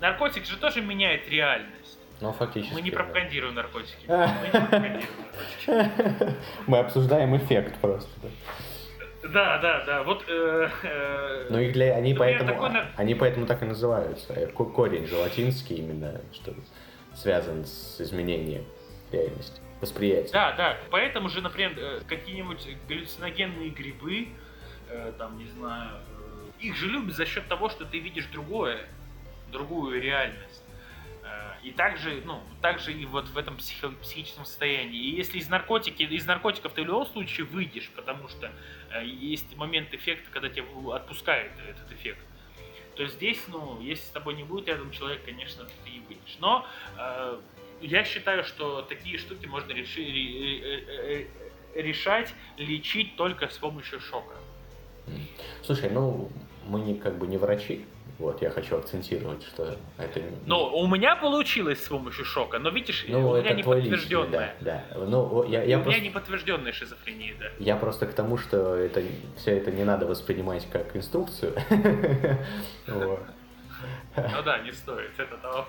Наркотик 0.00 0.46
же 0.46 0.56
тоже 0.56 0.80
меняет 0.80 1.28
реальность. 1.28 1.98
Ну, 2.20 2.32
фактически. 2.32 2.72
Мы 2.72 2.80
не 2.80 2.90
пропагандируем 2.90 3.54
да. 3.54 3.62
наркотики. 3.62 4.06
Мы 4.08 4.46
не 4.46 4.50
пропагандируем 4.50 5.08
наркотики. 5.66 6.34
Мы 6.66 6.78
обсуждаем 6.78 7.36
эффект 7.36 7.74
просто. 7.80 8.10
Да, 9.32 9.58
да, 9.58 9.84
да. 9.84 10.02
Вот. 10.02 10.24
Э, 10.28 10.68
э, 10.82 11.46
ну 11.50 11.58
и 11.58 11.70
для 11.72 11.94
они 11.94 12.14
поэтому 12.14 12.48
такой... 12.48 12.70
они 12.96 13.14
поэтому 13.14 13.46
так 13.46 13.62
и 13.62 13.66
называются. 13.66 14.34
Корень 14.54 15.06
же 15.06 15.16
латинский 15.16 15.76
именно, 15.76 16.20
что 16.32 16.54
связан 17.16 17.64
с 17.64 18.00
изменением 18.00 18.64
реальности, 19.10 19.60
восприятия. 19.80 20.32
Да, 20.32 20.52
да. 20.52 20.78
Поэтому 20.90 21.28
же, 21.28 21.40
например, 21.40 21.72
э, 21.76 22.00
какие-нибудь 22.06 22.68
галлюциногенные 22.88 23.70
грибы, 23.70 24.28
э, 24.88 25.12
там, 25.18 25.38
не 25.38 25.46
знаю, 25.46 26.00
э, 26.08 26.50
их 26.60 26.76
же 26.76 26.86
любят 26.86 27.16
за 27.16 27.26
счет 27.26 27.48
того, 27.48 27.68
что 27.68 27.84
ты 27.84 27.98
видишь 27.98 28.26
другое, 28.26 28.86
другую 29.50 30.00
реальность. 30.00 30.62
И 31.64 31.72
также, 31.72 32.22
ну, 32.24 32.40
также 32.62 32.92
и 32.92 33.04
вот 33.06 33.26
в 33.26 33.36
этом 33.36 33.56
психо- 33.56 33.90
психическом 34.00 34.44
состоянии. 34.44 34.96
И 34.96 35.16
если 35.16 35.38
из, 35.38 35.48
наркотики, 35.48 36.04
из 36.04 36.24
наркотиков 36.24 36.72
ты 36.72 36.82
в 36.82 36.84
любом 36.84 37.04
случае 37.06 37.46
выйдешь, 37.46 37.90
потому 37.96 38.28
что 38.28 38.52
есть 39.02 39.56
момент 39.56 39.92
эффекта, 39.92 40.30
когда 40.30 40.48
тебя 40.48 40.66
отпускает 40.94 41.50
этот 41.68 41.90
эффект 41.90 42.24
то 42.96 43.06
здесь, 43.06 43.42
ну, 43.48 43.80
если 43.80 44.04
с 44.04 44.10
тобой 44.10 44.34
не 44.34 44.44
будет 44.44 44.68
рядом 44.68 44.90
человек, 44.90 45.24
конечно, 45.24 45.64
ты 45.84 45.90
и 45.90 46.00
выйдешь. 46.00 46.36
Но 46.40 46.66
э, 46.98 47.38
я 47.82 48.04
считаю, 48.04 48.42
что 48.42 48.82
такие 48.82 49.18
штуки 49.18 49.46
можно 49.46 49.72
реши, 49.72 50.02
э, 50.02 51.26
э, 51.74 51.82
решать, 51.82 52.32
лечить 52.56 53.16
только 53.16 53.48
с 53.48 53.58
помощью 53.58 54.00
шока. 54.00 54.34
Слушай, 55.62 55.90
ну, 55.90 56.30
мы 56.66 56.80
не 56.80 56.94
как 56.94 57.18
бы 57.18 57.26
не 57.26 57.36
врачи, 57.36 57.84
вот, 58.18 58.40
я 58.40 58.50
хочу 58.50 58.76
акцентировать, 58.76 59.42
что 59.42 59.76
это... 59.98 60.22
Ну, 60.46 60.64
у 60.74 60.86
меня 60.86 61.16
получилось 61.16 61.84
с 61.84 61.88
помощью 61.88 62.24
шока, 62.24 62.58
но 62.58 62.70
видишь, 62.70 63.04
ну, 63.08 63.30
у 63.30 63.36
меня 63.36 63.52
не 63.52 63.62
подтвержденная. 63.62 64.56
Да, 64.60 64.84
да. 64.94 65.04
Ну, 65.04 65.44
я, 65.44 65.62
я 65.62 65.78
у 65.78 65.82
просто... 65.82 66.00
меня 66.00 66.08
не 66.08 66.14
подтвержденная 66.14 66.72
шизофрения, 66.72 67.34
да. 67.38 67.46
Я 67.58 67.76
просто 67.76 68.06
к 68.06 68.14
тому, 68.14 68.38
что 68.38 68.74
это, 68.74 69.02
все 69.36 69.56
это 69.58 69.70
не 69.70 69.84
надо 69.84 70.06
воспринимать 70.06 70.66
как 70.70 70.96
инструкцию. 70.96 71.54
Ну 74.16 74.42
да, 74.42 74.58
не 74.60 74.72
стоит, 74.72 75.10
это 75.18 75.36
того. 75.36 75.66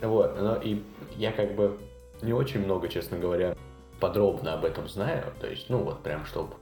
Вот, 0.00 0.40
но 0.40 0.56
и 0.62 0.80
я 1.16 1.32
как 1.32 1.56
бы 1.56 1.76
не 2.22 2.32
очень 2.32 2.60
много, 2.60 2.88
честно 2.88 3.18
говоря, 3.18 3.56
подробно 3.98 4.54
об 4.54 4.64
этом 4.64 4.88
знаю, 4.88 5.24
то 5.40 5.48
есть, 5.48 5.68
ну 5.68 5.78
вот 5.78 6.02
прям, 6.04 6.24
чтобы 6.26 6.54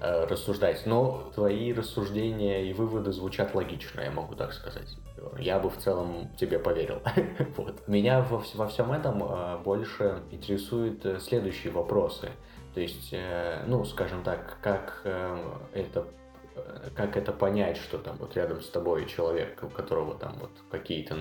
Э, 0.00 0.26
рассуждать, 0.26 0.86
но 0.86 1.28
твои 1.34 1.72
рассуждения 1.72 2.62
и 2.70 2.72
выводы 2.72 3.10
звучат 3.10 3.56
логично, 3.56 4.00
я 4.00 4.12
могу 4.12 4.36
так 4.36 4.52
сказать. 4.52 4.96
Я 5.36 5.58
бы 5.58 5.70
в 5.70 5.76
целом 5.78 6.30
тебе 6.36 6.60
поверил. 6.60 7.02
вот. 7.56 7.88
Меня 7.88 8.20
во, 8.20 8.44
во 8.54 8.68
всем 8.68 8.92
этом 8.92 9.24
э, 9.24 9.58
больше 9.58 10.22
интересуют 10.30 11.04
э, 11.04 11.18
следующие 11.18 11.72
вопросы. 11.72 12.30
То 12.74 12.80
есть, 12.80 13.12
ну, 13.66 13.84
скажем 13.84 14.22
так, 14.22 14.58
как 14.62 15.02
это 15.72 16.06
как 16.94 17.16
это 17.16 17.32
понять, 17.32 17.76
что 17.76 17.98
там 17.98 18.18
вот 18.18 18.36
рядом 18.36 18.60
с 18.60 18.68
тобой 18.68 19.06
человек, 19.06 19.58
у 19.62 19.68
которого 19.68 20.16
там 20.16 20.36
вот 20.38 20.50
какие-то 20.70 21.18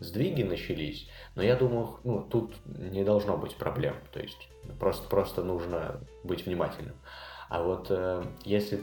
сдвиги 0.00 0.42
начались, 0.42 1.08
но 1.34 1.42
я 1.42 1.56
думаю, 1.56 1.98
ну, 2.04 2.20
тут 2.22 2.54
не 2.66 3.04
должно 3.04 3.38
быть 3.38 3.54
проблем, 3.56 3.96
то 4.12 4.20
есть 4.20 4.48
просто, 4.78 5.08
просто 5.08 5.42
нужно 5.42 6.00
быть 6.24 6.44
внимательным. 6.44 6.96
А 7.52 7.62
вот 7.62 7.88
э, 7.90 8.24
если 8.46 8.80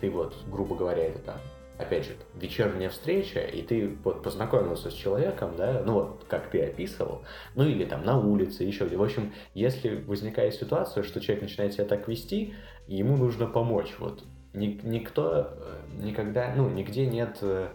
ты 0.00 0.08
вот, 0.08 0.34
грубо 0.50 0.74
говоря, 0.74 1.04
это 1.04 1.18
там 1.18 1.36
опять 1.76 2.06
же, 2.06 2.12
вечерняя 2.34 2.88
встреча, 2.88 3.40
и 3.40 3.60
ты 3.60 3.98
вот 4.04 4.22
познакомился 4.22 4.90
с 4.90 4.94
человеком, 4.94 5.54
да, 5.58 5.82
ну 5.84 5.92
вот, 5.92 6.24
как 6.26 6.48
ты 6.48 6.62
описывал, 6.62 7.24
ну 7.54 7.66
или 7.66 7.84
там 7.84 8.02
на 8.02 8.18
улице, 8.18 8.62
еще 8.64 8.86
где. 8.86 8.96
В 8.96 9.02
общем, 9.02 9.34
если 9.52 9.96
возникает 9.96 10.54
ситуация, 10.54 11.02
что 11.02 11.20
человек 11.20 11.42
начинает 11.42 11.74
себя 11.74 11.84
так 11.84 12.08
вести, 12.08 12.54
ему 12.86 13.18
нужно 13.18 13.46
помочь, 13.46 13.94
вот. 13.98 14.24
Никто 14.54 15.50
э, 15.50 16.04
никогда, 16.04 16.54
ну, 16.56 16.70
нигде 16.70 17.04
нет, 17.06 17.36
э, 17.42 17.68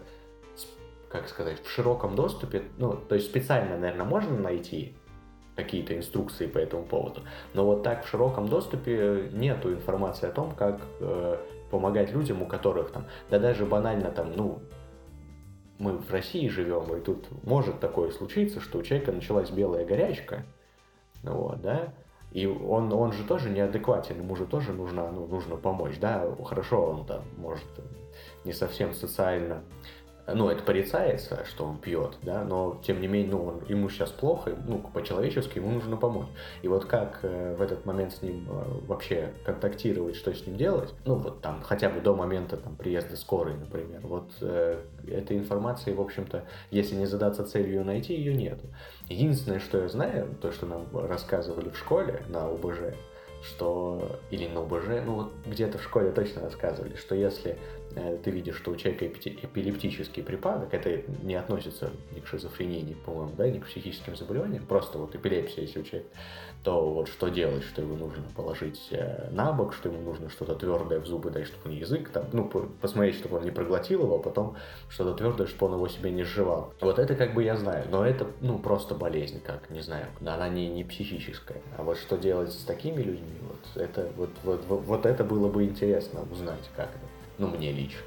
как 1.08 1.28
сказать, 1.28 1.62
в 1.62 1.70
широком 1.70 2.16
доступе, 2.16 2.64
ну, 2.78 2.94
то 2.94 3.14
есть 3.14 3.28
специально, 3.28 3.76
наверное, 3.76 4.06
можно 4.06 4.36
найти 4.36 4.96
какие-то 5.62 5.96
инструкции 5.96 6.46
по 6.46 6.58
этому 6.58 6.84
поводу, 6.84 7.22
но 7.54 7.64
вот 7.64 7.82
так 7.82 8.04
в 8.04 8.08
широком 8.08 8.48
доступе 8.48 9.28
нету 9.32 9.72
информации 9.72 10.28
о 10.28 10.32
том, 10.32 10.52
как 10.52 10.80
э, 11.00 11.36
помогать 11.70 12.12
людям, 12.12 12.42
у 12.42 12.46
которых 12.46 12.90
там, 12.90 13.06
да 13.30 13.38
даже 13.38 13.66
банально 13.66 14.10
там, 14.10 14.32
ну, 14.36 14.60
мы 15.78 15.96
в 15.96 16.10
России 16.10 16.48
живем, 16.48 16.94
и 16.94 17.00
тут 17.00 17.26
может 17.44 17.80
такое 17.80 18.10
случиться, 18.10 18.60
что 18.60 18.78
у 18.78 18.82
человека 18.82 19.12
началась 19.12 19.50
белая 19.50 19.86
горячка, 19.86 20.44
вот, 21.22 21.60
да, 21.62 21.94
и 22.32 22.46
он, 22.46 22.92
он 22.92 23.12
же 23.12 23.24
тоже 23.24 23.50
неадекватен, 23.50 24.18
ему 24.18 24.36
же 24.36 24.46
тоже 24.46 24.72
нужно, 24.72 25.10
ну, 25.10 25.26
нужно 25.26 25.56
помочь, 25.56 25.98
да, 25.98 26.26
хорошо, 26.44 26.90
он 26.90 27.06
там, 27.06 27.22
может, 27.36 27.66
не 28.44 28.52
совсем 28.52 28.94
социально 28.94 29.62
ну, 30.26 30.48
это 30.48 30.62
порицается, 30.62 31.44
что 31.44 31.64
он 31.64 31.78
пьет, 31.78 32.16
да, 32.22 32.44
но 32.44 32.80
тем 32.84 33.00
не 33.00 33.08
менее, 33.08 33.32
ну, 33.32 33.44
он, 33.46 33.64
ему 33.68 33.88
сейчас 33.88 34.10
плохо, 34.10 34.52
ну, 34.66 34.78
по-человечески 34.78 35.58
ему 35.58 35.70
нужно 35.70 35.96
помочь. 35.96 36.28
И 36.62 36.68
вот 36.68 36.84
как 36.84 37.20
э, 37.22 37.54
в 37.56 37.62
этот 37.62 37.84
момент 37.86 38.12
с 38.12 38.22
ним 38.22 38.46
э, 38.48 38.64
вообще 38.86 39.32
контактировать, 39.44 40.16
что 40.16 40.32
с 40.32 40.46
ним 40.46 40.56
делать, 40.56 40.94
ну, 41.04 41.16
вот 41.16 41.40
там, 41.40 41.62
хотя 41.62 41.88
бы 41.88 42.00
до 42.00 42.14
момента 42.14 42.56
там 42.56 42.76
приезда 42.76 43.16
скорой, 43.16 43.56
например, 43.56 44.00
вот 44.02 44.30
э, 44.40 44.82
этой 45.08 45.36
информации, 45.36 45.92
в 45.92 46.00
общем-то, 46.00 46.44
если 46.70 46.94
не 46.94 47.06
задаться 47.06 47.44
целью 47.44 47.84
найти, 47.84 48.14
ее 48.14 48.34
нету. 48.34 48.66
Единственное, 49.08 49.60
что 49.60 49.78
я 49.78 49.88
знаю, 49.88 50.36
то, 50.40 50.52
что 50.52 50.66
нам 50.66 50.86
рассказывали 50.92 51.70
в 51.70 51.78
школе 51.78 52.22
на 52.28 52.46
ОБЖ, 52.46 52.94
что 53.42 54.18
или 54.30 54.46
на 54.46 54.60
ОБЖ, 54.60 55.04
ну 55.04 55.14
вот 55.14 55.32
где-то 55.46 55.78
в 55.78 55.82
школе 55.82 56.10
точно 56.10 56.42
рассказывали, 56.42 56.96
что 56.96 57.14
если 57.14 57.58
Э, 57.96 58.18
ты 58.22 58.30
видишь, 58.30 58.56
что 58.56 58.70
у 58.70 58.76
человека 58.76 59.06
эпилептический 59.06 60.22
припадок, 60.22 60.72
это 60.72 61.02
не 61.22 61.34
относится 61.34 61.90
ни 62.14 62.20
к 62.20 62.26
шизофрении, 62.26 62.82
ни, 62.82 62.94
по-моему, 62.94 63.32
да, 63.36 63.48
ни 63.48 63.58
к 63.58 63.66
психическим 63.66 64.16
заболеваниям, 64.16 64.64
просто 64.64 64.98
вот 64.98 65.14
эпилепсия, 65.14 65.62
если 65.62 65.80
у 65.80 65.82
человека, 65.82 66.10
то 66.62 66.90
вот 66.90 67.08
что 67.08 67.28
делать, 67.28 67.64
что 67.64 67.80
его 67.80 67.96
нужно 67.96 68.22
положить 68.36 68.88
э, 68.90 69.30
на 69.30 69.52
бок, 69.52 69.72
что 69.72 69.88
ему 69.88 70.02
нужно 70.02 70.28
что-то 70.28 70.54
твердое 70.54 71.00
в 71.00 71.06
зубы 71.06 71.30
дать, 71.30 71.46
чтобы 71.46 71.70
он 71.70 71.76
язык 71.76 72.10
там, 72.10 72.26
ну, 72.32 72.44
посмотреть, 72.80 73.16
чтобы 73.16 73.38
он 73.38 73.44
не 73.44 73.50
проглотил 73.50 74.02
его, 74.02 74.16
а 74.16 74.18
потом 74.18 74.56
что-то 74.90 75.14
твердое, 75.14 75.46
чтобы 75.46 75.72
он 75.72 75.78
его 75.78 75.88
себе 75.88 76.10
не 76.10 76.22
сживал. 76.22 76.74
Вот 76.80 76.98
это 76.98 77.14
как 77.14 77.32
бы 77.32 77.42
я 77.42 77.56
знаю, 77.56 77.86
но 77.90 78.04
это, 78.04 78.26
ну, 78.42 78.58
просто 78.58 78.94
болезнь, 78.94 79.40
как, 79.40 79.70
не 79.70 79.80
знаю, 79.80 80.06
она 80.20 80.48
не, 80.48 80.68
не 80.68 80.84
психическая. 80.84 81.62
А 81.78 81.82
вот 81.82 81.96
что 81.96 82.18
делать 82.18 82.52
с 82.52 82.64
такими 82.64 83.02
людьми, 83.02 83.38
вот 83.42 83.82
это, 83.82 84.10
вот, 84.16 84.30
вот, 84.44 84.60
вот, 84.68 84.82
вот 84.82 85.06
это 85.06 85.24
было 85.24 85.48
бы 85.48 85.64
интересно 85.64 86.20
узнать, 86.30 86.68
как 86.76 86.88
это. 86.88 87.06
Ну, 87.38 87.48
мне 87.48 87.72
лично. 87.72 88.00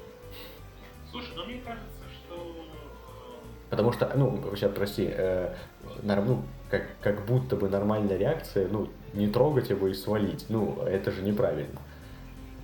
Слушай, 1.10 1.32
ну 1.34 1.44
мне 1.44 1.60
кажется, 1.64 2.04
что... 2.12 2.34
Э, 2.36 3.70
Потому 3.70 3.90
что, 3.90 4.12
ну, 4.14 4.40
сейчас, 4.54 4.72
прости, 4.72 5.08
э, 5.10 5.54
ну, 6.02 6.42
как, 6.78 6.98
как 7.00 7.26
будто 7.26 7.56
бы 7.56 7.68
нормальная 7.68 8.16
реакция, 8.16 8.68
ну, 8.68 8.90
не 9.12 9.28
трогать 9.28 9.70
его 9.70 9.86
и 9.88 9.94
свалить. 9.94 10.46
Ну, 10.48 10.82
это 10.82 11.12
же 11.12 11.22
неправильно. 11.22 11.80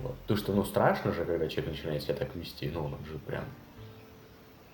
Вот. 0.01 0.15
То, 0.27 0.35
что, 0.35 0.53
ну, 0.53 0.63
страшно 0.65 1.13
же, 1.13 1.23
когда 1.23 1.47
человек 1.47 1.71
начинает 1.71 2.03
себя 2.03 2.15
так 2.15 2.35
вести, 2.35 2.69
ну, 2.73 2.85
он 2.85 3.05
же 3.05 3.17
прям 3.19 3.45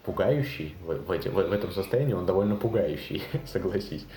пугающий 0.04 0.76
в, 0.82 0.96
в, 0.96 1.12
эти, 1.12 1.28
в, 1.28 1.34
в 1.34 1.52
этом 1.52 1.72
состоянии, 1.72 2.14
он 2.14 2.26
довольно 2.26 2.56
пугающий, 2.56 3.24
согласись. 3.46 4.08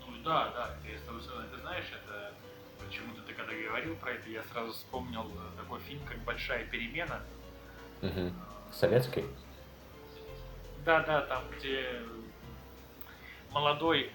Ну, 0.00 0.12
да, 0.24 0.52
да, 0.54 0.70
ты 0.84 1.60
знаешь, 1.60 1.86
это 1.92 2.34
почему-то 2.84 3.22
ты 3.22 3.32
когда 3.32 3.52
говорил 3.52 3.96
про 3.96 4.10
это, 4.10 4.28
я 4.28 4.42
сразу 4.52 4.72
вспомнил 4.72 5.22
э, 5.22 5.62
такой 5.62 5.80
фильм, 5.80 6.00
как 6.06 6.18
«Большая 6.24 6.66
перемена». 6.66 7.20
Угу. 8.02 8.32
Советский? 8.72 9.24
Да, 10.84 11.00
да, 11.00 11.22
там, 11.22 11.44
где 11.56 12.00
молодой 13.52 14.10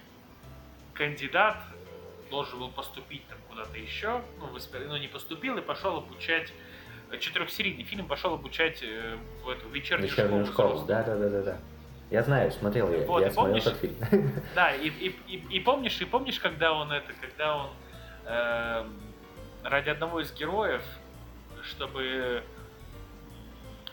кандидат 0.94 1.56
должен 2.30 2.58
был 2.58 2.70
поступить 2.70 3.26
там 3.28 3.38
куда-то 3.48 3.76
еще, 3.78 4.22
ну, 4.38 4.46
в, 4.46 4.88
ну 4.88 4.96
не 4.96 5.08
поступил 5.08 5.56
и 5.56 5.60
пошел 5.60 5.96
обучать 5.98 6.52
четырехсерийный 7.18 7.84
фильм 7.84 8.06
пошел 8.06 8.34
обучать 8.34 8.82
э, 8.82 9.16
в 9.44 9.48
эту 9.48 9.68
вечернюю, 9.68 10.10
вечернюю 10.10 10.46
школу. 10.46 10.70
школу. 10.70 10.86
Да, 10.86 11.02
да, 11.02 11.16
да, 11.16 11.28
да, 11.28 11.42
да. 11.42 11.58
Я 12.10 12.22
знаю, 12.22 12.52
смотрел 12.52 12.90
я, 12.92 13.06
вот, 13.06 13.20
я 13.20 13.30
смотрел 13.30 13.60
помнишь, 13.62 13.66
этот 13.66 13.80
фильм. 13.80 14.32
Да, 14.54 14.74
и, 14.74 14.88
и, 14.88 15.16
и, 15.26 15.56
и 15.56 15.60
помнишь, 15.60 16.00
и 16.00 16.04
помнишь, 16.04 16.38
когда 16.38 16.72
он 16.72 16.92
это, 16.92 17.12
когда 17.20 17.56
он 17.56 17.70
э, 18.26 18.86
ради 19.62 19.88
одного 19.90 20.20
из 20.20 20.32
героев, 20.32 20.82
чтобы 21.62 22.42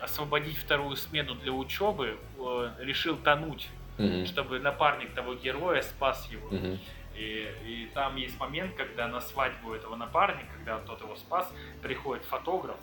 освободить 0.01 0.57
вторую 0.57 0.95
смену 0.97 1.35
для 1.35 1.51
учебы, 1.51 2.17
э, 2.37 2.71
решил 2.79 3.17
тонуть, 3.17 3.69
mm-hmm. 3.97 4.25
чтобы 4.25 4.59
напарник 4.59 5.13
того 5.13 5.35
героя 5.35 5.81
спас 5.81 6.29
его. 6.31 6.49
Mm-hmm. 6.49 6.79
И, 7.15 7.47
и 7.65 7.89
там 7.93 8.15
есть 8.15 8.39
момент, 8.39 8.75
когда 8.75 9.07
на 9.07 9.19
свадьбу 9.19 9.73
этого 9.73 9.95
напарника, 9.95 10.47
когда 10.55 10.79
тот 10.79 11.01
его 11.01 11.15
спас, 11.15 11.53
приходит 11.81 12.23
фотограф, 12.23 12.77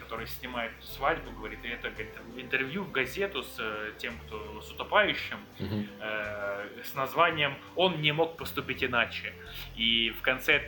который 0.00 0.26
снимает 0.26 0.72
свадьбу, 0.80 1.30
говорит, 1.30 1.64
и 1.64 1.68
это 1.68 1.90
говорит, 1.90 2.12
интервью 2.36 2.82
в 2.82 2.90
газету 2.90 3.42
с 3.42 3.56
э, 3.60 3.92
тем, 3.98 4.18
кто 4.26 4.60
с 4.60 4.70
утопающим, 4.72 5.38
mm-hmm. 5.58 5.88
э, 6.00 6.82
с 6.84 6.94
названием 6.94 7.56
«Он 7.76 8.00
не 8.00 8.12
мог 8.12 8.36
поступить 8.36 8.82
иначе». 8.82 9.32
И 9.76 10.10
в 10.10 10.22
конце 10.22 10.60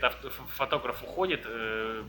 фотограф 0.57 1.03
уходит 1.03 1.43
э, 1.45 2.05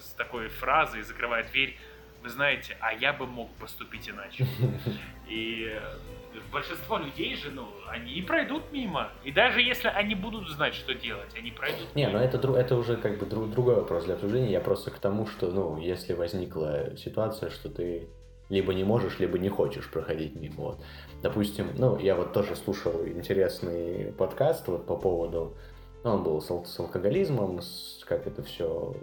с 0.00 0.12
такой 0.14 0.48
фразой, 0.48 1.02
закрывает 1.02 1.50
дверь, 1.50 1.78
вы 2.22 2.30
знаете, 2.30 2.76
а 2.80 2.94
я 2.94 3.12
бы 3.12 3.26
мог 3.26 3.54
поступить 3.56 4.08
иначе. 4.08 4.46
И 5.28 5.68
э, 5.70 5.98
большинство 6.52 6.98
людей 6.98 7.36
же, 7.36 7.50
ну, 7.50 7.66
они 7.88 8.20
пройдут 8.22 8.62
мимо. 8.72 9.10
И 9.24 9.32
даже 9.32 9.60
если 9.60 9.88
они 9.88 10.14
будут 10.14 10.48
знать, 10.48 10.74
что 10.74 10.94
делать, 10.94 11.30
они 11.36 11.50
пройдут 11.50 11.94
Не, 11.94 12.06
мимо. 12.06 12.18
ну 12.18 12.24
это, 12.24 12.38
это 12.56 12.76
уже 12.76 12.96
как 12.96 13.18
бы 13.18 13.26
друг, 13.26 13.50
другой 13.50 13.76
вопрос 13.76 14.04
для 14.04 14.14
обсуждения. 14.14 14.50
Я 14.50 14.60
просто 14.60 14.90
к 14.90 14.98
тому, 14.98 15.26
что, 15.26 15.50
ну, 15.50 15.78
если 15.78 16.12
возникла 16.14 16.96
ситуация, 16.96 17.50
что 17.50 17.68
ты 17.68 18.08
либо 18.48 18.74
не 18.74 18.84
можешь, 18.84 19.18
либо 19.18 19.38
не 19.38 19.48
хочешь 19.48 19.90
проходить 19.90 20.34
мимо. 20.34 20.54
Вот. 20.56 20.84
Допустим, 21.22 21.70
ну, 21.76 21.98
я 21.98 22.14
вот 22.14 22.32
тоже 22.32 22.56
слушал 22.56 23.06
интересный 23.06 24.12
подкаст 24.12 24.68
вот 24.68 24.86
по 24.86 24.96
поводу, 24.96 25.56
ну, 26.04 26.10
он 26.10 26.22
был 26.22 26.40
с, 26.40 26.46
с 26.46 26.78
алкоголизмом, 26.78 27.60
с, 27.62 28.04
как 28.06 28.26
это 28.26 28.42
все 28.42 28.94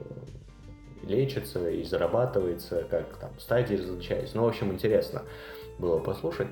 лечится 1.03 1.69
и 1.69 1.83
зарабатывается, 1.83 2.85
как 2.89 3.17
там 3.17 3.31
стадии 3.39 3.75
различаются. 3.75 4.37
Ну, 4.37 4.43
в 4.43 4.47
общем, 4.47 4.71
интересно 4.71 5.23
было 5.79 5.99
послушать. 5.99 6.47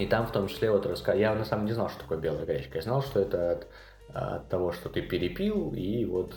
И 0.00 0.06
там 0.06 0.26
в 0.26 0.32
том 0.32 0.48
числе 0.48 0.70
вот 0.70 0.86
рассказ... 0.86 1.16
Я 1.16 1.34
на 1.34 1.44
самом 1.44 1.66
деле 1.66 1.72
не 1.72 1.74
знал, 1.74 1.90
что 1.90 2.00
такое 2.00 2.18
белая 2.18 2.46
горячка. 2.46 2.78
Я 2.78 2.82
знал, 2.82 3.02
что 3.02 3.20
это 3.20 3.52
от, 3.52 3.66
от 4.14 4.48
того, 4.48 4.72
что 4.72 4.88
ты 4.88 5.02
перепил, 5.02 5.74
и 5.74 6.06
вот, 6.06 6.34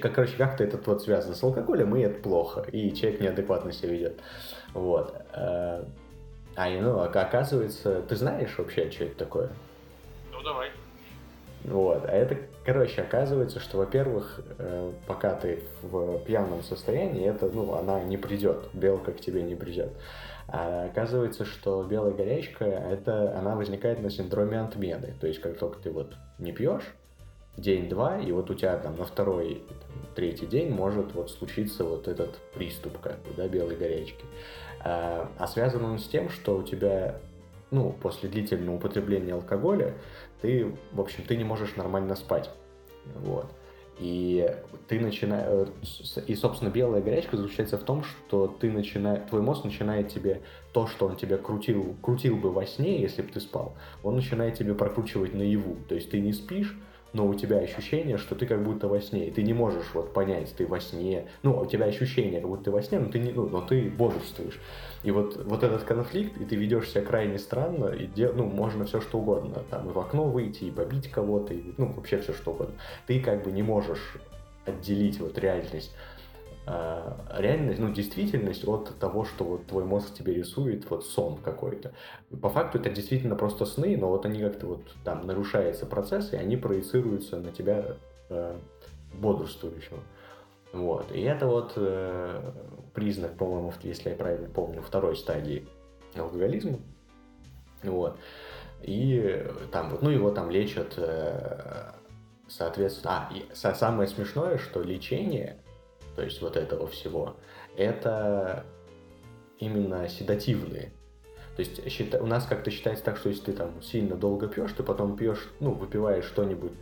как, 0.00 0.14
короче, 0.14 0.36
как-то 0.38 0.64
этот 0.64 0.86
вот 0.86 1.02
связано 1.02 1.34
с 1.34 1.42
алкоголем, 1.42 1.94
и 1.96 2.00
это 2.00 2.20
плохо, 2.22 2.64
и 2.72 2.94
человек 2.94 3.20
неадекватно 3.20 3.72
себя 3.72 3.90
ведет. 3.90 4.20
Вот. 4.72 5.14
Э, 5.34 5.84
а, 6.56 6.70
ну, 6.70 7.00
оказывается, 7.00 8.00
ты 8.02 8.16
знаешь 8.16 8.56
вообще, 8.56 8.90
что 8.90 9.04
это 9.04 9.16
такое? 9.16 9.50
Ну, 10.32 10.42
давай. 10.42 10.70
Вот. 11.64 12.04
А 12.06 12.10
это, 12.10 12.38
короче, 12.64 13.02
оказывается, 13.02 13.60
что, 13.60 13.78
во-первых, 13.78 14.40
э, 14.58 14.92
пока 15.06 15.34
ты 15.34 15.62
в 15.82 16.20
пьяном 16.20 16.62
состоянии, 16.62 17.28
это, 17.28 17.48
ну, 17.48 17.74
она 17.74 18.02
не 18.02 18.16
придет, 18.16 18.70
белка 18.72 19.12
к 19.12 19.20
тебе 19.20 19.42
не 19.42 19.54
придет. 19.54 19.90
А 20.48 20.86
оказывается, 20.86 21.44
что 21.44 21.82
белая 21.84 22.12
горячка, 22.12 22.64
это, 22.64 23.36
она 23.38 23.54
возникает 23.56 24.00
на 24.02 24.10
синдроме 24.10 24.60
отмены. 24.60 25.14
То 25.20 25.26
есть, 25.26 25.40
как 25.40 25.58
только 25.58 25.78
ты 25.78 25.90
вот 25.90 26.14
не 26.38 26.52
пьешь, 26.52 26.94
день-два, 27.56 28.18
и 28.18 28.32
вот 28.32 28.50
у 28.50 28.54
тебя 28.54 28.76
там 28.78 28.96
на 28.96 29.04
второй, 29.04 29.62
третий 30.14 30.46
день 30.46 30.70
может 30.70 31.14
вот 31.14 31.30
случиться 31.30 31.84
вот 31.84 32.08
этот 32.08 32.38
приступ, 32.54 32.98
как 33.00 33.18
бы, 33.22 33.30
да, 33.36 33.48
белой 33.48 33.76
горячки. 33.76 34.24
А, 34.80 35.30
а 35.38 35.46
связан 35.46 35.84
он 35.84 35.98
с 35.98 36.06
тем, 36.06 36.28
что 36.28 36.56
у 36.56 36.62
тебя, 36.62 37.20
ну, 37.70 37.92
после 37.92 38.28
длительного 38.28 38.76
употребления 38.76 39.34
алкоголя, 39.34 39.94
ты, 40.40 40.74
в 40.92 41.00
общем, 41.00 41.24
ты 41.26 41.36
не 41.36 41.44
можешь 41.44 41.76
нормально 41.76 42.16
спать. 42.16 42.50
Вот. 43.16 43.46
И 43.98 44.48
ты 44.88 44.98
начинаешь... 45.00 45.68
И, 46.26 46.34
собственно, 46.34 46.70
белая 46.70 47.00
горячка 47.00 47.36
заключается 47.36 47.78
в 47.78 47.84
том, 47.84 48.02
что 48.02 48.48
ты 48.48 48.70
начинаешь... 48.70 49.28
Твой 49.28 49.42
мозг 49.42 49.64
начинает 49.64 50.08
тебе 50.08 50.42
то, 50.72 50.86
что 50.86 51.06
он 51.06 51.16
тебя 51.16 51.38
крутил, 51.38 51.96
крутил 52.02 52.36
бы 52.36 52.50
во 52.50 52.66
сне, 52.66 53.00
если 53.00 53.22
бы 53.22 53.28
ты 53.28 53.40
спал, 53.40 53.76
он 54.02 54.16
начинает 54.16 54.58
тебе 54.58 54.74
прокручивать 54.74 55.34
наяву. 55.34 55.76
То 55.88 55.94
есть 55.94 56.10
ты 56.10 56.20
не 56.20 56.32
спишь, 56.32 56.76
но 57.14 57.26
у 57.26 57.34
тебя 57.34 57.58
ощущение, 57.58 58.18
что 58.18 58.34
ты 58.34 58.44
как 58.44 58.62
будто 58.62 58.88
во 58.88 59.00
сне, 59.00 59.28
и 59.28 59.30
ты 59.30 59.42
не 59.42 59.54
можешь 59.54 59.86
вот 59.94 60.12
понять, 60.12 60.54
ты 60.56 60.66
во 60.66 60.80
сне, 60.80 61.28
ну, 61.42 61.58
у 61.58 61.64
тебя 61.64 61.86
ощущение, 61.86 62.40
как 62.40 62.50
будто 62.50 62.64
ты 62.64 62.70
во 62.72 62.82
сне, 62.82 62.98
но 62.98 63.08
ты 63.08 63.20
не, 63.20 63.32
ну, 63.32 63.48
но 63.48 63.62
ты 63.62 63.88
бодрствуешь. 63.88 64.60
И 65.04 65.10
вот, 65.10 65.42
вот 65.44 65.62
этот 65.62 65.84
конфликт, 65.84 66.36
и 66.40 66.44
ты 66.44 66.56
ведешь 66.56 66.90
себя 66.90 67.02
крайне 67.02 67.38
странно, 67.38 67.86
и 67.86 68.06
дел, 68.06 68.32
ну, 68.34 68.44
можно 68.44 68.84
все 68.84 69.00
что 69.00 69.18
угодно, 69.18 69.62
там, 69.70 69.88
и 69.88 69.92
в 69.92 69.98
окно 69.98 70.24
выйти, 70.24 70.64
и 70.64 70.70
побить 70.70 71.08
кого-то, 71.08 71.54
и, 71.54 71.62
ну, 71.76 71.86
вообще 71.92 72.18
все 72.18 72.32
что 72.32 72.50
угодно. 72.50 72.74
Ты 73.06 73.20
как 73.20 73.44
бы 73.44 73.52
не 73.52 73.62
можешь 73.62 74.16
отделить 74.66 75.20
вот 75.20 75.38
реальность 75.38 75.94
реальность, 76.66 77.78
ну, 77.78 77.92
действительность 77.92 78.66
от 78.66 78.98
того, 78.98 79.24
что 79.24 79.44
вот 79.44 79.66
твой 79.66 79.84
мозг 79.84 80.14
тебе 80.14 80.34
рисует, 80.34 80.88
вот 80.88 81.04
сон 81.04 81.36
какой-то. 81.36 81.92
По 82.40 82.48
факту 82.48 82.78
это 82.78 82.90
действительно 82.90 83.36
просто 83.36 83.66
сны, 83.66 83.96
но 83.96 84.08
вот 84.08 84.24
они 84.24 84.40
как-то 84.40 84.66
вот 84.66 84.80
там 85.04 85.26
нарушается 85.26 85.84
процесс, 85.84 86.32
и 86.32 86.36
они 86.36 86.56
проецируются 86.56 87.38
на 87.38 87.52
тебя 87.52 87.96
э, 88.30 88.58
бодрствующего. 89.12 90.00
Вот. 90.72 91.12
И 91.12 91.20
это 91.20 91.46
вот 91.46 91.74
э, 91.76 92.52
признак, 92.94 93.36
по-моему, 93.36 93.72
если 93.82 94.10
я 94.10 94.16
правильно 94.16 94.48
помню, 94.48 94.82
второй 94.82 95.16
стадии 95.16 95.68
алкоголизма. 96.16 96.78
Вот. 97.82 98.18
И 98.82 99.46
там 99.70 99.90
вот, 99.90 100.02
ну 100.02 100.10
его 100.10 100.30
там 100.30 100.50
лечат, 100.50 100.94
э, 100.96 101.92
соответственно, 102.48 103.28
а, 103.30 103.34
и 103.34 103.46
самое 103.54 104.08
смешное, 104.08 104.58
что 104.58 104.82
лечение 104.82 105.58
то 106.16 106.22
есть 106.22 106.40
вот 106.40 106.56
этого 106.56 106.86
всего, 106.86 107.36
это 107.76 108.64
именно 109.58 110.08
седативные. 110.08 110.92
То 111.56 111.60
есть 111.60 111.88
счита, 111.90 112.22
у 112.22 112.26
нас 112.26 112.46
как-то 112.46 112.70
считается 112.70 113.04
так, 113.04 113.16
что 113.16 113.28
если 113.28 113.44
ты 113.44 113.52
там 113.52 113.80
сильно 113.82 114.16
долго 114.16 114.48
пьешь, 114.48 114.72
ты 114.72 114.82
потом 114.82 115.16
пьешь, 115.16 115.48
ну, 115.60 115.72
выпиваешь 115.72 116.24
что-нибудь, 116.24 116.72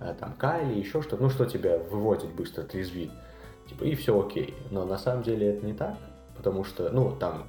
э, 0.00 0.14
там, 0.18 0.34
калий, 0.34 0.78
еще 0.78 1.02
что-то, 1.02 1.22
ну, 1.22 1.28
что 1.28 1.44
тебя 1.44 1.78
выводит 1.78 2.30
быстро, 2.30 2.62
трезвит, 2.62 3.10
типа, 3.68 3.84
и 3.84 3.94
все 3.94 4.18
окей. 4.18 4.54
Но 4.70 4.84
на 4.86 4.98
самом 4.98 5.22
деле 5.22 5.48
это 5.48 5.66
не 5.66 5.74
так, 5.74 5.96
потому 6.36 6.64
что, 6.64 6.88
ну, 6.90 7.14
там, 7.14 7.46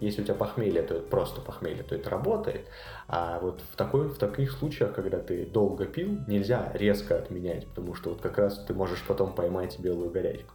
если 0.00 0.22
у 0.22 0.24
тебя 0.24 0.34
похмелье, 0.34 0.82
то 0.82 0.94
это 0.94 1.06
просто 1.06 1.40
похмелье, 1.40 1.82
то 1.82 1.94
это 1.94 2.10
работает. 2.10 2.66
А 3.06 3.38
вот 3.40 3.62
в, 3.72 3.76
такой, 3.76 4.08
в 4.08 4.18
таких 4.18 4.52
случаях, 4.52 4.94
когда 4.94 5.18
ты 5.18 5.46
долго 5.46 5.86
пил, 5.86 6.18
нельзя 6.26 6.70
резко 6.74 7.16
отменять, 7.16 7.66
потому 7.68 7.94
что 7.94 8.10
вот 8.10 8.20
как 8.20 8.38
раз 8.38 8.58
ты 8.66 8.74
можешь 8.74 9.02
потом 9.06 9.34
поймать 9.34 9.78
белую 9.78 10.10
горячку. 10.10 10.54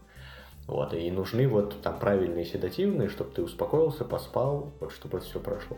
Вот, 0.67 0.93
и 0.93 1.11
нужны 1.11 1.47
вот 1.47 1.81
там 1.81 1.99
правильные 1.99 2.45
седативные, 2.45 3.09
чтобы 3.09 3.31
ты 3.31 3.41
успокоился, 3.43 4.05
поспал, 4.05 4.71
вот 4.79 4.93
чтобы 4.93 5.17
это 5.17 5.27
все 5.27 5.39
прошло. 5.39 5.77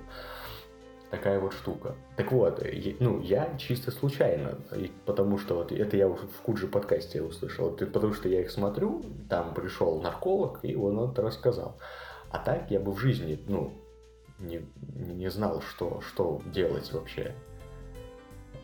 Такая 1.10 1.40
вот 1.40 1.54
штука. 1.54 1.96
Так 2.18 2.32
вот, 2.32 2.64
ну, 3.00 3.22
я 3.22 3.56
чисто 3.58 3.92
случайно, 3.92 4.58
потому 5.06 5.38
что 5.38 5.56
вот 5.56 5.72
это 5.72 5.98
я 5.98 6.08
в 6.08 6.42
Куджи 6.44 6.68
подкасте 6.68 7.22
услышал, 7.22 7.72
потому 7.72 8.14
что 8.14 8.28
я 8.28 8.42
их 8.42 8.52
смотрю, 8.52 9.04
там 9.30 9.54
пришел 9.54 10.02
нарколог, 10.02 10.60
и 10.64 10.76
он 10.76 11.10
это 11.10 11.22
рассказал. 11.22 11.78
А 12.36 12.38
так 12.38 12.70
я 12.70 12.82
бы 12.82 12.92
в 12.92 13.00
жизни, 13.00 13.40
ну, 13.48 13.74
не, 14.40 14.62
не 14.94 15.30
знал, 15.30 15.62
что, 15.62 16.02
что 16.02 16.42
делать 16.48 16.92
вообще. 16.92 17.34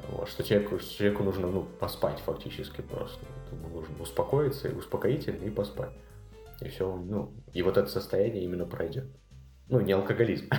Вот, 0.10 0.28
что 0.28 0.44
человеку, 0.44 0.78
человеку 0.80 1.24
нужно 1.24 1.48
ну, 1.48 1.64
поспать 1.80 2.20
фактически 2.20 2.82
просто. 2.82 3.26
Ему 3.50 3.70
нужно 3.70 3.96
успокоиться 4.02 4.68
и 4.68 4.74
успокоительно 4.74 5.46
и 5.46 5.50
поспать. 5.50 5.94
И 6.60 6.68
все, 6.68 6.94
ну, 6.94 7.32
и 7.54 7.62
вот 7.62 7.78
это 7.78 7.88
состояние 7.88 8.44
именно 8.44 8.66
пройдет. 8.66 9.06
Ну, 9.70 9.80
не 9.80 9.94
алкоголизм. 9.94 10.50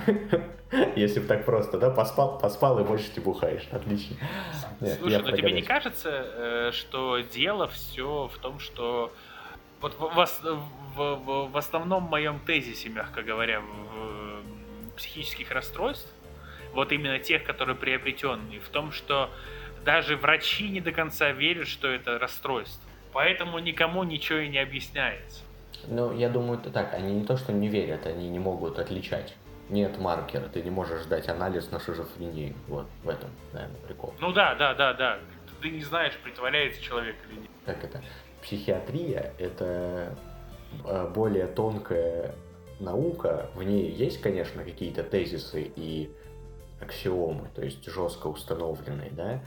Если 0.95 1.19
бы 1.19 1.27
так 1.27 1.45
просто, 1.45 1.77
да, 1.77 1.91
поспал, 1.91 2.39
поспал 2.39 2.79
и 2.79 2.83
больше 2.83 3.11
не 3.15 3.21
бухаешь. 3.21 3.67
Отлично. 3.69 4.15
Слушай, 4.79 5.21
но 5.21 5.37
тебе 5.37 5.51
не 5.51 5.61
кажется, 5.61 6.09
э, 6.09 6.71
что 6.71 7.19
дело 7.19 7.67
все 7.67 8.27
в 8.33 8.39
том, 8.39 8.57
что 8.57 9.13
вот 9.83 9.99
в, 9.99 10.15
в, 10.15 10.65
в, 10.95 11.51
в 11.51 11.57
основном 11.57 12.03
моем 12.03 12.39
тезисе, 12.39 12.87
мягко 12.87 13.21
говоря, 13.21 13.59
в, 13.59 13.65
в 13.65 14.95
психических 14.95 15.51
расстройств, 15.51 16.09
вот 16.73 16.93
именно 16.93 17.19
тех, 17.19 17.43
которые 17.43 17.75
приобретенные, 17.75 18.61
в 18.61 18.69
том, 18.69 18.93
что 18.93 19.29
даже 19.83 20.15
врачи 20.15 20.69
не 20.69 20.79
до 20.79 20.93
конца 20.93 21.31
верят, 21.31 21.67
что 21.67 21.89
это 21.89 22.17
расстройство. 22.17 22.89
Поэтому 23.11 23.59
никому 23.59 24.03
ничего 24.03 24.39
и 24.39 24.47
не 24.47 24.57
объясняется. 24.57 25.41
Ну, 25.85 26.13
я 26.13 26.29
думаю, 26.29 26.59
это 26.59 26.71
так. 26.71 26.93
Они 26.93 27.13
не 27.13 27.25
то, 27.25 27.35
что 27.35 27.51
не 27.51 27.67
верят, 27.67 28.05
они 28.07 28.29
не 28.29 28.39
могут 28.39 28.79
отличать. 28.79 29.35
Нет 29.69 29.99
маркера, 29.99 30.47
ты 30.47 30.61
не 30.61 30.71
можешь 30.71 31.05
дать 31.05 31.27
анализ 31.27 31.71
на 31.71 31.79
шизофрению. 31.81 32.55
Вот 32.69 32.87
в 33.03 33.09
этом, 33.09 33.29
наверное, 33.51 33.79
прикол. 33.81 34.13
Ну 34.19 34.31
да, 34.31 34.55
да, 34.55 34.73
да, 34.73 34.93
да. 34.93 35.19
Ты 35.61 35.69
не 35.69 35.83
знаешь, 35.83 36.17
притворяется 36.23 36.81
человек 36.81 37.17
или 37.29 37.41
нет. 37.41 37.49
Как 37.65 37.83
это? 37.83 38.01
Психиатрия– 38.43 39.33
это 39.39 40.15
э, 40.85 41.11
более 41.13 41.47
тонкая 41.47 42.35
наука. 42.79 43.49
В 43.55 43.63
ней 43.63 43.89
есть, 43.89 44.21
конечно, 44.21 44.63
какие-то 44.63 45.03
тезисы 45.03 45.71
и 45.75 46.15
аксиомы, 46.81 47.49
то 47.55 47.63
есть 47.63 47.85
жестко 47.85 48.27
установленные, 48.27 49.09
да, 49.11 49.41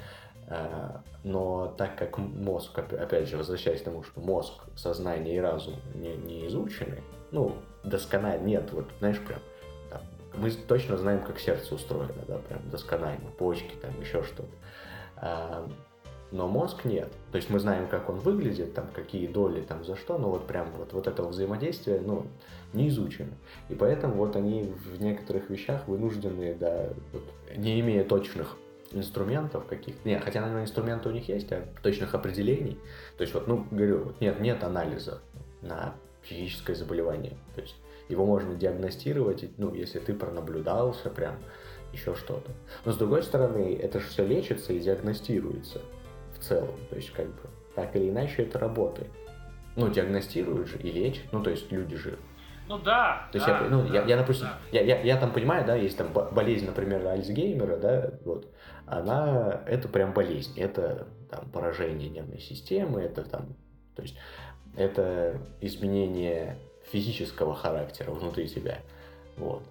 Э, 0.49 0.99
но 1.25 1.75
так 1.77 1.97
как 1.97 2.19
мозг, 2.19 2.79
опять 2.79 3.29
же, 3.29 3.37
возвращаясь 3.37 3.81
к 3.81 3.85
тому, 3.85 4.05
что 4.05 4.21
мозг, 4.21 4.53
сознание 4.77 5.37
и 5.37 5.41
разум 5.41 5.75
не, 5.95 6.15
не 6.17 6.47
изучены, 6.47 7.03
ну, 7.33 7.57
досконально, 7.83 8.45
нет, 8.45 8.73
вот, 8.73 8.87
знаешь, 9.01 9.19
прям, 9.19 9.41
там, 9.91 10.03
мы 10.35 10.51
точно 10.53 10.97
знаем, 10.99 11.23
как 11.25 11.41
сердце 11.41 11.75
устроено, 11.75 12.23
да, 12.29 12.39
прям 12.39 12.71
досконально, 12.71 13.31
почки, 13.33 13.75
там, 13.83 14.01
еще 14.01 14.23
что-то. 14.23 15.69
Но 16.37 16.49
мозг 16.49 16.85
нет. 16.85 17.11
То 17.33 17.37
есть 17.37 17.49
мы 17.49 17.59
знаем, 17.59 17.89
как 17.89 18.11
он 18.11 18.19
выглядит, 18.19 18.75
там, 18.75 18.89
какие 18.93 19.27
доли, 19.27 19.63
там, 19.63 19.87
за 19.87 19.97
что, 19.97 20.19
но 20.19 20.29
вот 20.29 20.47
прям 20.47 20.71
вот, 20.73 20.93
вот 20.93 21.07
этого 21.07 21.29
взаимодействия, 21.29 21.99
ну, 22.05 22.27
не 22.75 22.89
изучено. 22.89 23.33
И 23.71 23.75
поэтому 23.75 24.17
вот 24.17 24.37
они 24.37 24.65
в 24.65 25.01
некоторых 25.01 25.49
вещах 25.49 25.89
вынуждены, 25.89 26.55
да, 26.55 26.91
вот, 27.15 27.23
не 27.57 27.81
имея 27.81 28.05
точных 28.05 28.59
инструментов 28.93 29.65
каких-то. 29.65 30.07
Нет, 30.07 30.23
хотя, 30.23 30.43
наверное, 30.43 30.65
инструменты 30.65 31.09
у 31.09 31.13
них 31.13 31.27
есть, 31.27 31.51
а 31.53 31.67
точных 31.83 32.15
определений. 32.15 32.79
То 33.17 33.23
есть, 33.23 33.33
вот, 33.33 33.47
ну, 33.47 33.67
говорю, 33.71 34.05
вот 34.05 34.21
нет, 34.21 34.39
нет 34.39 34.63
анализа 34.63 35.23
на 35.63 35.95
психическое 36.23 36.75
заболевание. 36.75 37.39
То 37.55 37.63
есть 37.63 37.77
его 38.11 38.27
можно 38.27 38.55
диагностировать, 38.55 39.47
ну, 39.57 39.73
если 39.73 40.01
ты 40.01 40.13
пронаблюдался 40.13 41.09
прям, 41.09 41.37
еще 41.95 42.15
что-то. 42.15 42.51
Но 42.85 42.93
с 42.93 42.99
другой 42.99 43.23
стороны, 43.23 43.75
это 43.81 44.01
же 44.01 44.09
все 44.09 44.27
лечится 44.27 44.75
и 44.75 44.81
диагностируется 44.81 45.81
в 46.37 46.41
целом. 46.41 46.79
То 46.91 46.97
есть, 46.97 47.11
как 47.13 47.27
бы, 47.27 47.49
так 47.75 47.95
или 47.97 48.11
иначе 48.11 48.43
это 48.43 48.59
работает. 48.59 49.11
Ну, 49.77 49.89
диагностируют 49.89 50.69
же 50.69 50.79
и 50.79 50.91
лечат. 50.91 51.25
Ну, 51.33 51.43
то 51.43 51.51
есть 51.51 51.71
люди 51.71 51.97
же 51.97 52.19
ну 52.69 52.79
да. 52.79 53.29
То 53.31 53.39
есть 53.39 53.47
да, 53.47 53.61
я, 53.61 53.69
ну, 53.69 53.87
да, 53.87 53.95
я, 53.95 54.05
я, 54.05 54.17
допустим, 54.17 54.47
да. 54.47 54.59
я, 54.73 54.83
я, 54.83 55.01
я 55.01 55.17
там 55.17 55.33
понимаю, 55.33 55.65
да, 55.65 55.77
есть 55.77 55.97
там 55.97 56.09
болезнь, 56.13 56.67
например, 56.67 57.07
Альцгеймера, 57.07 57.77
да, 57.77 58.11
вот, 58.25 58.53
она, 58.87 59.63
это 59.67 59.89
прям 59.89 60.13
болезнь, 60.13 60.59
это 60.59 61.07
там 61.31 61.49
поражение 61.51 62.09
нервной 62.09 62.41
системы, 62.41 63.03
это 63.03 63.23
там, 63.23 63.55
то 63.95 64.03
есть 64.03 64.17
это 64.77 65.41
изменение 65.61 66.59
физического 66.91 67.55
характера 67.55 68.11
внутри 68.11 68.49
тебя, 68.49 68.79
вот. 69.37 69.63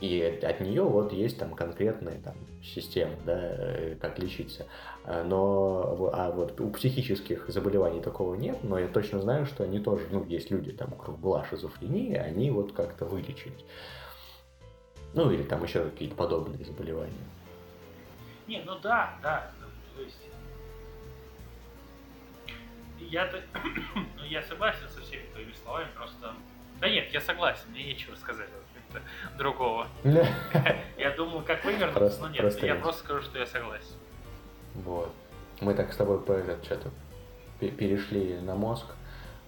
И 0.00 0.22
от 0.22 0.60
нее 0.60 0.82
вот 0.82 1.12
есть 1.12 1.38
там 1.38 1.54
конкретная 1.54 2.20
там 2.20 2.36
система, 2.62 3.16
да, 3.26 3.36
э, 3.36 3.96
как 4.00 4.18
лечиться. 4.18 4.66
А, 5.04 5.24
но 5.24 6.10
а 6.12 6.30
вот 6.30 6.60
у 6.60 6.70
психических 6.70 7.48
заболеваний 7.48 8.00
такого 8.00 8.36
нет, 8.36 8.62
но 8.62 8.78
я 8.78 8.86
точно 8.86 9.20
знаю, 9.20 9.46
что 9.46 9.64
они 9.64 9.80
тоже, 9.80 10.06
ну, 10.12 10.24
есть 10.24 10.52
люди, 10.52 10.70
там, 10.70 10.92
у 10.92 10.96
которых 10.96 11.18
была 11.18 11.44
шизофрения, 11.44 12.22
они 12.22 12.50
вот 12.52 12.72
как-то 12.72 13.06
вылечились. 13.06 13.64
Ну, 15.14 15.32
или 15.32 15.42
там 15.42 15.64
еще 15.64 15.82
какие-то 15.84 16.14
подобные 16.14 16.64
заболевания. 16.64 17.12
Не, 18.46 18.62
ну 18.64 18.78
да, 18.78 19.18
да. 19.20 19.50
То 19.96 20.02
есть 20.02 20.20
я-то, 23.00 23.42
ну, 24.16 24.24
я 24.24 24.42
согласен 24.42 24.88
со 24.88 25.00
всеми 25.00 25.26
твоими 25.32 25.52
словами, 25.52 25.88
просто... 25.96 26.34
Да 26.80 26.88
нет, 26.88 27.12
я 27.12 27.20
согласен, 27.20 27.68
мне 27.70 27.84
нечего 27.84 28.14
сказать 28.14 28.48
другого. 29.36 29.86
Я 30.96 31.10
думал, 31.16 31.42
как 31.42 31.64
вывернуться, 31.64 32.20
но 32.20 32.28
нет, 32.28 32.62
я 32.62 32.74
просто 32.74 33.04
скажу, 33.04 33.22
что 33.22 33.38
я 33.38 33.46
согласен. 33.46 33.94
Вот. 34.74 35.12
Мы 35.60 35.74
так 35.74 35.92
с 35.92 35.96
тобой 35.96 36.20
по 36.20 36.32
этот 36.32 36.64
что-то 36.64 36.90
перешли 37.60 38.38
на 38.40 38.54
мозг. 38.54 38.86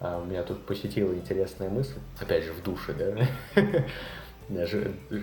А 0.00 0.18
у 0.18 0.24
меня 0.24 0.42
тут 0.42 0.64
посетила 0.64 1.12
интересная 1.12 1.68
мысль, 1.68 1.98
опять 2.18 2.44
же 2.44 2.54
в 2.54 2.62
душе, 2.62 2.94
да. 2.94 3.84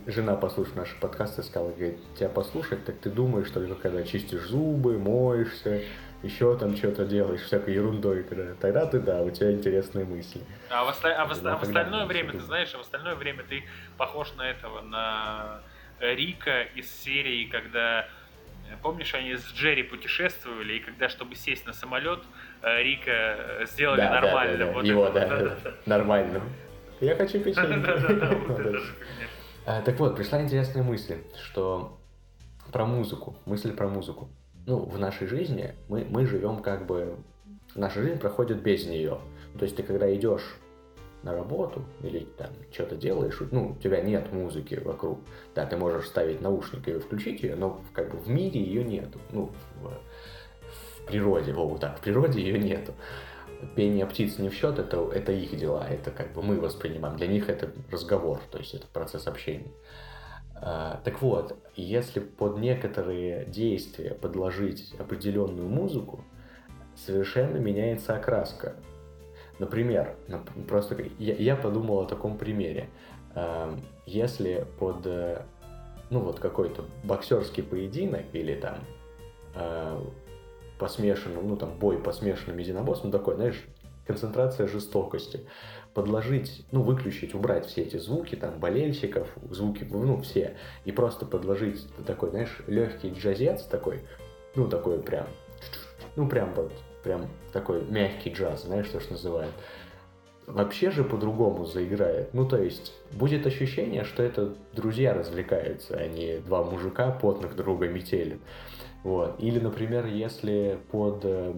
Жена 0.06 0.36
послушает 0.36 0.76
наши 0.76 1.00
подкасты, 1.00 1.42
сказала, 1.42 1.72
говорит, 1.72 1.98
тебя 2.16 2.30
послушать, 2.30 2.86
так 2.86 2.98
ты 3.00 3.10
думаешь 3.10 3.50
только 3.50 3.74
когда 3.76 4.04
чистишь 4.04 4.48
зубы, 4.48 5.00
моешься, 5.00 5.82
еще 6.24 6.58
там 6.58 6.76
что-то 6.76 7.06
делаешь, 7.06 7.42
всякой 7.42 7.76
ерундой, 7.76 8.24
когда, 8.24 8.54
тогда 8.56 8.86
ты, 8.86 9.00
да, 9.00 9.22
у 9.22 9.30
тебя 9.30 9.52
интересные 9.52 10.06
мысли. 10.06 10.42
А 10.70 10.84
в, 10.84 10.90
оста... 10.90 11.16
а 11.16 11.26
в, 11.26 11.32
оста... 11.32 11.54
а 11.54 11.58
в 11.58 11.64
остальное 11.64 12.06
время, 12.06 12.32
ты 12.32 12.40
знаешь, 12.40 12.74
а 12.74 12.78
в 12.80 12.82
остальное 12.82 13.16
время 13.16 13.44
ты 13.48 13.64
похож 13.98 14.34
на 14.36 14.50
этого, 14.50 14.82
на 14.82 15.62
Рика 16.00 16.64
из 16.76 16.90
серии, 16.92 17.46
когда 17.46 18.08
Помнишь, 18.82 19.14
они 19.14 19.36
с 19.36 19.46
Джерри 19.54 19.84
путешествовали, 19.84 20.74
и 20.74 20.80
когда, 20.80 21.10
чтобы 21.10 21.36
сесть 21.36 21.66
на 21.66 21.74
самолет, 21.74 22.20
э, 22.62 22.84
Рика 22.84 23.12
э, 23.12 23.66
сделали 23.66 24.02
Да, 24.02 24.10
да, 24.10 24.22
нормально. 24.22 24.58
да, 24.58 24.66
да, 24.66 24.72
Вот 24.72 24.86
его, 24.86 25.08
это 25.08 25.14
да, 25.14 25.38
вот, 25.38 25.64
да, 25.64 25.72
нормально. 25.86 26.42
Я 27.00 27.16
хочу 27.16 27.40
печенье. 27.44 28.82
Так 29.66 30.00
вот, 30.00 30.16
пришла 30.16 30.42
интересная 30.42 30.82
мысль, 30.82 31.18
что 31.44 32.00
про 32.72 32.86
музыку, 32.86 33.36
мысль 33.46 33.76
про 33.76 33.90
музыку. 33.90 34.30
Ну, 34.68 34.80
в 34.80 35.00
нашей 35.00 35.28
жизни 35.28 35.74
мы, 35.88 36.06
мы 36.10 36.28
живем 36.28 36.60
как 36.60 36.86
бы... 36.86 37.16
Наша 37.74 38.02
жизнь 38.02 38.20
проходит 38.20 38.62
без 38.62 38.86
нее. 38.86 39.18
То 39.58 39.64
есть 39.64 39.78
ты 39.78 39.82
когда 39.82 40.14
идешь 40.14 40.58
на 41.24 41.34
работу 41.34 41.84
или 42.04 42.28
там 42.38 42.50
что-то 42.72 42.98
делаешь, 42.98 43.42
ну, 43.52 43.70
у 43.70 43.76
тебя 43.82 44.02
нет 44.02 44.34
музыки 44.34 44.76
вокруг. 44.76 45.20
Да, 45.56 45.66
ты 45.66 45.78
можешь 45.78 46.08
ставить 46.08 46.42
наушники 46.42 46.90
и 46.90 47.00
включить 47.00 47.44
ее, 47.44 47.56
но 47.56 47.82
как 47.94 48.12
бы 48.12 48.18
в 48.18 48.28
мире 48.28 48.62
ее 48.62 48.84
нету. 48.84 49.20
Ну, 49.32 49.52
в, 49.82 49.88
в 49.88 51.06
природе, 51.08 51.54
во, 51.54 51.66
вот 51.66 51.80
так, 51.80 52.00
в 52.00 52.02
природе 52.02 52.42
ее 52.42 52.60
нету. 52.60 52.94
Пение 53.76 54.06
птиц 54.06 54.38
не 54.38 54.50
в 54.50 54.54
счет, 54.54 54.80
это, 54.80 55.10
это 55.14 55.32
их 55.32 55.58
дела, 55.58 55.88
это 55.90 56.12
как 56.12 56.34
бы 56.34 56.42
мы 56.42 56.60
воспринимаем. 56.60 57.16
Для 57.16 57.28
них 57.28 57.48
это 57.48 57.72
разговор, 57.90 58.42
то 58.52 58.58
есть 58.58 58.74
это 58.74 58.86
процесс 58.88 59.28
общения. 59.28 59.72
А, 60.62 61.00
Так 61.04 61.22
вот, 61.22 61.58
если 61.76 62.20
под 62.20 62.58
некоторые 62.58 63.46
действия 63.46 64.12
подложить 64.12 64.94
определенную 65.00 65.68
музыку, 65.70 66.24
совершенно 66.96 67.58
меняется 67.58 68.16
окраска. 68.16 68.76
Например, 69.60 70.16
нап- 70.28 70.66
просто 70.68 70.98
я, 71.20 71.56
подумал 71.56 72.00
о 72.00 72.06
таком 72.06 72.38
примере. 72.38 72.90
Эм, 73.36 73.82
Если 74.06 74.66
под, 74.80 75.06
э, 75.06 75.42
ну 76.10 76.20
вот 76.22 76.40
какой-то 76.40 76.86
боксерский 77.04 77.62
поединок 77.62 78.24
или 78.34 78.56
там 78.56 78.78
э, 79.56 80.00
по 80.80 80.88
смешанному, 80.88 81.48
ну 81.50 81.56
там 81.58 81.78
бой 81.78 81.98
по 81.98 82.12
смешанным 82.14 82.58
единоборствам, 82.58 83.12
такой, 83.12 83.36
знаешь, 83.36 83.64
концентрация 84.06 84.68
жестокости, 84.68 85.46
подложить, 85.98 86.64
ну 86.72 86.84
выключить, 86.84 87.34
убрать 87.34 87.66
все 87.66 87.82
эти 87.82 87.98
звуки, 87.98 88.36
там 88.36 88.60
болельщиков, 88.60 89.28
звуки, 89.50 89.84
ну 89.90 90.22
все, 90.22 90.56
и 90.86 90.92
просто 90.92 91.26
подложить 91.26 91.88
такой, 92.06 92.30
знаешь, 92.30 92.56
легкий 92.68 93.10
джазец 93.10 93.64
такой, 93.64 94.02
ну 94.54 94.68
такой 94.68 95.00
прям, 95.00 95.26
ну 96.16 96.30
прям 96.30 96.54
вот, 96.54 96.72
прям 97.04 97.26
такой 97.52 97.82
мягкий 97.84 98.30
джаз, 98.30 98.66
знаешь, 98.66 98.88
то, 98.90 99.00
что 99.00 99.14
называют. 99.14 99.52
Вообще 100.46 100.92
же 100.92 101.04
по-другому 101.04 101.66
заиграет. 101.66 102.32
Ну, 102.34 102.48
то 102.48 102.62
есть, 102.62 102.94
будет 103.12 103.48
ощущение, 103.48 104.04
что 104.04 104.22
это 104.22 104.54
друзья 104.74 105.16
развлекаются, 105.16 105.98
а 105.98 106.08
не 106.08 106.38
два 106.38 106.64
мужика 106.64 107.10
потных 107.10 107.56
друга 107.56 107.88
метели. 107.88 108.40
Вот. 109.04 109.36
Или, 109.40 109.60
например, 109.60 110.06
если 110.06 110.78
под 110.92 111.22
э, 111.24 111.54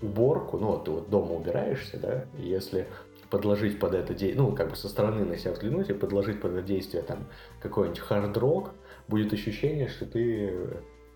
уборку, 0.00 0.58
ну, 0.58 0.68
вот 0.68 0.84
ты 0.86 0.90
вот 0.90 1.10
дома 1.10 1.34
убираешься, 1.34 1.98
да, 1.98 2.24
если 2.38 2.88
подложить 3.32 3.80
под 3.80 3.94
это 3.94 4.12
действие, 4.12 4.36
ну, 4.36 4.54
как 4.54 4.68
бы 4.68 4.76
со 4.76 4.90
стороны 4.90 5.24
на 5.24 5.38
себя 5.38 5.52
взглянуть 5.52 5.88
и 5.88 5.94
подложить 5.94 6.38
под 6.42 6.52
это 6.52 6.60
действие 6.60 7.02
там 7.02 7.28
какой-нибудь 7.60 7.98
хард-рок, 7.98 8.72
будет 9.08 9.32
ощущение, 9.32 9.88
что 9.88 10.04
ты 10.04 10.52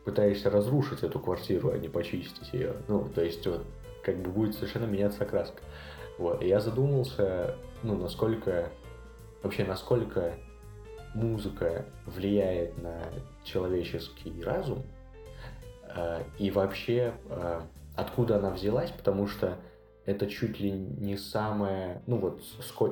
пытаешься 0.06 0.48
разрушить 0.48 1.02
эту 1.02 1.20
квартиру, 1.20 1.72
а 1.72 1.76
не 1.76 1.90
почистить 1.90 2.54
ее. 2.54 2.76
Ну, 2.88 3.06
то 3.14 3.22
есть 3.22 3.46
вот 3.46 3.66
как 4.02 4.16
бы 4.16 4.30
будет 4.30 4.54
совершенно 4.54 4.86
меняться 4.86 5.24
окраска. 5.24 5.60
Вот. 6.16 6.42
И 6.42 6.48
я 6.48 6.60
задумался, 6.60 7.56
ну, 7.82 7.98
насколько, 7.98 8.70
вообще, 9.42 9.64
насколько 9.64 10.36
музыка 11.14 11.84
влияет 12.06 12.82
на 12.82 13.02
человеческий 13.44 14.42
разум, 14.42 14.86
э, 15.94 16.22
и 16.38 16.50
вообще, 16.50 17.12
э, 17.28 17.60
откуда 17.94 18.36
она 18.36 18.52
взялась, 18.52 18.90
потому 18.90 19.26
что 19.26 19.58
это 20.07 20.28
чуть 20.28 20.61
ли 20.61 20.70
не 20.70 21.16
самое, 21.16 22.00
ну 22.07 22.18
вот, 22.18 22.40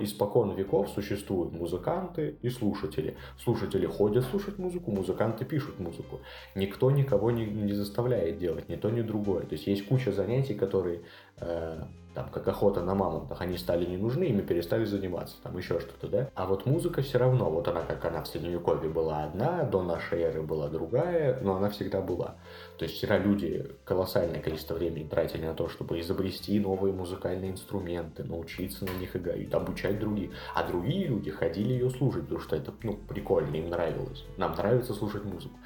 испокон 0.00 0.54
веков 0.54 0.90
существуют 0.90 1.52
музыканты 1.52 2.36
и 2.42 2.50
слушатели. 2.50 3.16
Слушатели 3.38 3.86
ходят 3.86 4.24
слушать 4.24 4.58
музыку, 4.58 4.90
музыканты 4.90 5.44
пишут 5.44 5.78
музыку. 5.78 6.20
Никто 6.56 6.90
никого 6.90 7.30
не, 7.30 7.46
не 7.46 7.72
заставляет 7.72 8.38
делать, 8.38 8.68
ни 8.68 8.74
то, 8.74 8.90
ни 8.90 9.02
другое. 9.02 9.42
То 9.42 9.54
есть 9.54 9.66
есть 9.68 9.86
куча 9.86 10.10
занятий, 10.10 10.54
которые, 10.54 11.02
э, 11.38 11.82
там, 12.14 12.28
как 12.30 12.48
охота 12.48 12.82
на 12.82 12.94
мамонтах, 12.94 13.40
они 13.40 13.58
стали 13.58 13.86
не 13.86 13.96
нужны, 13.96 14.24
ими 14.24 14.42
перестали 14.42 14.84
заниматься, 14.84 15.36
там 15.42 15.56
еще 15.56 15.78
что-то, 15.78 16.08
да? 16.08 16.30
А 16.34 16.46
вот 16.46 16.66
музыка 16.66 17.02
все 17.02 17.18
равно, 17.18 17.48
вот 17.48 17.68
она, 17.68 17.82
как 17.82 18.04
она 18.04 18.22
в 18.22 18.28
Средневековье 18.28 18.90
была 18.90 19.24
одна, 19.24 19.62
до 19.64 19.82
нашей 19.82 20.20
эры 20.20 20.42
была 20.42 20.68
другая, 20.68 21.38
но 21.42 21.56
она 21.56 21.70
всегда 21.70 22.00
была. 22.00 22.36
То 22.78 22.84
есть 22.84 22.96
вчера 22.96 23.18
люди 23.18 23.70
колоссальное 23.84 24.40
количество 24.40 24.74
времени 24.74 25.06
тратили 25.06 25.46
на 25.46 25.54
то, 25.54 25.68
чтобы 25.68 26.00
изобрести 26.00 26.58
новые 26.58 26.92
музыкальные 26.92 27.52
инструменты, 27.52 28.24
научиться 28.24 28.84
на 28.84 28.90
них 28.98 29.14
играть, 29.14 29.52
обучать 29.52 30.00
других. 30.00 30.32
А 30.54 30.66
другие 30.66 31.06
люди 31.06 31.30
ходили 31.30 31.72
ее 31.72 31.90
слушать, 31.90 32.22
потому 32.22 32.40
что 32.40 32.56
это, 32.56 32.72
ну, 32.82 32.96
прикольно, 32.96 33.54
им 33.56 33.70
нравилось. 33.70 34.24
Нам 34.36 34.54
нравится 34.54 34.92
слушать 34.92 35.24
музыку. 35.24 35.56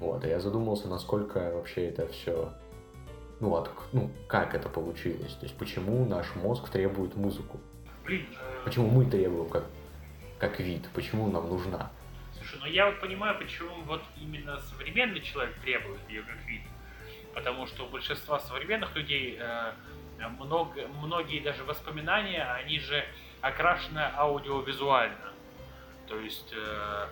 Вот, 0.00 0.24
и 0.24 0.28
я 0.28 0.40
задумался, 0.40 0.88
насколько 0.88 1.52
вообще 1.54 1.86
это 1.86 2.06
все 2.08 2.52
ну, 3.40 3.54
от, 3.54 3.70
ну, 3.92 4.10
как 4.26 4.54
это 4.54 4.68
получилось, 4.68 5.32
то 5.34 5.46
есть 5.46 5.56
почему 5.56 6.04
наш 6.04 6.34
мозг 6.36 6.68
требует 6.68 7.16
музыку, 7.16 7.60
э, 8.08 8.18
почему 8.64 8.88
мы 8.88 9.06
требуем 9.06 9.48
как, 9.48 9.64
как 10.38 10.58
вид, 10.60 10.88
почему 10.94 11.30
нам 11.30 11.48
нужна. 11.48 11.90
Слушай, 12.48 12.60
ну 12.62 12.66
я 12.66 12.86
вот 12.86 13.00
понимаю, 13.00 13.38
почему 13.38 13.70
вот 13.86 14.02
именно 14.20 14.58
современный 14.58 15.20
человек 15.20 15.54
требует 15.60 16.00
ее 16.08 16.22
как 16.22 16.36
вид. 16.46 16.62
Потому 17.34 17.66
что 17.66 17.84
у 17.84 17.88
большинства 17.88 18.38
современных 18.38 18.94
людей 18.96 19.38
э, 19.38 19.72
много, 20.38 20.88
многие 20.88 21.40
даже 21.40 21.64
воспоминания, 21.64 22.42
они 22.44 22.80
же 22.80 23.04
окрашены 23.40 24.10
аудиовизуально. 24.16 25.32
То 26.06 26.18
есть 26.18 26.52
э, 26.52 27.06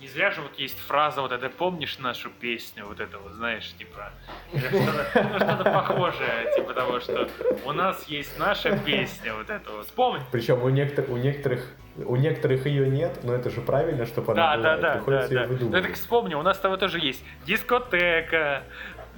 не 0.00 0.08
зря 0.08 0.30
же 0.30 0.40
вот 0.40 0.58
есть 0.58 0.78
фраза 0.78 1.20
вот 1.20 1.32
это, 1.32 1.50
помнишь 1.50 1.98
нашу 1.98 2.30
песню, 2.30 2.86
вот 2.86 3.00
это 3.00 3.18
вот, 3.18 3.32
знаешь, 3.32 3.70
типа, 3.74 4.10
или 4.52 4.66
что-то 4.66 5.28
ну, 5.30 5.36
что-то 5.36 5.64
похожее, 5.64 6.52
типа 6.56 6.72
того, 6.72 7.00
что 7.00 7.28
у 7.66 7.72
нас 7.72 8.04
есть 8.08 8.38
наша 8.38 8.78
песня, 8.78 9.34
вот 9.34 9.50
это 9.50 9.70
вот. 9.70 9.86
Вспомни, 9.86 10.22
Причем 10.32 10.62
у 10.62 10.70
некоторых, 10.70 11.10
у 11.10 11.16
некоторых, 11.18 11.66
у 11.96 12.16
некоторых 12.16 12.66
ее 12.66 12.88
нет, 12.88 13.20
но 13.24 13.34
это 13.34 13.50
же 13.50 13.60
правильно, 13.60 14.06
чтобы 14.06 14.34
Да, 14.34 14.52
она 14.52 14.62
да, 14.62 14.70
была, 14.72 14.76
да, 14.76 14.88
да, 14.88 14.94
приходится 14.94 15.28
да. 15.34 15.40
ее 15.40 15.46
Ну, 15.46 15.52
выдумывать. 15.54 15.82
так 15.84 15.94
вспомни, 15.94 16.34
у 16.34 16.42
нас 16.42 16.56
с 16.56 16.60
тобой 16.60 16.78
тоже 16.78 16.98
есть 16.98 17.22
дискотека, 17.46 18.62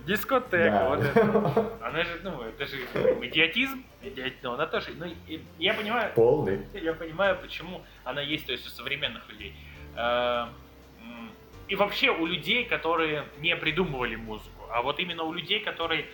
дискотека, 0.07 0.71
Да. 0.71 0.89
вот 0.89 1.01
это. 1.05 1.73
Она 1.83 2.03
же, 2.05 2.21
ну, 2.23 2.43
это 2.43 2.67
же 2.67 2.77
идиотизм, 3.27 3.85
идиот- 4.03 4.33
ну, 4.43 4.53
она 4.55 4.67
тоже, 4.67 4.89
ну, 4.99 5.07
я 5.59 5.75
понимаю, 5.75 6.11
Полный. 6.15 6.61
я 6.75 6.93
понимаю, 6.95 7.37
почему 7.41 7.83
она 8.05 8.21
есть, 8.21 8.47
то 8.47 8.53
есть 8.53 8.67
у 8.67 8.71
современных 8.71 9.29
людей. 9.29 9.55
Э, 9.97 10.47
И 11.69 11.77
вообще 11.77 12.11
у 12.11 12.27
людей, 12.27 12.65
которые 12.65 13.25
не 13.39 13.57
придумывали 13.57 14.17
музыку, 14.17 14.67
а 14.71 14.83
вот 14.83 14.99
именно 14.99 15.23
у 15.23 15.33
людей, 15.33 15.61
которые 15.61 16.05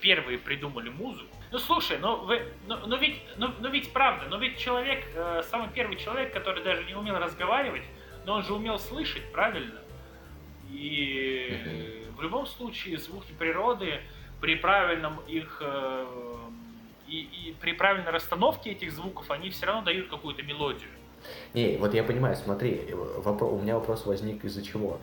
первые 0.00 0.36
придумали 0.38 0.90
музыку. 0.90 1.34
Ну 1.50 1.58
слушай, 1.58 1.98
ну, 1.98 2.24
вы, 2.24 2.42
ну, 2.66 2.76
ну 2.86 2.96
ведь, 2.98 3.20
ну, 3.36 3.48
ну 3.60 3.70
ведь 3.70 3.92
правда, 3.92 4.26
ну 4.28 4.38
ведь 4.38 4.58
человек, 4.58 5.04
э, 5.14 5.42
самый 5.50 5.70
первый 5.70 5.96
человек, 5.96 6.32
который 6.32 6.62
даже 6.62 6.84
не 6.84 6.94
умел 6.94 7.16
разговаривать, 7.16 7.84
но 8.26 8.34
он 8.34 8.42
же 8.42 8.52
умел 8.52 8.78
слышать, 8.78 9.32
правильно? 9.32 9.80
И 10.70 11.58
э, 11.64 12.10
в 12.16 12.20
любом 12.20 12.46
случае 12.46 12.98
звуки 12.98 13.32
природы 13.38 14.00
при 14.40 14.56
правильном 14.56 15.20
их 15.26 15.62
э, 15.64 16.06
и, 17.08 17.20
и 17.20 17.56
при 17.58 17.72
правильной 17.72 18.10
расстановке 18.10 18.72
этих 18.72 18.92
звуков 18.92 19.30
они 19.30 19.48
все 19.48 19.66
равно 19.66 19.82
дают 19.82 20.08
какую-то 20.08 20.42
мелодию. 20.42 20.90
Не, 21.54 21.78
вот 21.78 21.94
я 21.94 22.04
понимаю, 22.04 22.36
смотри, 22.36 22.74
вопро- 22.90 23.50
у 23.50 23.58
меня 23.58 23.76
вопрос 23.76 24.04
возник 24.06 24.44
из-за 24.44 24.62
чего. 24.62 25.00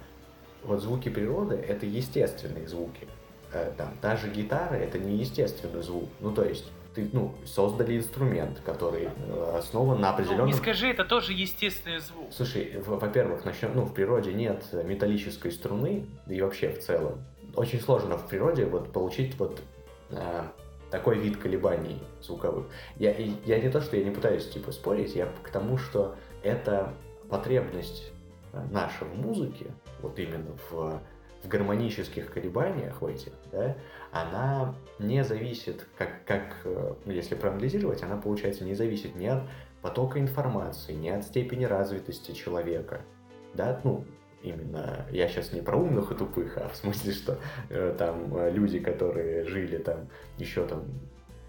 Вот 0.63 0.81
звуки 0.81 1.09
природы— 1.09 1.55
это 1.67 1.85
естественные 1.85 2.67
звуки. 2.67 3.07
Э, 3.55 3.71
Там, 3.77 3.93
та 4.01 4.17
же 4.17 4.29
гитара— 4.29 4.75
это 4.75 4.99
не 4.99 5.15
естественный 5.15 5.81
звук. 5.81 6.09
Ну, 6.19 6.33
то 6.33 6.43
есть, 6.43 6.65
ты, 6.93 7.09
ну, 7.13 7.33
создали 7.45 7.97
инструмент, 7.97 8.59
который 8.65 9.05
э, 9.05 9.55
основан 9.57 10.01
на 10.01 10.09
Ну, 10.09 10.13
определенном... 10.13 10.47
не 10.47 10.53
скажи, 10.53 10.87
это 10.89 11.05
тоже 11.05 11.31
естественный 11.31 11.99
звук. 11.99 12.27
Слушай, 12.31 12.81
во-первых, 12.85 13.45
начнем, 13.45 13.71
ну, 13.73 13.83
в 13.83 13.93
природе 13.93 14.33
нет 14.33 14.65
металлической 14.73 15.51
струны, 15.51 16.05
да 16.25 16.35
и 16.35 16.41
вообще 16.41 16.69
в 16.69 16.79
целом. 16.79 17.23
Очень 17.55 17.79
сложно 17.79 18.17
в 18.17 18.27
природе 18.27 18.65
вот 18.65 18.91
получить 18.91 19.39
вот 19.39 19.61
э, 20.09 20.43
такой 20.91 21.17
вид 21.17 21.37
колебаний 21.37 22.01
звуковых. 22.21 22.65
Я, 22.97 23.15
я 23.45 23.59
не 23.59 23.69
то, 23.69 23.79
что 23.79 23.95
я 23.95 24.03
не 24.03 24.11
пытаюсь 24.11 24.49
типа 24.49 24.71
спорить, 24.73 25.15
я 25.15 25.27
к 25.43 25.49
тому, 25.49 25.77
что 25.77 26.15
это 26.43 26.93
потребность 27.29 28.11
э, 28.51 28.61
наша 28.71 29.05
в 29.05 29.15
музыке, 29.17 29.67
вот 30.01 30.19
именно 30.19 30.51
в, 30.69 30.99
в 31.45 31.47
гармонических 31.47 32.33
колебаниях 32.33 33.01
в 33.01 33.05
этих, 33.05 33.31
да, 33.51 33.77
она 34.11 34.75
не 34.99 35.23
зависит, 35.23 35.87
как, 35.97 36.25
как 36.25 36.57
э, 36.65 36.93
ну, 37.05 37.11
если 37.11 37.35
проанализировать, 37.35 38.01
она, 38.03 38.17
получается, 38.17 38.63
не 38.63 38.73
зависит 38.73 39.15
ни 39.15 39.27
от 39.27 39.43
потока 39.81 40.19
информации, 40.19 40.93
ни 40.93 41.09
от 41.09 41.23
степени 41.23 41.65
развитости 41.65 42.31
человека, 42.31 43.01
да, 43.53 43.79
ну, 43.83 44.05
именно, 44.41 45.05
я 45.11 45.27
сейчас 45.27 45.53
не 45.53 45.61
про 45.61 45.77
умных 45.77 46.11
и 46.11 46.15
тупых, 46.15 46.57
а 46.57 46.67
в 46.69 46.75
смысле, 46.75 47.13
что 47.13 47.37
э, 47.69 47.95
там 47.97 48.35
э, 48.35 48.49
люди, 48.51 48.79
которые 48.79 49.45
жили 49.45 49.77
там 49.77 50.09
еще 50.37 50.65
там 50.65 50.85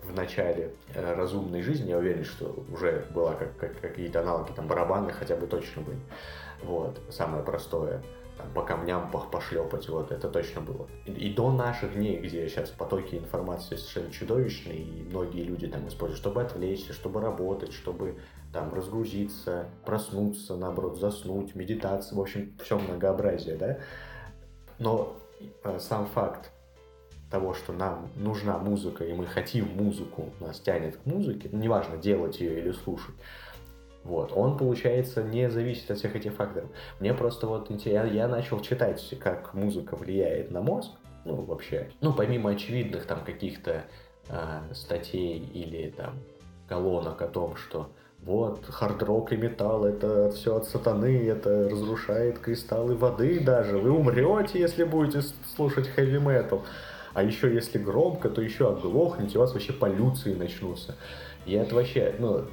в 0.05 0.15
начале 0.15 0.71
разумной 0.95 1.63
жизни, 1.63 1.91
я 1.91 1.99
уверен, 1.99 2.25
что 2.25 2.65
уже 2.73 3.07
была 3.13 3.35
как, 3.35 3.57
как, 3.57 3.81
какие-то 3.81 4.21
аналоги, 4.21 4.53
там 4.53 4.69
барабаны 4.69 5.11
хотя 5.13 5.35
бы 5.35 5.49
точно 5.49 5.83
были. 5.83 5.99
Вот, 6.63 7.01
самое 7.11 7.43
простое 7.43 8.03
там, 8.37 8.51
по 8.53 8.63
камням 8.63 9.11
пошлепать, 9.11 9.89
вот, 9.89 10.13
это 10.13 10.29
точно 10.29 10.61
было. 10.61 10.87
И, 11.07 11.13
и 11.13 11.35
до 11.35 11.51
наших 11.51 11.95
дней, 11.95 12.19
где 12.19 12.49
сейчас 12.49 12.71
потоки 12.71 13.15
информации 13.15 13.77
совершенно 13.77 14.11
чудовищные, 14.11 14.79
и 14.79 15.03
многие 15.03 15.43
люди 15.43 15.67
там 15.67 15.89
используют, 15.89 16.21
чтобы 16.21 16.43
отвлечься, 16.43 16.93
чтобы 16.93 17.21
работать, 17.21 17.73
чтобы 17.73 18.17
там 18.53 18.73
разгрузиться, 18.73 19.67
проснуться, 19.85 20.57
наоборот, 20.57 20.99
заснуть, 20.99 21.55
медитация, 21.55 22.17
в 22.17 22.21
общем, 22.21 22.55
все 22.63 22.79
многообразие, 22.79 23.57
да. 23.57 23.79
Но 24.79 25.17
э, 25.65 25.79
сам 25.79 26.07
факт 26.07 26.51
того, 27.31 27.55
что 27.55 27.73
нам 27.73 28.09
нужна 28.17 28.59
музыка, 28.59 29.05
и 29.05 29.13
мы 29.13 29.27
хотим 29.27 29.69
музыку, 29.77 30.31
нас 30.41 30.61
тянет 30.61 30.97
к 30.97 31.07
музыке, 31.07 31.49
ну, 31.51 31.59
неважно, 31.59 31.97
делать 31.97 32.41
ее 32.41 32.61
или 32.61 32.73
слушать, 32.73 33.15
вот, 34.07 34.33
он, 34.35 34.57
получается, 34.57 35.23
не 35.23 35.51
зависит 35.51 35.91
от 35.91 35.99
всех 35.99 36.15
этих 36.15 36.35
факторов. 36.35 36.71
Мне 37.01 37.13
просто 37.13 37.47
вот 37.47 37.69
я, 37.85 38.05
я 38.05 38.29
начал 38.29 38.61
читать, 38.61 39.15
как 39.21 39.53
музыка 39.53 39.97
влияет 39.97 40.53
на 40.53 40.63
мозг, 40.63 40.93
ну, 41.25 41.43
вообще, 41.43 41.91
ну, 42.01 42.13
помимо 42.13 42.51
очевидных 42.51 43.05
там 43.07 43.25
каких-то 43.25 43.85
э, 44.29 44.61
статей 44.73 45.39
или 45.39 45.91
там 45.91 46.21
колонок 46.69 47.21
о 47.21 47.27
том, 47.27 47.57
что 47.57 47.91
вот, 48.23 48.65
хард-рок 48.65 49.33
и 49.33 49.37
металл, 49.37 49.85
это 49.85 50.31
все 50.31 50.57
от 50.57 50.67
сатаны, 50.67 51.29
это 51.29 51.69
разрушает 51.69 52.39
кристаллы 52.39 52.97
воды 52.97 53.41
даже. 53.41 53.77
Вы 53.79 53.91
умрете, 53.91 54.61
если 54.61 54.85
будете 54.85 55.23
слушать 55.57 55.89
хэви-метал. 55.89 56.63
А 57.13 57.23
еще 57.23 57.53
если 57.53 57.79
громко, 57.79 58.29
то 58.29 58.41
еще 58.41 58.69
оглохнете, 58.69 59.39
у 59.39 59.41
вас 59.41 59.53
вообще 59.53 59.73
полюции 59.73 60.35
начнутся. 60.35 60.95
И 61.45 61.55
это 61.55 61.75
вообще, 61.75 62.15
ну, 62.19 62.45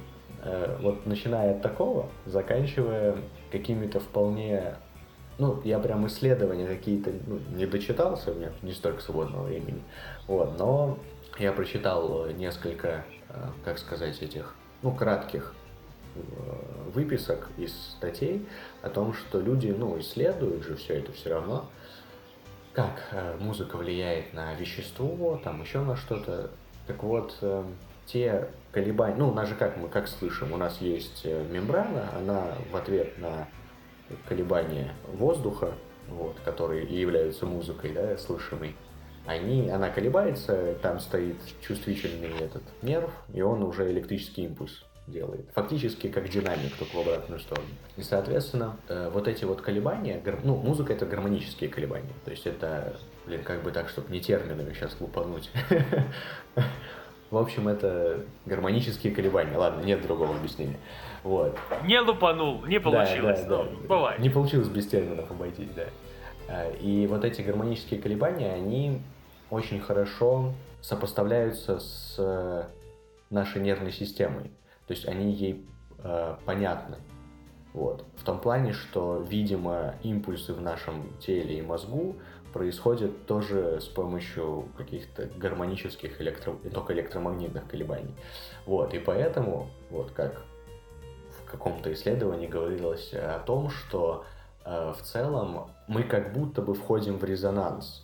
вот 0.80 1.06
начиная 1.06 1.52
от 1.52 1.62
такого, 1.62 2.08
заканчивая 2.26 3.16
какими-то 3.50 4.00
вполне 4.00 4.76
ну, 5.38 5.60
я 5.64 5.78
прям 5.78 6.06
исследования 6.06 6.66
какие-то 6.66 7.12
ну, 7.26 7.40
не 7.56 7.66
дочитался, 7.66 8.30
у 8.30 8.34
меня 8.34 8.52
не 8.62 8.72
столько 8.72 9.02
свободного 9.02 9.44
времени. 9.44 9.82
Вот, 10.26 10.58
но 10.58 10.98
я 11.38 11.52
прочитал 11.52 12.26
несколько, 12.28 13.04
э, 13.28 13.48
как 13.64 13.78
сказать, 13.78 14.22
этих, 14.22 14.54
ну, 14.82 14.94
кратких 14.94 15.54
э, 16.14 16.20
выписок 16.94 17.48
из 17.56 17.72
статей 17.72 18.46
о 18.82 18.90
том, 18.90 19.12
что 19.12 19.40
люди, 19.40 19.74
ну, 19.76 19.98
исследуют 19.98 20.62
же 20.64 20.76
все 20.76 20.98
это 20.98 21.12
все 21.12 21.30
равно, 21.30 21.68
как 22.72 23.14
музыка 23.38 23.76
влияет 23.76 24.32
на 24.32 24.54
вещество, 24.54 25.40
там 25.44 25.62
еще 25.62 25.80
на 25.80 25.96
что-то. 25.96 26.50
Так 26.88 27.04
вот, 27.04 27.40
те 28.04 28.48
колебания, 28.74 29.16
ну, 29.16 29.28
у 29.28 29.32
нас 29.32 29.48
же 29.48 29.54
как 29.54 29.76
мы 29.76 29.88
как 29.88 30.08
слышим, 30.08 30.52
у 30.52 30.56
нас 30.56 30.80
есть 30.80 31.22
э, 31.24 31.44
мембрана, 31.48 32.10
она 32.16 32.48
в 32.72 32.76
ответ 32.76 33.16
на 33.18 33.46
колебания 34.28 34.92
воздуха, 35.06 35.74
вот, 36.08 36.36
которые 36.44 36.84
и 36.84 36.98
являются 36.98 37.46
музыкой, 37.46 37.92
да, 37.92 38.18
слышимой, 38.18 38.74
они, 39.26 39.70
она 39.70 39.90
колебается, 39.90 40.74
там 40.82 40.98
стоит 40.98 41.36
чувствительный 41.60 42.30
этот 42.40 42.62
нерв, 42.82 43.10
и 43.32 43.40
он 43.40 43.62
уже 43.62 43.90
электрический 43.90 44.44
импульс 44.44 44.84
делает. 45.06 45.48
Фактически 45.54 46.08
как 46.08 46.28
динамик, 46.28 46.74
только 46.76 46.96
в 46.96 47.00
обратную 47.00 47.40
сторону. 47.40 47.68
И, 47.96 48.02
соответственно, 48.02 48.76
э, 48.88 49.08
вот 49.12 49.28
эти 49.28 49.44
вот 49.44 49.60
колебания, 49.60 50.20
ну, 50.42 50.56
музыка 50.56 50.92
это 50.92 51.06
гармонические 51.06 51.70
колебания. 51.70 52.12
То 52.24 52.32
есть 52.32 52.46
это, 52.46 52.96
блин, 53.24 53.44
как 53.44 53.62
бы 53.62 53.70
так, 53.70 53.88
чтобы 53.88 54.10
не 54.12 54.20
терминами 54.20 54.72
сейчас 54.74 54.96
лупануть. 55.00 55.50
В 57.34 57.38
общем, 57.38 57.66
это 57.66 58.20
гармонические 58.46 59.12
колебания. 59.12 59.56
Ладно, 59.56 59.82
нет 59.82 60.00
другого 60.02 60.36
объяснения. 60.36 60.76
Вот. 61.24 61.58
Не 61.84 61.98
лупанул, 61.98 62.64
не 62.64 62.78
получилось. 62.78 63.40
Да, 63.40 63.64
да, 63.64 63.64
да. 63.64 63.88
Бывает. 63.88 64.20
Не 64.20 64.30
получилось 64.30 64.68
без 64.68 64.86
терминов 64.86 65.28
обойтись, 65.32 65.68
да. 65.74 65.86
А, 66.46 66.70
и 66.70 67.08
вот 67.08 67.24
эти 67.24 67.42
гармонические 67.42 68.00
колебания, 68.00 68.52
они 68.52 69.00
очень 69.50 69.80
хорошо 69.80 70.52
сопоставляются 70.80 71.80
с 71.80 72.14
э, 72.18 72.66
нашей 73.30 73.62
нервной 73.62 73.90
системой. 73.90 74.52
То 74.86 74.94
есть 74.94 75.04
они 75.08 75.32
ей 75.32 75.66
э, 76.04 76.36
понятны. 76.44 76.98
Вот. 77.72 78.04
В 78.16 78.22
том 78.22 78.38
плане, 78.38 78.74
что, 78.74 79.26
видимо, 79.28 79.96
импульсы 80.04 80.54
в 80.54 80.62
нашем 80.62 81.02
теле 81.18 81.58
и 81.58 81.62
мозгу 81.62 82.14
происходит 82.54 83.26
тоже 83.26 83.80
с 83.80 83.86
помощью 83.86 84.68
каких-то 84.78 85.26
гармонических 85.36 86.20
электро... 86.20 86.54
только 86.72 86.92
электромагнитных 86.92 87.66
колебаний. 87.66 88.14
Вот, 88.64 88.94
и 88.94 89.00
поэтому, 89.00 89.70
вот 89.90 90.12
как 90.12 90.42
в 91.30 91.50
каком-то 91.50 91.92
исследовании 91.92 92.46
говорилось 92.46 93.12
о 93.12 93.40
том, 93.40 93.70
что 93.70 94.24
э, 94.64 94.92
в 94.96 95.02
целом 95.02 95.68
мы 95.88 96.04
как 96.04 96.32
будто 96.32 96.62
бы 96.62 96.74
входим 96.74 97.18
в 97.18 97.24
резонанс 97.24 98.03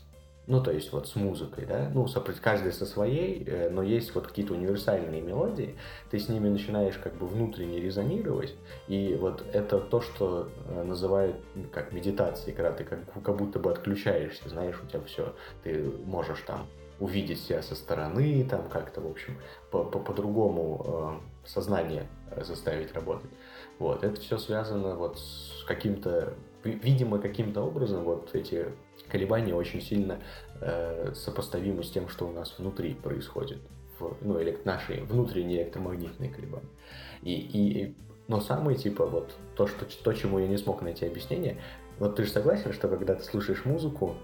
ну, 0.51 0.61
то 0.61 0.73
есть 0.73 0.93
вот 0.93 1.07
с 1.07 1.15
музыкой, 1.15 1.65
да, 1.65 1.89
ну, 1.95 2.09
каждый 2.43 2.73
со 2.73 2.85
своей, 2.85 3.45
э, 3.47 3.71
но 3.71 3.85
есть 3.85 4.13
вот 4.17 4.27
какие-то 4.27 4.55
универсальные 4.55 5.23
мелодии, 5.23 5.77
ты 6.11 6.19
с 6.19 6.29
ними 6.29 6.49
начинаешь 6.49 6.99
как 6.99 7.15
бы 7.15 7.29
внутренне 7.29 7.81
резонировать, 7.81 8.57
и 8.89 9.15
вот 9.15 9.45
это 9.53 9.79
то, 9.79 10.01
что 10.01 10.49
э, 10.67 10.83
называют 10.83 11.37
ну, 11.55 11.67
как 11.73 11.93
медитацией, 11.93 12.53
когда 12.57 12.73
ты 12.73 12.83
как, 12.83 12.99
как 13.23 13.37
будто 13.37 13.61
бы 13.61 13.71
отключаешься, 13.71 14.49
знаешь, 14.49 14.75
у 14.83 14.87
тебя 14.89 15.01
все, 15.03 15.37
ты 15.63 15.85
можешь 16.05 16.41
там 16.41 16.67
увидеть 16.99 17.41
себя 17.41 17.63
со 17.63 17.77
стороны, 17.77 18.45
там 18.45 18.69
как-то, 18.69 19.01
в 19.01 19.07
общем, 19.09 19.39
по-другому 19.71 21.21
э, 21.45 21.49
сознание 21.49 22.09
заставить 22.39 22.93
работать. 22.93 23.31
Вот, 23.79 24.03
это 24.03 24.21
все 24.21 24.37
связано 24.37 24.97
вот 24.97 25.17
с 25.21 25.63
каким-то, 25.69 26.35
видимо, 26.65 27.21
каким-то 27.21 27.63
образом 27.63 28.03
вот 28.03 28.35
эти 28.35 28.67
колебания 29.11 29.55
очень 29.55 29.81
сильно 29.81 30.21
э, 30.61 31.13
сопоставимы 31.15 31.83
с 31.83 31.91
тем, 31.91 32.09
что 32.09 32.27
у 32.27 32.33
нас 32.33 32.59
внутри 32.59 32.95
происходит, 32.95 33.59
в, 33.99 34.17
ну, 34.21 34.41
элект, 34.43 34.65
наши 34.65 35.03
внутренние 35.03 35.63
электромагнитные 35.63 36.31
колебания. 36.31 36.69
И, 37.23 37.35
и, 37.35 37.95
но 38.29 38.41
самое, 38.41 38.77
типа, 38.77 39.07
вот 39.07 39.35
то, 39.57 39.67
что, 39.67 39.85
то, 39.85 40.13
чему 40.13 40.39
я 40.39 40.47
не 40.47 40.57
смог 40.57 40.83
найти 40.83 41.07
объяснение, 41.07 41.59
вот 41.99 42.17
ты 42.17 42.25
же 42.25 42.31
согласен, 42.31 42.73
что 42.73 42.89
когда 42.89 43.15
ты 43.15 43.25
слушаешь 43.25 43.65
музыку, 43.65 44.17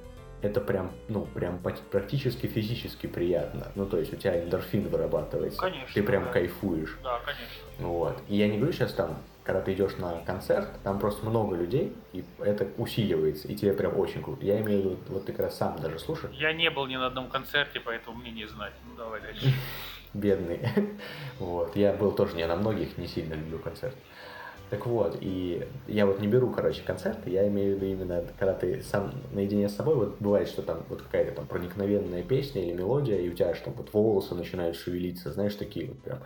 это 0.43 0.61
прям, 0.61 0.93
ну, 1.09 1.27
прям 1.27 1.59
практически 1.91 2.47
физически 2.47 3.07
приятно. 3.07 3.73
Ну, 3.75 3.87
то 3.87 3.99
есть 3.99 4.13
у 4.13 4.17
тебя 4.17 4.43
эндорфин 4.43 4.89
вырабатывается. 4.89 5.59
Конечно. 5.59 5.95
Ты 5.95 6.03
прям 6.03 6.25
да. 6.25 6.33
кайфуешь. 6.33 6.99
Да, 7.03 7.21
конечно. 7.21 7.91
Вот. 7.91 8.17
И 8.29 8.37
я 8.37 8.49
не 8.49 8.59
говорю 8.59 8.73
сейчас 8.73 8.93
там 8.93 9.19
когда 9.47 9.61
ты 9.61 9.73
идешь 9.75 9.97
на 9.99 10.19
концерт, 10.27 10.69
там 10.83 10.99
просто 10.99 11.25
много 11.25 11.55
людей, 11.55 11.95
и 12.13 12.25
это 12.41 12.67
усиливается, 12.79 13.47
и 13.47 13.55
тебе 13.55 13.73
прям 13.73 13.97
очень 13.97 14.21
круто. 14.21 14.45
Я 14.45 14.61
имею 14.61 14.83
в 14.83 14.85
виду, 14.85 14.99
вот 15.09 15.25
ты 15.25 15.33
раз 15.35 15.57
сам 15.57 15.79
даже 15.81 16.01
слушаешь. 16.01 16.35
Я 16.35 16.53
не 16.53 16.69
был 16.69 16.87
ни 16.87 16.97
на 16.97 17.07
одном 17.07 17.29
концерте, 17.29 17.79
поэтому 17.79 18.19
мне 18.19 18.33
не 18.33 18.47
знать. 18.47 18.73
Ну 18.85 18.97
давай 18.97 19.21
дальше. 19.21 19.47
Бедный. 20.15 20.61
Вот. 21.39 21.77
Я 21.77 21.93
был 21.93 22.13
тоже 22.13 22.35
не 22.35 22.47
на 22.47 22.57
многих, 22.57 22.99
не 22.99 23.07
сильно 23.07 23.35
люблю 23.35 23.59
концерты. 23.59 23.99
Так 24.69 24.85
вот, 24.87 25.19
и 25.21 25.65
я 25.87 26.07
вот 26.07 26.21
не 26.21 26.27
беру, 26.27 26.51
короче, 26.51 26.83
концерты, 26.83 27.31
я 27.31 27.47
имею 27.47 27.75
в 27.75 27.77
виду 27.77 27.87
именно, 27.87 28.25
когда 28.37 28.53
ты 28.53 28.83
сам 28.83 29.13
наедине 29.31 29.69
с 29.69 29.77
собой, 29.77 29.95
вот 29.95 30.17
бывает, 30.19 30.49
что 30.49 30.63
там 30.63 30.83
вот 30.89 31.03
какая-то 31.03 31.33
там 31.33 31.47
проникновенная 31.47 32.25
песня 32.25 32.65
или 32.65 32.73
мелодия, 32.73 33.19
и 33.19 33.29
у 33.29 33.33
тебя 33.33 33.55
там 33.55 33.75
вот 33.75 33.93
волосы 33.93 34.35
начинают 34.35 34.75
шевелиться, 34.77 35.33
знаешь, 35.33 35.55
такие 35.55 35.87
вот 35.87 35.99
прям 36.01 36.19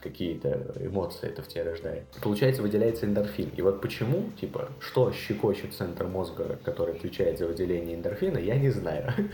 какие-то 0.00 0.74
эмоции 0.80 1.28
это 1.28 1.42
в 1.42 1.48
тебе 1.48 1.64
рождает. 1.64 2.04
Получается, 2.22 2.62
выделяется 2.62 3.06
эндорфин. 3.06 3.50
И 3.56 3.62
вот 3.62 3.80
почему, 3.80 4.30
типа, 4.40 4.68
что 4.80 5.12
щекочет 5.12 5.74
центр 5.74 6.06
мозга, 6.06 6.58
который 6.64 6.94
отвечает 6.94 7.38
за 7.38 7.46
выделение 7.46 7.96
эндорфина, 7.96 8.38
я 8.38 8.56
не 8.56 8.70
знаю. 8.70 9.12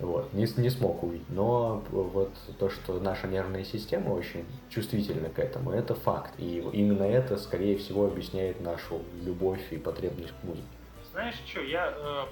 Вот, 0.00 0.32
не, 0.32 0.46
не 0.56 0.70
смог 0.70 1.02
увидеть. 1.02 1.28
Но 1.28 1.84
вот 1.90 2.32
то, 2.58 2.70
что 2.70 2.98
наша 3.00 3.26
нервная 3.26 3.64
система 3.64 4.14
очень 4.14 4.46
чувствительна 4.70 5.28
к 5.28 5.38
этому, 5.38 5.72
это 5.72 5.94
факт. 5.94 6.32
И 6.38 6.64
именно 6.72 7.02
это, 7.02 7.36
скорее 7.36 7.76
всего, 7.76 8.06
объясняет 8.06 8.62
нашу 8.62 9.02
любовь 9.22 9.60
и 9.70 9.76
потребность 9.76 10.32
к 10.40 10.44
музыке. 10.44 10.64
Знаешь 11.12 11.34
что, 11.46 11.60
я, 11.60 11.92
э, 11.94 12.24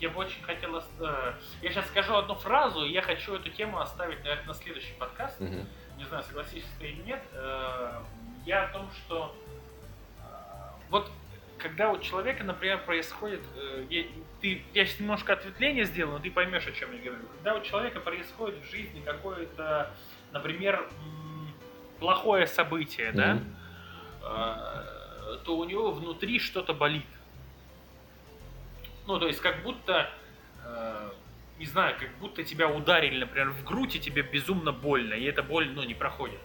я 0.00 0.10
бы 0.10 0.20
очень 0.20 0.42
хотел... 0.42 0.76
Э, 0.76 1.32
я 1.62 1.70
сейчас 1.70 1.86
скажу 1.86 2.14
одну 2.14 2.34
фразу, 2.34 2.84
и 2.84 2.92
я 2.92 3.00
хочу 3.00 3.34
эту 3.36 3.48
тему 3.48 3.80
оставить, 3.80 4.18
наверное, 4.18 4.46
на 4.46 4.54
следующий 4.54 4.92
подкаст. 4.98 5.40
Угу. 5.40 5.64
Не 5.98 6.04
знаю, 6.04 6.22
согласишься 6.22 6.68
ты 6.78 6.86
или 6.86 7.02
нет. 7.02 7.20
Э, 7.32 8.00
я 8.46 8.64
о 8.64 8.68
том, 8.68 8.88
что... 8.92 9.36
Э, 10.20 10.22
вот 10.90 11.10
когда 11.58 11.90
у 11.90 11.98
человека, 11.98 12.44
например, 12.44 12.78
происходит, 12.84 13.40
э, 13.56 13.84
я, 13.90 14.04
ты, 14.40 14.62
я 14.74 14.86
сейчас 14.86 15.00
немножко 15.00 15.32
ответвление 15.32 15.84
сделал, 15.84 16.12
но 16.12 16.18
ты 16.20 16.30
поймешь, 16.30 16.68
о 16.68 16.72
чем 16.72 16.92
я 16.92 17.02
говорю. 17.02 17.24
Когда 17.34 17.56
у 17.56 17.62
человека 17.62 17.98
происходит 17.98 18.62
в 18.62 18.70
жизни 18.70 19.02
какое-то, 19.04 19.90
например, 20.30 20.88
плохое 21.98 22.46
событие, 22.46 23.10
mm-hmm. 23.10 23.42
да, 24.20 25.38
то 25.44 25.56
у 25.56 25.64
него 25.64 25.90
внутри 25.90 26.38
что-то 26.38 26.74
болит. 26.74 27.06
Ну, 29.08 29.18
то 29.18 29.26
есть, 29.26 29.40
как 29.40 29.64
будто, 29.64 30.08
не 31.58 31.66
знаю, 31.66 31.96
как 31.98 32.10
будто 32.20 32.44
тебя 32.44 32.68
ударили, 32.68 33.20
например, 33.20 33.50
в 33.50 33.64
грудь, 33.64 33.96
и 33.96 34.00
тебе 34.00 34.22
безумно 34.22 34.72
больно, 34.72 35.14
и 35.14 35.24
эта 35.24 35.42
боль, 35.42 35.68
ну, 35.74 35.82
не 35.82 35.94
проходит. 35.94 36.38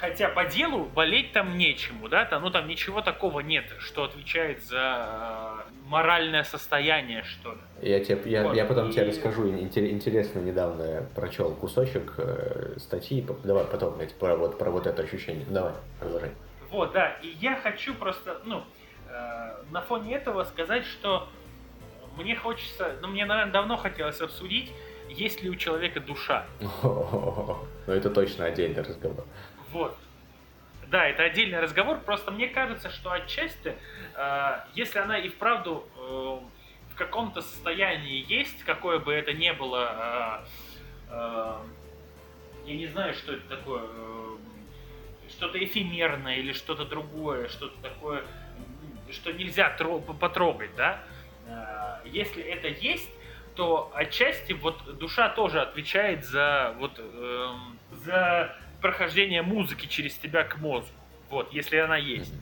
Хотя 0.00 0.28
по 0.28 0.44
делу 0.44 0.84
болеть 0.84 1.32
там 1.32 1.58
нечему, 1.58 2.08
да, 2.08 2.24
там, 2.24 2.42
ну 2.42 2.50
там 2.50 2.68
ничего 2.68 3.00
такого 3.02 3.40
нет, 3.40 3.64
что 3.80 4.04
отвечает 4.04 4.62
за 4.62 5.64
э, 5.68 5.72
моральное 5.88 6.44
состояние, 6.44 7.24
что 7.24 7.52
ли. 7.52 7.58
Я, 7.82 8.04
тебе, 8.04 8.30
я, 8.30 8.44
вот. 8.44 8.54
я 8.54 8.64
потом 8.64 8.90
и... 8.90 8.92
тебе 8.92 9.08
расскажу, 9.08 9.48
интересно, 9.48 10.38
недавно 10.38 11.04
прочел 11.16 11.52
кусочек 11.52 12.14
э, 12.18 12.74
статьи, 12.76 13.26
давай 13.42 13.64
потом 13.64 13.94
говорить 13.94 14.14
про 14.14 14.36
вот, 14.36 14.56
про 14.56 14.70
вот 14.70 14.86
это 14.86 15.02
ощущение, 15.02 15.44
давай, 15.48 15.72
продолжай. 15.98 16.30
Вот, 16.70 16.92
да, 16.92 17.16
и 17.22 17.28
я 17.40 17.56
хочу 17.56 17.92
просто, 17.94 18.40
ну, 18.44 18.62
э, 19.08 19.64
на 19.72 19.80
фоне 19.80 20.14
этого 20.14 20.44
сказать, 20.44 20.84
что 20.84 21.28
мне 22.18 22.34
хочется, 22.36 22.96
ну 23.00 23.08
мне, 23.08 23.24
наверное, 23.24 23.52
давно 23.52 23.76
хотелось 23.76 24.20
обсудить, 24.20 24.72
есть 25.08 25.42
ли 25.42 25.50
у 25.50 25.54
человека 25.54 26.00
душа. 26.00 26.46
Ну 26.82 27.94
это 27.94 28.10
точно 28.10 28.44
отдельный 28.44 28.82
разговор. 28.82 29.24
Вот. 29.72 29.96
Да, 30.90 31.06
это 31.06 31.22
отдельный 31.22 31.58
разговор. 31.58 32.00
Просто 32.00 32.30
мне 32.30 32.48
кажется, 32.48 32.90
что 32.90 33.12
отчасти, 33.12 33.76
э, 34.14 34.58
если 34.74 34.98
она 34.98 35.18
и 35.18 35.30
вправду 35.30 35.88
э, 35.96 36.00
в 36.92 36.94
каком-то 36.96 37.40
состоянии 37.40 38.30
есть, 38.30 38.62
какое 38.64 38.98
бы 38.98 39.14
это 39.14 39.32
ни 39.32 39.50
было, 39.52 40.44
э, 41.08 41.56
я 42.66 42.76
не 42.76 42.86
знаю, 42.88 43.14
что 43.14 43.32
это 43.32 43.56
такое, 43.56 43.82
что-то 45.30 45.64
эфемерное 45.64 46.36
или 46.36 46.52
что-то 46.52 46.84
другое, 46.84 47.48
что-то 47.48 47.80
такое, 47.80 48.22
что 49.10 49.32
нельзя 49.32 49.70
потрогать, 50.20 50.74
да? 50.76 51.02
Э, 51.48 51.98
если 52.04 52.42
это 52.42 52.68
есть, 52.68 53.08
то 53.56 53.90
отчасти 53.94 54.52
вот 54.52 54.98
душа 54.98 55.28
тоже 55.30 55.60
отвечает 55.60 56.24
за 56.24 56.74
вот 56.78 56.92
э, 56.98 57.54
за 58.04 58.54
прохождение 58.80 59.42
музыки 59.42 59.86
через 59.86 60.16
тебя 60.16 60.44
к 60.44 60.58
мозгу. 60.58 60.92
Вот, 61.30 61.52
если 61.52 61.76
она 61.76 61.96
есть. 61.96 62.32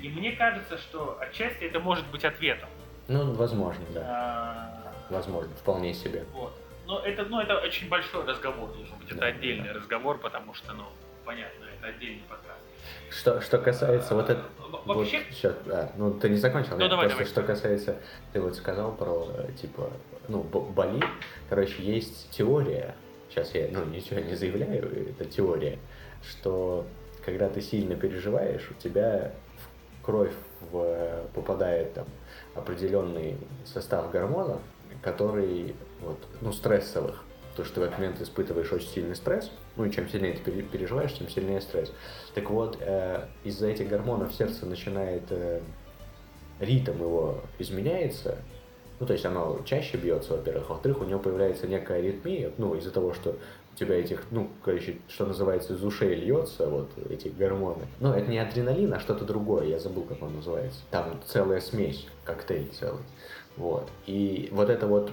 И 0.00 0.08
мне 0.08 0.32
кажется, 0.32 0.78
что 0.78 1.18
отчасти 1.20 1.64
это 1.64 1.80
может 1.80 2.06
быть 2.08 2.24
ответом. 2.24 2.68
Ну, 3.08 3.32
возможно, 3.34 3.84
да. 3.92 4.02
А... 4.06 4.92
Возможно, 5.10 5.54
вполне 5.56 5.92
себе. 5.92 6.24
Вот. 6.32 6.56
Но 6.86 7.00
это, 7.00 7.24
ну, 7.24 7.40
это 7.40 7.58
очень 7.58 7.88
большой 7.88 8.24
разговор 8.24 8.72
должен 8.72 8.96
быть. 8.98 9.10
Это 9.10 9.20
да, 9.20 9.26
отдельный 9.26 9.68
да. 9.68 9.74
разговор, 9.74 10.18
потому 10.18 10.54
что, 10.54 10.72
ну, 10.72 10.84
понятно, 11.24 11.64
это 11.76 11.88
отдельный 11.88 12.22
подкаст. 12.28 12.61
Что, 13.12 13.40
что 13.42 13.58
касается 13.58 14.14
а, 14.14 14.16
вот 14.16 14.30
это... 14.30 14.42
Вообще... 14.86 15.18
Вот, 15.18 15.26
сейчас, 15.30 15.54
а, 15.66 15.90
ну, 15.96 16.12
ты 16.12 16.30
не 16.30 16.38
закончил, 16.38 16.78
ну, 16.78 16.88
давай, 16.88 17.08
Просто, 17.08 17.18
давай. 17.18 17.26
что 17.26 17.42
касается, 17.42 17.96
ты 18.32 18.40
вот 18.40 18.56
сказал 18.56 18.92
про, 18.92 19.26
типа, 19.60 19.90
ну, 20.28 20.42
Бали, 20.42 21.02
короче, 21.50 21.82
есть 21.82 22.30
теория, 22.30 22.94
сейчас 23.28 23.54
я 23.54 23.68
ну, 23.70 23.84
ничего 23.84 24.20
не 24.20 24.34
заявляю, 24.34 25.10
это 25.10 25.26
теория, 25.26 25.78
что 26.22 26.86
когда 27.24 27.48
ты 27.48 27.60
сильно 27.60 27.96
переживаешь, 27.96 28.70
у 28.70 28.74
тебя 28.74 29.32
в 30.00 30.04
кровь 30.04 30.32
в, 30.72 31.26
попадает 31.34 31.92
там 31.92 32.06
определенный 32.54 33.36
состав 33.66 34.10
гормонов, 34.10 34.60
который 35.02 35.76
вот, 36.00 36.18
ну, 36.40 36.52
стрессовых. 36.52 37.24
То, 37.56 37.64
что 37.64 37.74
ты 37.74 37.80
в 37.80 37.82
этот 37.84 37.98
момент 37.98 38.20
испытываешь 38.20 38.72
очень 38.72 38.88
сильный 38.88 39.16
стресс, 39.16 39.50
ну 39.76 39.84
и 39.84 39.90
чем 39.90 40.08
сильнее 40.08 40.38
ты 40.42 40.50
переживаешь, 40.62 41.12
тем 41.12 41.28
сильнее 41.28 41.60
стресс. 41.60 41.92
Так 42.34 42.50
вот, 42.50 42.78
э, 42.80 43.26
из-за 43.44 43.68
этих 43.68 43.88
гормонов 43.88 44.34
сердце 44.34 44.64
начинает, 44.64 45.24
э, 45.30 45.60
ритм 46.60 46.98
его 46.98 47.40
изменяется, 47.58 48.38
ну, 49.00 49.06
то 49.06 49.14
есть 49.14 49.26
оно 49.26 49.60
чаще 49.64 49.96
бьется, 49.96 50.34
во-первых. 50.34 50.70
Во-вторых, 50.70 51.00
у 51.00 51.04
него 51.04 51.18
появляется 51.18 51.66
некая 51.66 51.98
аритмия, 51.98 52.52
ну, 52.56 52.74
из-за 52.76 52.92
того, 52.92 53.12
что 53.12 53.36
у 53.72 53.76
тебя 53.76 53.96
этих, 53.96 54.22
ну, 54.30 54.48
короче, 54.64 54.98
что 55.08 55.26
называется, 55.26 55.74
из 55.74 55.82
ушей 55.82 56.14
льется, 56.14 56.68
вот, 56.68 56.88
эти 57.10 57.28
гормоны. 57.28 57.86
Но 58.00 58.14
это 58.14 58.30
не 58.30 58.38
адреналин, 58.38 58.94
а 58.94 59.00
что-то 59.00 59.24
другое, 59.24 59.66
я 59.66 59.78
забыл, 59.78 60.04
как 60.04 60.22
он 60.22 60.36
называется. 60.36 60.80
Там 60.90 61.20
целая 61.26 61.60
смесь, 61.60 62.06
коктейль 62.24 62.68
целый. 62.78 63.02
Вот. 63.56 63.88
И 64.06 64.48
вот 64.52 64.70
это 64.70 64.86
вот 64.86 65.10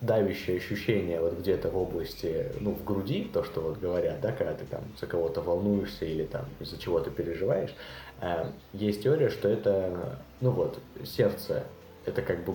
давящее 0.00 0.56
ощущение 0.56 1.20
вот 1.20 1.38
где-то 1.38 1.70
в 1.70 1.76
области, 1.76 2.52
ну, 2.60 2.72
в 2.72 2.84
груди, 2.84 3.30
то, 3.32 3.44
что 3.44 3.60
вот 3.60 3.78
говорят, 3.78 4.20
да, 4.20 4.32
когда 4.32 4.54
ты 4.54 4.64
там 4.64 4.82
за 4.98 5.06
кого-то 5.06 5.42
волнуешься 5.42 6.04
или 6.04 6.24
там 6.24 6.46
из-за 6.58 6.78
чего-то 6.78 7.10
переживаешь, 7.10 7.74
э, 8.20 8.50
есть 8.72 9.02
теория, 9.02 9.28
что 9.28 9.48
это, 9.48 10.18
ну 10.40 10.50
вот, 10.52 10.78
сердце 11.04 11.64
это 12.06 12.22
как 12.22 12.44
бы, 12.44 12.54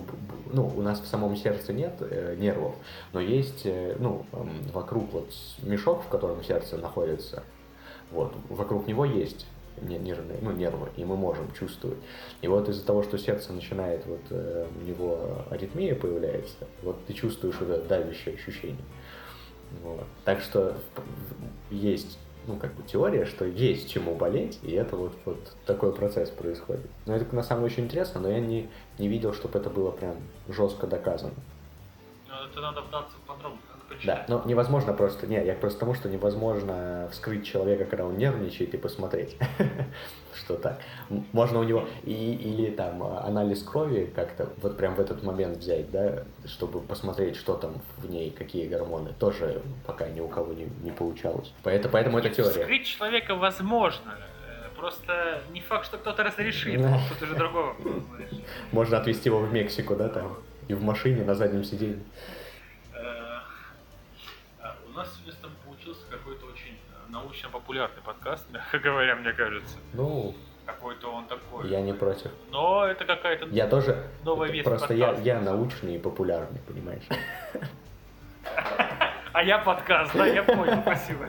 ну, 0.52 0.66
у 0.66 0.82
нас 0.82 1.00
в 1.00 1.06
самом 1.06 1.36
сердце 1.36 1.72
нет 1.72 1.94
э, 2.00 2.34
нервов, 2.36 2.74
но 3.12 3.20
есть, 3.20 3.62
э, 3.64 3.96
ну, 3.98 4.26
э, 4.32 4.44
вокруг 4.72 5.12
вот 5.12 5.32
мешок, 5.62 6.02
в 6.02 6.08
котором 6.08 6.42
сердце 6.42 6.76
находится, 6.76 7.44
вот, 8.10 8.34
вокруг 8.48 8.86
него 8.86 9.04
есть 9.04 9.46
нервные, 9.80 10.38
ну, 10.40 10.52
нервы, 10.52 10.88
и 10.96 11.04
мы 11.04 11.16
можем 11.16 11.50
чувствовать. 11.52 11.98
И 12.42 12.48
вот 12.48 12.68
из-за 12.68 12.84
того, 12.84 13.02
что 13.02 13.18
сердце 13.18 13.52
начинает, 13.52 14.06
вот 14.06 14.20
э, 14.30 14.66
у 14.80 14.84
него 14.84 15.44
аритмия 15.50 15.94
появляется, 15.94 16.66
вот 16.82 16.96
ты 17.06 17.12
чувствуешь 17.12 17.56
это 17.60 17.82
давящее 17.82 18.34
ощущение. 18.34 18.84
Вот. 19.82 20.04
Так 20.24 20.40
что 20.40 20.76
есть 21.70 22.18
ну, 22.46 22.56
как 22.58 22.74
бы 22.74 22.82
теория, 22.84 23.24
что 23.24 23.44
есть 23.44 23.90
чему 23.90 24.14
болеть, 24.14 24.58
и 24.62 24.72
это 24.72 24.96
вот, 24.96 25.12
вот 25.24 25.38
такой 25.66 25.92
процесс 25.92 26.30
происходит. 26.30 26.88
Но 27.04 27.16
это 27.16 27.34
на 27.34 27.42
самом 27.42 27.62
деле 27.62 27.72
очень 27.72 27.84
интересно, 27.84 28.20
но 28.20 28.28
я 28.30 28.40
не, 28.40 28.68
не 28.98 29.08
видел, 29.08 29.34
чтобы 29.34 29.58
это 29.58 29.68
было 29.68 29.90
прям 29.90 30.16
жестко 30.48 30.86
доказано. 30.86 31.34
Ну, 32.28 32.34
это 32.48 32.60
надо 32.60 32.82
вдаться 32.82 33.16
в 33.16 33.26
Да, 34.04 34.24
но 34.28 34.42
невозможно 34.44 34.92
просто, 34.92 35.26
не, 35.26 35.42
я 35.44 35.54
просто 35.54 35.78
потому, 35.78 35.94
что 35.94 36.08
невозможно 36.08 37.08
вскрыть 37.12 37.46
человека, 37.46 37.84
когда 37.84 38.04
он 38.04 38.16
нервничает, 38.16 38.74
и 38.74 38.76
посмотреть, 38.76 39.36
что 40.34 40.56
так. 40.56 40.80
Можно 41.32 41.60
у 41.60 41.62
него 41.62 41.88
и, 42.04 42.34
или 42.34 42.70
там 42.70 43.02
анализ 43.02 43.62
крови 43.62 44.10
как-то 44.14 44.48
вот 44.62 44.76
прям 44.76 44.94
в 44.94 45.00
этот 45.00 45.22
момент 45.22 45.58
взять, 45.58 45.90
да, 45.90 46.24
чтобы 46.46 46.80
посмотреть, 46.80 47.36
что 47.36 47.54
там 47.54 47.80
в 47.98 48.10
ней, 48.10 48.30
какие 48.30 48.66
гормоны. 48.66 49.12
Тоже 49.18 49.62
пока 49.86 50.08
ни 50.08 50.20
у 50.20 50.28
кого 50.28 50.52
не, 50.52 50.68
не 50.82 50.90
получалось. 50.90 51.52
Поэтому, 51.62 51.92
поэтому 51.92 52.18
это 52.18 52.30
теория. 52.30 52.60
Вскрыть 52.62 52.86
человека 52.86 53.34
возможно, 53.34 54.14
э, 54.18 54.76
Просто 54.76 55.40
не 55.52 55.60
факт, 55.60 55.86
что 55.86 55.96
кто-то 55.96 56.22
разрешит. 56.22 56.80
Тут 57.08 57.22
уже 57.22 57.34
другого. 57.34 57.74
Можно 58.72 58.98
отвезти 58.98 59.28
его 59.28 59.38
в 59.38 59.52
Мексику, 59.52 59.96
да, 59.96 60.08
там, 60.08 60.36
и 60.68 60.74
в 60.74 60.82
машине 60.82 61.24
на 61.24 61.34
заднем 61.34 61.64
сиденье 61.64 62.02
нас 64.96 65.12
сегодня 65.12 65.32
с 65.32 65.36
тобой 65.36 65.56
получился 65.86 66.10
какой-то 66.10 66.46
очень 66.46 66.74
э, 66.74 67.10
научно-популярный 67.12 68.02
подкаст, 68.02 68.44
мягко 68.52 68.78
говоря, 68.78 69.14
мне 69.16 69.32
кажется. 69.32 69.76
Ну, 69.92 70.34
какой-то 70.64 71.12
он 71.12 71.26
такой. 71.26 71.68
Я 71.68 71.80
не 71.80 71.92
против. 71.92 72.30
Но 72.50 72.86
это 72.86 73.04
какая-то 73.04 73.46
я 73.46 73.68
тоже, 73.68 74.04
новая 74.24 74.50
ветвь 74.50 74.64
Просто 74.64 74.94
я, 74.94 75.12
я 75.20 75.40
научный 75.40 75.96
и 75.96 75.98
популярный, 75.98 76.60
понимаешь? 76.66 77.04
А 79.32 79.42
я 79.42 79.58
подкаст, 79.58 80.14
да, 80.14 80.26
я 80.26 80.42
понял, 80.42 80.80
спасибо. 80.80 81.26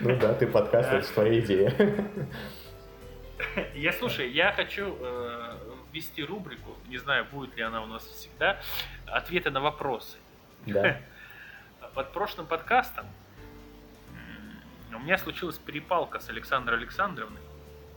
Ну 0.00 0.18
да, 0.18 0.34
ты 0.34 0.46
подкаст, 0.46 0.90
это 0.90 1.12
твоя 1.12 1.40
идея. 1.40 1.72
Я, 3.74 3.92
слушай, 3.92 4.28
я 4.30 4.52
хочу 4.52 4.96
э, 5.00 5.56
ввести 5.92 6.24
рубрику, 6.24 6.76
не 6.88 6.98
знаю, 6.98 7.24
будет 7.30 7.56
ли 7.56 7.62
она 7.62 7.82
у 7.82 7.86
нас 7.86 8.04
всегда, 8.04 8.60
ответы 9.06 9.50
на 9.50 9.60
вопросы. 9.60 10.16
Да. 10.66 11.00
под 11.94 12.12
прошлым 12.12 12.46
подкастом 12.46 13.06
у 14.96 15.00
меня 15.00 15.18
случилась 15.18 15.58
перепалка 15.58 16.18
с 16.18 16.28
Александрой 16.28 16.78
Александровной. 16.78 17.40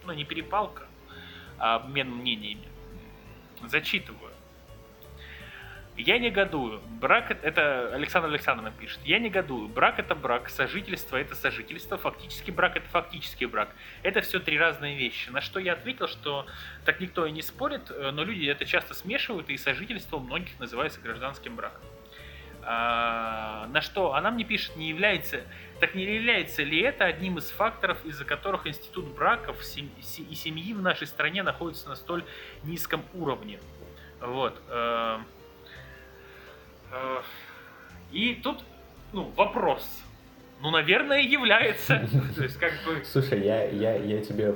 Ну, 0.04 0.14
не 0.14 0.26
перепалка, 0.26 0.88
а 1.58 1.76
обмен 1.76 2.10
мнениями. 2.10 2.68
Зачитываю. 3.66 4.32
Я 5.98 6.18
негодую. 6.18 6.80
Брак 7.00 7.32
это 7.44 7.94
Александр 7.94 8.30
Александровна 8.30 8.72
пишет. 8.72 9.00
Я 9.04 9.20
негодую. 9.20 9.68
Брак 9.68 10.00
это 10.00 10.16
брак, 10.16 10.50
сожительство 10.50 11.18
это 11.18 11.36
сожительство, 11.36 11.98
фактически 11.98 12.50
брак 12.50 12.78
это 12.78 12.88
фактический 12.88 13.46
брак. 13.46 13.76
Это 14.02 14.22
все 14.22 14.40
три 14.40 14.58
разные 14.58 14.98
вещи. 14.98 15.30
На 15.30 15.42
что 15.42 15.60
я 15.60 15.74
ответил, 15.74 16.08
что 16.08 16.48
так 16.86 17.02
никто 17.02 17.26
и 17.26 17.32
не 17.32 17.42
спорит, 17.42 17.92
но 17.92 18.24
люди 18.24 18.46
это 18.46 18.66
часто 18.66 18.94
смешивают, 18.94 19.50
и 19.50 19.58
сожительство 19.58 20.16
у 20.18 20.22
многих 20.22 20.60
называется 20.60 21.02
гражданским 21.02 21.56
браком. 21.56 21.82
А, 22.64 23.68
на 23.68 23.82
что 23.82 24.14
она 24.14 24.32
мне 24.32 24.44
пишет, 24.44 24.76
не 24.76 24.90
является, 24.90 25.42
так 25.80 25.96
не 25.96 26.04
является 26.04 26.64
ли 26.64 26.80
это 26.82 27.06
одним 27.06 27.38
из 27.38 27.50
факторов, 27.50 27.98
из-за 28.06 28.26
которых 28.26 28.68
институт 28.68 29.06
браков 29.16 29.58
и 29.62 30.36
семьи 30.36 30.74
в 30.74 30.82
нашей 30.82 31.08
стране 31.08 31.44
находится 31.44 31.90
на 31.90 31.96
столь 31.96 32.24
низком 32.64 33.04
уровне. 33.14 33.60
Вот. 34.20 34.62
Э, 34.70 35.20
э, 36.92 37.22
и 38.12 38.36
тут, 38.36 38.64
ну, 39.14 39.32
вопрос. 39.36 40.04
Ну, 40.62 40.70
наверное, 40.70 41.22
является. 41.22 42.08
То 42.36 42.44
есть, 42.44 42.58
как 42.58 42.74
бы... 42.86 43.04
Слушай, 43.04 43.44
я, 43.44 43.68
я, 43.70 43.96
я 43.96 44.24
тебе... 44.24 44.54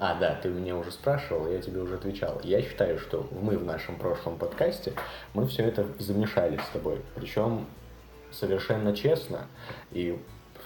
А, 0.00 0.14
да, 0.14 0.36
ты 0.36 0.48
меня 0.48 0.76
уже 0.76 0.92
спрашивал, 0.92 1.50
я 1.50 1.60
тебе 1.60 1.80
уже 1.80 1.96
отвечал. 1.96 2.40
Я 2.44 2.62
считаю, 2.62 3.00
что 3.00 3.28
мы 3.32 3.58
в 3.58 3.64
нашем 3.64 3.96
прошлом 3.96 4.38
подкасте, 4.38 4.92
мы 5.34 5.46
все 5.48 5.64
это 5.64 5.86
замешали 5.98 6.56
с 6.56 6.68
тобой. 6.72 7.00
Причем 7.16 7.66
совершенно 8.30 8.94
честно 8.94 9.48
и 9.90 10.16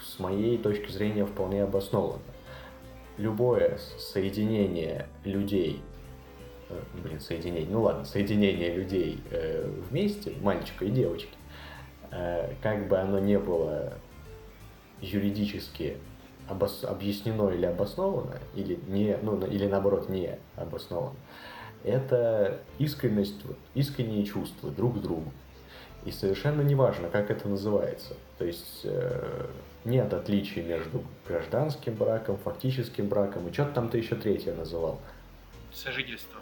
с 0.03 0.19
моей 0.19 0.59
точки 0.59 0.91
зрения 0.91 1.25
вполне 1.25 1.63
обоснованно. 1.63 2.21
Любое 3.17 3.79
соединение 3.99 5.09
людей, 5.25 5.81
э, 6.69 6.79
блин, 7.03 7.21
соединение, 7.21 7.71
ну 7.71 7.83
ладно, 7.83 8.05
соединение 8.05 8.75
людей 8.75 9.23
э, 9.31 9.67
вместе, 9.89 10.35
мальчика 10.43 10.85
и 10.85 10.91
девочки, 10.91 11.37
э, 12.11 12.53
как 12.63 12.87
бы 12.89 12.99
оно 12.99 13.19
не 13.19 13.39
было 13.39 13.95
юридически 15.01 15.97
обос... 16.49 16.85
объяснено 16.85 17.51
или 17.51 17.67
обосновано, 17.67 18.39
или, 18.55 18.79
не, 18.89 19.17
ну, 19.23 19.45
или 19.47 19.67
наоборот 19.67 20.09
не 20.09 20.39
обосновано, 20.57 21.17
это 21.85 22.61
искренность, 22.79 23.41
искренние 23.75 24.25
чувства 24.25 24.71
друг 24.71 24.99
к 24.99 25.03
другу. 25.03 25.33
И 26.05 26.11
совершенно 26.11 26.63
неважно, 26.63 27.09
как 27.09 27.31
это 27.31 27.49
называется. 27.49 28.15
То 28.39 28.45
есть 28.45 28.81
э, 28.85 29.47
нет 29.85 30.13
отличий 30.13 30.63
между 30.63 31.05
гражданским 31.29 31.95
браком, 31.95 32.39
фактическим 32.39 33.09
браком 33.09 33.49
и 33.49 33.53
что-то 33.53 33.73
там 33.75 33.89
ты 33.89 33.99
еще 33.99 34.17
третье 34.17 34.53
называл. 34.53 35.01
Сожительство. 35.73 36.41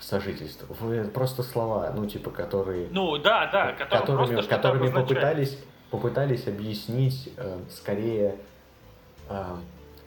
Сожительство. 0.00 0.66
Просто 1.12 1.42
слова, 1.42 1.92
ну, 1.94 2.06
типа, 2.06 2.30
которые... 2.30 2.88
Ну, 2.90 3.16
да, 3.18 3.50
да, 3.50 3.72
которыми, 3.72 4.40
которыми 4.42 4.90
попытались, 4.90 5.58
попытались 5.90 6.46
объяснить 6.46 7.32
э, 7.36 7.58
скорее, 7.70 8.36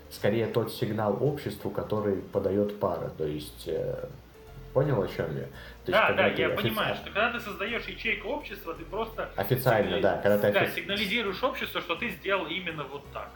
скорее 0.09 0.47
тот 0.47 0.71
сигнал 0.71 1.17
обществу, 1.21 1.69
который 1.69 2.17
подает 2.17 2.79
пара. 2.79 3.09
То 3.17 3.25
есть 3.25 3.67
э, 3.67 4.07
Понял, 4.73 5.01
о 5.01 5.07
чем 5.07 5.35
я? 5.35 5.45
То 5.85 5.91
да, 5.91 6.13
да, 6.13 6.27
я 6.27 6.47
офици... 6.47 6.61
понимаю, 6.61 6.95
что 6.95 7.05
когда 7.05 7.31
ты 7.31 7.39
создаешь 7.39 7.85
ячейку 7.85 8.29
общества, 8.29 8.75
ты 8.75 8.85
просто 8.85 9.29
официально, 9.35 9.97
сигнали... 9.97 10.01
да, 10.01 10.17
когда 10.21 10.37
ты 10.37 10.51
да, 10.51 10.67
сигнализируешь 10.67 11.43
обществу, 11.43 11.81
что 11.81 11.95
ты 11.95 12.09
сделал 12.09 12.45
именно 12.45 12.83
вот 12.83 13.03
так. 13.11 13.29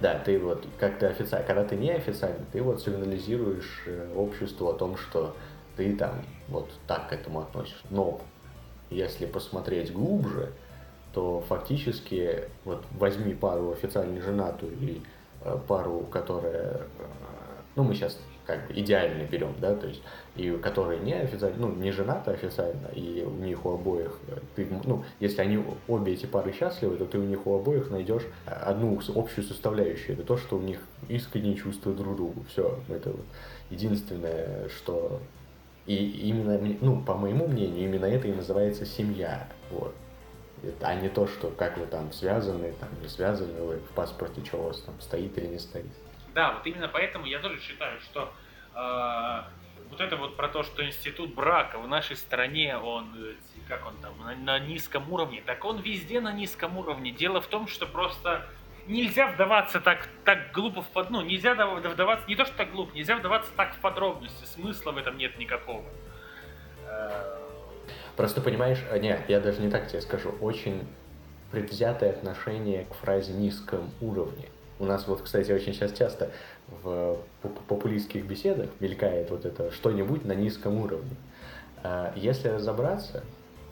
Да, 0.00 0.18
ты 0.18 0.38
вот, 0.38 0.66
как 0.78 0.98
ты 0.98 1.06
официально, 1.06 1.46
когда 1.46 1.64
ты 1.64 1.76
не 1.76 1.90
официально, 1.90 2.44
ты 2.52 2.62
вот 2.62 2.80
сигнализируешь 2.80 3.82
э, 3.86 4.12
обществу 4.14 4.68
о 4.68 4.72
том, 4.72 4.96
что 4.96 5.36
ты 5.76 5.94
там 5.94 6.22
вот 6.48 6.70
так 6.86 7.10
к 7.10 7.12
этому 7.12 7.40
относишься. 7.40 7.84
Но 7.90 8.20
если 8.88 9.26
посмотреть 9.26 9.92
глубже, 9.92 10.52
то 11.16 11.42
фактически 11.48 12.42
вот 12.66 12.84
возьми 12.90 13.32
пару 13.32 13.72
официально 13.72 14.20
женатую 14.20 14.72
и 14.78 15.00
э, 15.40 15.58
пару, 15.66 16.00
которая, 16.00 16.82
э, 16.98 17.04
ну 17.74 17.84
мы 17.84 17.94
сейчас 17.94 18.20
как 18.44 18.66
бы 18.66 18.74
идеально 18.78 19.24
берем, 19.24 19.54
да, 19.58 19.74
то 19.74 19.86
есть, 19.86 20.02
и 20.36 20.50
которые 20.58 21.00
не 21.00 21.14
официально, 21.14 21.56
ну, 21.56 21.74
не 21.74 21.90
женаты 21.90 22.32
официально, 22.32 22.88
и 22.88 23.24
у 23.24 23.30
них 23.30 23.64
у 23.64 23.70
обоих, 23.70 24.20
ты, 24.56 24.68
ну, 24.84 25.04
если 25.18 25.40
они 25.40 25.64
обе 25.88 26.12
эти 26.12 26.26
пары 26.26 26.52
счастливы, 26.52 26.98
то 26.98 27.06
ты 27.06 27.18
у 27.18 27.24
них 27.24 27.46
у 27.46 27.56
обоих 27.56 27.90
найдешь 27.90 28.26
одну 28.44 29.00
общую 29.14 29.46
составляющую, 29.46 30.18
это 30.18 30.22
то, 30.22 30.36
что 30.36 30.58
у 30.58 30.60
них 30.60 30.80
искренние 31.08 31.56
чувства 31.56 31.94
друг 31.94 32.14
другу, 32.14 32.44
все, 32.50 32.78
это 32.90 33.08
вот 33.08 33.24
единственное, 33.70 34.68
что, 34.68 35.18
и 35.86 35.96
именно, 36.28 36.60
ну, 36.82 37.00
по 37.00 37.14
моему 37.14 37.46
мнению, 37.46 37.84
именно 37.84 38.04
это 38.04 38.28
и 38.28 38.32
называется 38.32 38.84
семья, 38.84 39.48
вот, 39.70 39.94
а 40.80 40.94
не 40.94 41.08
то, 41.08 41.26
что 41.26 41.50
как 41.50 41.76
вы 41.78 41.86
там 41.86 42.12
связаны, 42.12 42.72
там 42.80 42.88
не 43.00 43.08
связаны, 43.08 43.60
вы 43.62 43.78
в 43.78 43.90
паспорте 43.94 44.44
что 44.44 44.58
у 44.58 44.62
вас 44.64 44.80
там 44.82 44.98
стоит 45.00 45.36
или 45.38 45.46
не 45.46 45.58
стоит. 45.58 45.86
Да, 46.34 46.52
вот 46.52 46.66
именно 46.66 46.88
поэтому 46.88 47.26
я 47.26 47.38
тоже 47.38 47.60
считаю, 47.60 48.00
что 48.00 48.32
э, 48.74 49.42
вот 49.90 50.00
это 50.00 50.16
вот 50.16 50.36
про 50.36 50.48
то, 50.48 50.62
что 50.62 50.84
институт 50.84 51.34
брака 51.34 51.78
в 51.78 51.88
нашей 51.88 52.16
стране, 52.16 52.76
он, 52.76 53.14
э, 53.16 53.34
как 53.68 53.86
он 53.86 53.94
там, 54.02 54.12
на, 54.18 54.34
на 54.34 54.58
низком 54.58 55.10
уровне, 55.12 55.42
так 55.44 55.64
он 55.64 55.78
везде 55.78 56.20
на 56.20 56.32
низком 56.32 56.76
уровне. 56.76 57.10
Дело 57.10 57.40
в 57.40 57.46
том, 57.46 57.68
что 57.68 57.86
просто 57.86 58.46
нельзя 58.86 59.28
вдаваться 59.28 59.80
так, 59.80 60.08
так 60.24 60.52
глупо 60.52 60.82
в 60.82 60.88
под... 60.88 61.10
Ну, 61.10 61.22
нельзя 61.22 61.54
вдаваться, 61.54 62.28
не 62.28 62.36
то, 62.36 62.44
что 62.44 62.56
так 62.56 62.70
глупо, 62.70 62.94
нельзя 62.94 63.16
вдаваться 63.16 63.50
так 63.56 63.74
в 63.74 63.80
подробности, 63.80 64.44
смысла 64.44 64.92
в 64.92 64.98
этом 64.98 65.16
нет 65.16 65.38
никакого. 65.38 65.84
Э, 66.84 67.45
просто 68.16 68.40
понимаешь, 68.40 68.84
а, 68.90 68.98
нет, 68.98 69.20
я 69.28 69.40
даже 69.40 69.60
не 69.60 69.70
так 69.70 69.88
тебе 69.88 70.00
скажу, 70.00 70.34
очень 70.40 70.86
предвзятое 71.50 72.10
отношение 72.10 72.84
к 72.84 72.94
фразе 72.94 73.32
«низком 73.32 73.90
уровне». 74.00 74.46
У 74.78 74.84
нас 74.84 75.06
вот, 75.06 75.22
кстати, 75.22 75.52
очень 75.52 75.72
сейчас 75.72 75.92
часто 75.92 76.30
в 76.82 77.18
популистских 77.68 78.26
беседах 78.26 78.68
мелькает 78.80 79.30
вот 79.30 79.46
это 79.46 79.70
что-нибудь 79.70 80.24
на 80.24 80.32
низком 80.32 80.78
уровне. 80.78 81.16
А 81.82 82.12
если 82.16 82.48
разобраться, 82.48 83.22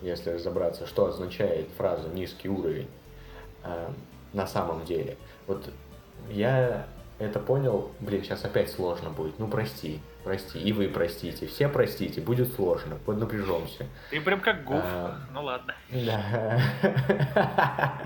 если 0.01 0.31
разобраться, 0.31 0.87
что 0.87 1.07
означает 1.07 1.69
фраза 1.77 2.09
«низкий 2.09 2.49
уровень» 2.49 2.89
а, 3.63 3.93
на 4.33 4.47
самом 4.47 4.85
деле, 4.85 5.17
вот 5.47 5.69
я 6.31 6.87
это 7.19 7.39
понял, 7.39 7.91
блин, 8.01 8.23
сейчас 8.23 8.45
опять 8.45 8.71
сложно 8.71 9.11
будет, 9.11 9.39
ну 9.39 9.49
прости, 9.49 10.01
прости, 10.25 10.59
и 10.59 10.72
вы 10.72 10.89
простите, 10.89 11.47
все 11.47 11.68
простите, 11.68 12.20
будет 12.20 12.53
сложно, 12.55 12.97
поднапряжемся. 13.05 13.87
Ты 14.11 14.20
прям 14.20 14.41
как 14.41 14.64
гуф, 14.64 14.81
а, 14.83 15.20
ну 15.33 15.45
ладно. 15.45 15.75
Да. 15.91 18.01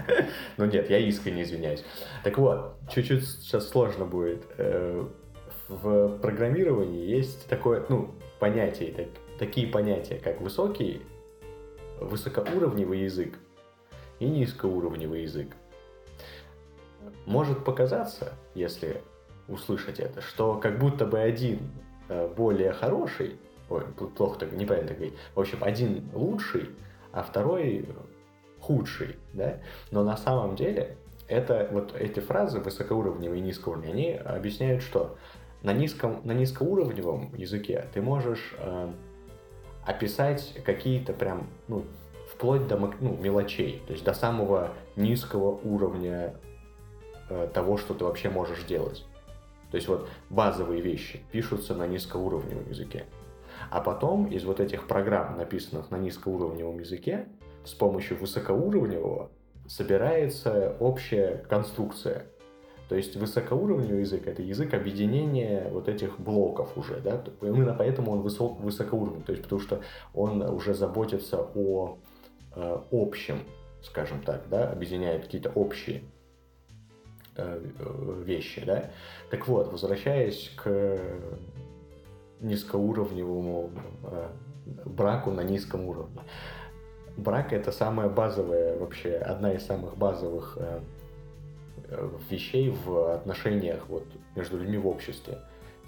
Ну 0.56 0.66
нет, 0.66 0.90
я 0.90 0.98
искренне 0.98 1.44
извиняюсь. 1.44 1.84
Так 2.24 2.36
вот, 2.38 2.74
чуть-чуть 2.92 3.24
сейчас 3.24 3.68
сложно 3.68 4.04
будет. 4.04 4.44
Э, 4.58 5.06
в 5.68 6.18
программировании 6.18 7.06
есть 7.06 7.48
такое, 7.48 7.84
ну, 7.88 8.14
понятие, 8.40 8.92
так, 8.92 9.06
такие 9.38 9.68
понятия, 9.68 10.18
как 10.18 10.40
высокий, 10.40 11.02
высокоуровневый 12.00 13.00
язык 13.00 13.38
и 14.18 14.26
низкоуровневый 14.26 15.22
язык. 15.22 15.54
Может 17.26 17.64
показаться, 17.64 18.34
если 18.54 19.02
услышать 19.46 20.00
это, 20.00 20.20
что 20.20 20.54
как 20.54 20.78
будто 20.78 21.06
бы 21.06 21.20
один 21.20 21.60
более 22.36 22.72
хороший, 22.72 23.38
ой, 23.68 23.82
плохо 24.16 24.40
так, 24.40 24.52
неправильно 24.52 24.88
так 24.88 24.98
говорить, 24.98 25.18
в 25.34 25.40
общем, 25.40 25.58
один 25.62 26.08
лучший, 26.14 26.70
а 27.12 27.22
второй 27.22 27.86
худший, 28.60 29.16
да, 29.32 29.58
но 29.90 30.04
на 30.04 30.16
самом 30.16 30.56
деле 30.56 30.96
это 31.28 31.68
вот 31.70 31.94
эти 31.94 32.20
фразы 32.20 32.60
высокоуровневые 32.60 33.40
и 33.40 33.44
низкоуровневые, 33.44 33.92
они 33.92 34.12
объясняют, 34.12 34.82
что 34.82 35.16
на 35.62 35.72
низком 35.72 36.20
на 36.24 36.32
низкоуровневом 36.32 37.34
языке 37.34 37.86
ты 37.92 38.00
можешь 38.00 38.54
э, 38.58 38.92
описать 39.84 40.54
какие-то 40.64 41.12
прям 41.12 41.48
ну 41.66 41.84
вплоть 42.32 42.66
до 42.68 42.76
ну, 43.00 43.16
мелочей, 43.16 43.82
то 43.86 43.92
есть 43.92 44.04
до 44.04 44.14
самого 44.14 44.70
низкого 44.96 45.58
уровня 45.64 46.34
э, 47.28 47.48
того, 47.52 47.76
что 47.76 47.94
ты 47.94 48.04
вообще 48.04 48.30
можешь 48.30 48.64
делать. 48.64 49.04
То 49.70 49.76
есть 49.76 49.88
вот 49.88 50.08
базовые 50.30 50.80
вещи 50.80 51.20
пишутся 51.30 51.74
на 51.74 51.86
низкоуровневом 51.86 52.68
языке. 52.68 53.06
А 53.70 53.80
потом 53.80 54.26
из 54.26 54.44
вот 54.44 54.60
этих 54.60 54.86
программ, 54.86 55.36
написанных 55.36 55.90
на 55.90 55.96
низкоуровневом 55.96 56.78
языке, 56.78 57.28
с 57.64 57.74
помощью 57.74 58.18
высокоуровневого 58.18 59.30
собирается 59.66 60.76
общая 60.80 61.44
конструкция. 61.48 62.26
То 62.88 62.94
есть 62.94 63.16
высокоуровневый 63.16 64.00
язык— 64.00 64.26
это 64.26 64.40
язык 64.40 64.72
объединения 64.72 65.68
вот 65.70 65.88
этих 65.88 66.18
блоков 66.18 66.78
уже, 66.78 67.00
да, 67.00 67.22
именно 67.42 67.74
поэтому 67.74 68.12
он 68.12 68.22
высок, 68.22 68.60
высокоуровневый, 68.60 69.24
то 69.24 69.32
есть 69.32 69.42
потому 69.42 69.60
что 69.60 69.82
он 70.14 70.40
уже 70.40 70.72
заботится 70.72 71.46
о 71.54 71.98
э, 72.56 72.78
общем, 72.90 73.40
скажем 73.82 74.22
так, 74.22 74.48
да, 74.48 74.70
объединяет 74.70 75.24
какие-то 75.24 75.50
общие 75.50 76.02
вещи, 78.24 78.64
да. 78.64 78.90
Так 79.30 79.48
вот, 79.48 79.70
возвращаясь 79.72 80.50
к 80.56 80.98
низкоуровневому 82.40 83.70
э, 84.04 84.28
браку 84.84 85.30
на 85.30 85.42
низком 85.42 85.86
уровне 85.86 86.20
брак 87.18 87.52
это 87.52 87.72
самая 87.72 88.08
базовая 88.08 88.78
вообще, 88.78 89.16
одна 89.16 89.52
из 89.52 89.66
самых 89.66 89.96
базовых 89.98 90.56
э, 90.56 90.80
э, 91.88 92.08
вещей 92.30 92.70
в 92.70 93.14
отношениях 93.14 93.84
вот 93.88 94.04
между 94.34 94.56
людьми 94.56 94.78
в 94.78 94.86
обществе. 94.86 95.38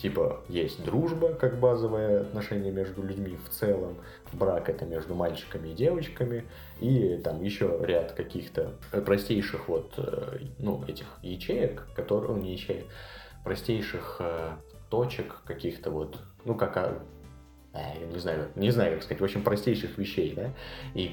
Типа 0.00 0.40
есть 0.48 0.82
дружба 0.82 1.34
как 1.34 1.60
базовое 1.60 2.22
отношение 2.22 2.72
между 2.72 3.02
людьми 3.02 3.36
в 3.44 3.50
целом, 3.50 3.98
брак 4.32 4.70
это 4.70 4.86
между 4.86 5.14
мальчиками 5.14 5.68
и 5.68 5.74
девочками, 5.74 6.44
и 6.80 7.20
там 7.22 7.42
еще 7.42 7.78
ряд 7.82 8.12
каких-то 8.12 8.72
простейших 9.04 9.68
вот, 9.68 9.92
э, 9.98 10.38
ну, 10.58 10.82
этих 10.88 11.06
ячеек, 11.22 11.86
которые, 11.94 12.32
ну, 12.32 12.42
не 12.42 12.52
ячеек, 12.52 12.86
простейших 13.44 14.20
точек 14.88 15.42
каких-то 15.44 15.90
вот, 15.90 16.18
ну, 16.44 16.54
как 16.54 16.76
а, 16.76 17.02
я 18.00 18.06
не 18.06 18.18
знаю, 18.18 18.48
не 18.56 18.70
знаю, 18.70 18.94
как 18.94 19.02
сказать, 19.04 19.20
в 19.20 19.24
общем, 19.24 19.42
простейших 19.42 19.96
вещей, 19.96 20.34
да, 20.34 20.50
и 20.94 21.08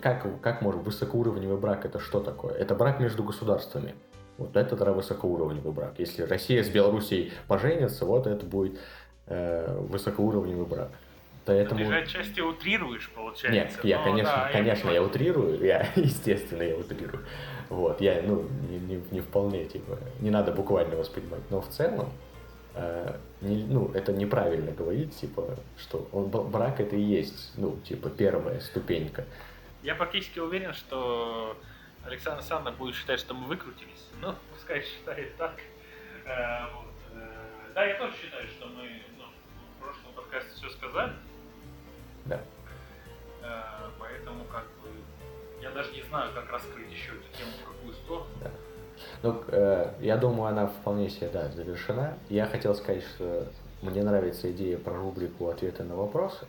как, 0.00 0.40
как 0.40 0.62
может 0.62 0.82
высокоуровневый 0.82 1.58
брак 1.58 1.84
это 1.84 2.00
что 2.00 2.20
такое? 2.20 2.54
Это 2.54 2.74
брак 2.74 2.98
между 2.98 3.22
государствами. 3.22 3.94
Вот 4.42 4.56
это 4.56 4.76
тогда 4.76 4.92
высокоуровневый 4.92 5.72
брак. 5.72 5.94
Если 5.98 6.22
Россия 6.22 6.64
с 6.64 6.68
Белоруссией 6.68 7.32
поженятся, 7.46 8.04
вот 8.04 8.26
это 8.26 8.44
будет 8.44 8.78
э, 9.26 9.78
высокоуровневый 9.88 10.66
брак. 10.66 10.90
Поэтому... 11.44 11.78
Ты 11.78 11.86
же 11.86 11.96
отчасти 11.96 12.40
утрируешь, 12.40 13.08
получается. 13.14 13.50
Нет, 13.50 13.84
я, 13.84 13.98
Но, 13.98 14.04
конечно, 14.04 14.32
да, 14.32 14.50
конечно, 14.52 14.88
я, 14.88 14.94
я 14.94 15.02
утрирую, 15.02 15.64
я, 15.64 15.88
естественно, 15.96 16.62
я 16.62 16.76
утрирую. 16.76 17.24
Вот, 17.68 18.00
я, 18.00 18.20
ну, 18.22 18.48
не, 18.68 18.78
не, 18.78 19.02
не 19.12 19.20
вполне, 19.20 19.64
типа, 19.64 19.98
не 20.20 20.30
надо 20.30 20.50
буквально 20.50 20.96
воспринимать. 20.96 21.42
Но 21.50 21.60
в 21.60 21.68
целом, 21.68 22.12
э, 22.74 23.16
не, 23.42 23.64
ну, 23.64 23.92
это 23.94 24.12
неправильно 24.12 24.72
говорить, 24.72 25.16
типа, 25.16 25.56
что 25.78 26.08
он, 26.10 26.28
брак 26.28 26.80
это 26.80 26.96
и 26.96 27.00
есть, 27.00 27.52
ну, 27.56 27.76
типа, 27.84 28.10
первая 28.10 28.58
ступенька. 28.58 29.24
Я 29.84 29.94
практически 29.94 30.40
уверен, 30.40 30.74
что 30.74 31.56
Александр 32.04 32.38
Александровна 32.38 32.72
будет 32.72 32.94
считать, 32.94 33.20
что 33.20 33.34
мы 33.34 33.46
выкрутились. 33.46 34.08
Ну, 34.20 34.34
пускай 34.52 34.82
считает 34.82 35.36
так. 35.36 35.54
Э, 36.24 36.66
вот. 36.74 36.92
э, 37.14 37.72
да, 37.74 37.84
я 37.84 37.94
тоже 37.96 38.14
считаю, 38.16 38.46
что 38.48 38.66
мы 38.66 38.88
ну, 39.18 39.24
в 39.76 39.82
прошлом 39.82 40.12
подкасте 40.14 40.50
все 40.54 40.70
сказали. 40.70 41.12
Да. 42.26 42.40
Э, 43.42 43.90
поэтому 43.98 44.44
как 44.44 44.64
бы 44.82 44.88
я 45.60 45.70
даже 45.70 45.92
не 45.92 46.02
знаю, 46.02 46.32
как 46.34 46.50
раскрыть 46.50 46.90
еще 46.90 47.12
эту 47.12 47.36
тему, 47.38 47.50
в 47.62 47.68
какую 47.68 47.94
сторону. 47.94 48.26
Да. 48.42 48.50
Ну, 49.22 49.44
э, 49.48 49.94
я 50.00 50.16
думаю, 50.16 50.48
она 50.48 50.66
вполне 50.66 51.08
себе, 51.08 51.28
да, 51.28 51.48
завершена. 51.50 52.18
Я 52.28 52.46
хотел 52.46 52.74
сказать, 52.74 53.04
что 53.04 53.46
мне 53.80 54.02
нравится 54.02 54.50
идея 54.50 54.78
про 54.78 54.94
рубрику 54.94 55.48
«Ответы 55.48 55.84
на 55.84 55.94
вопросы». 55.96 56.46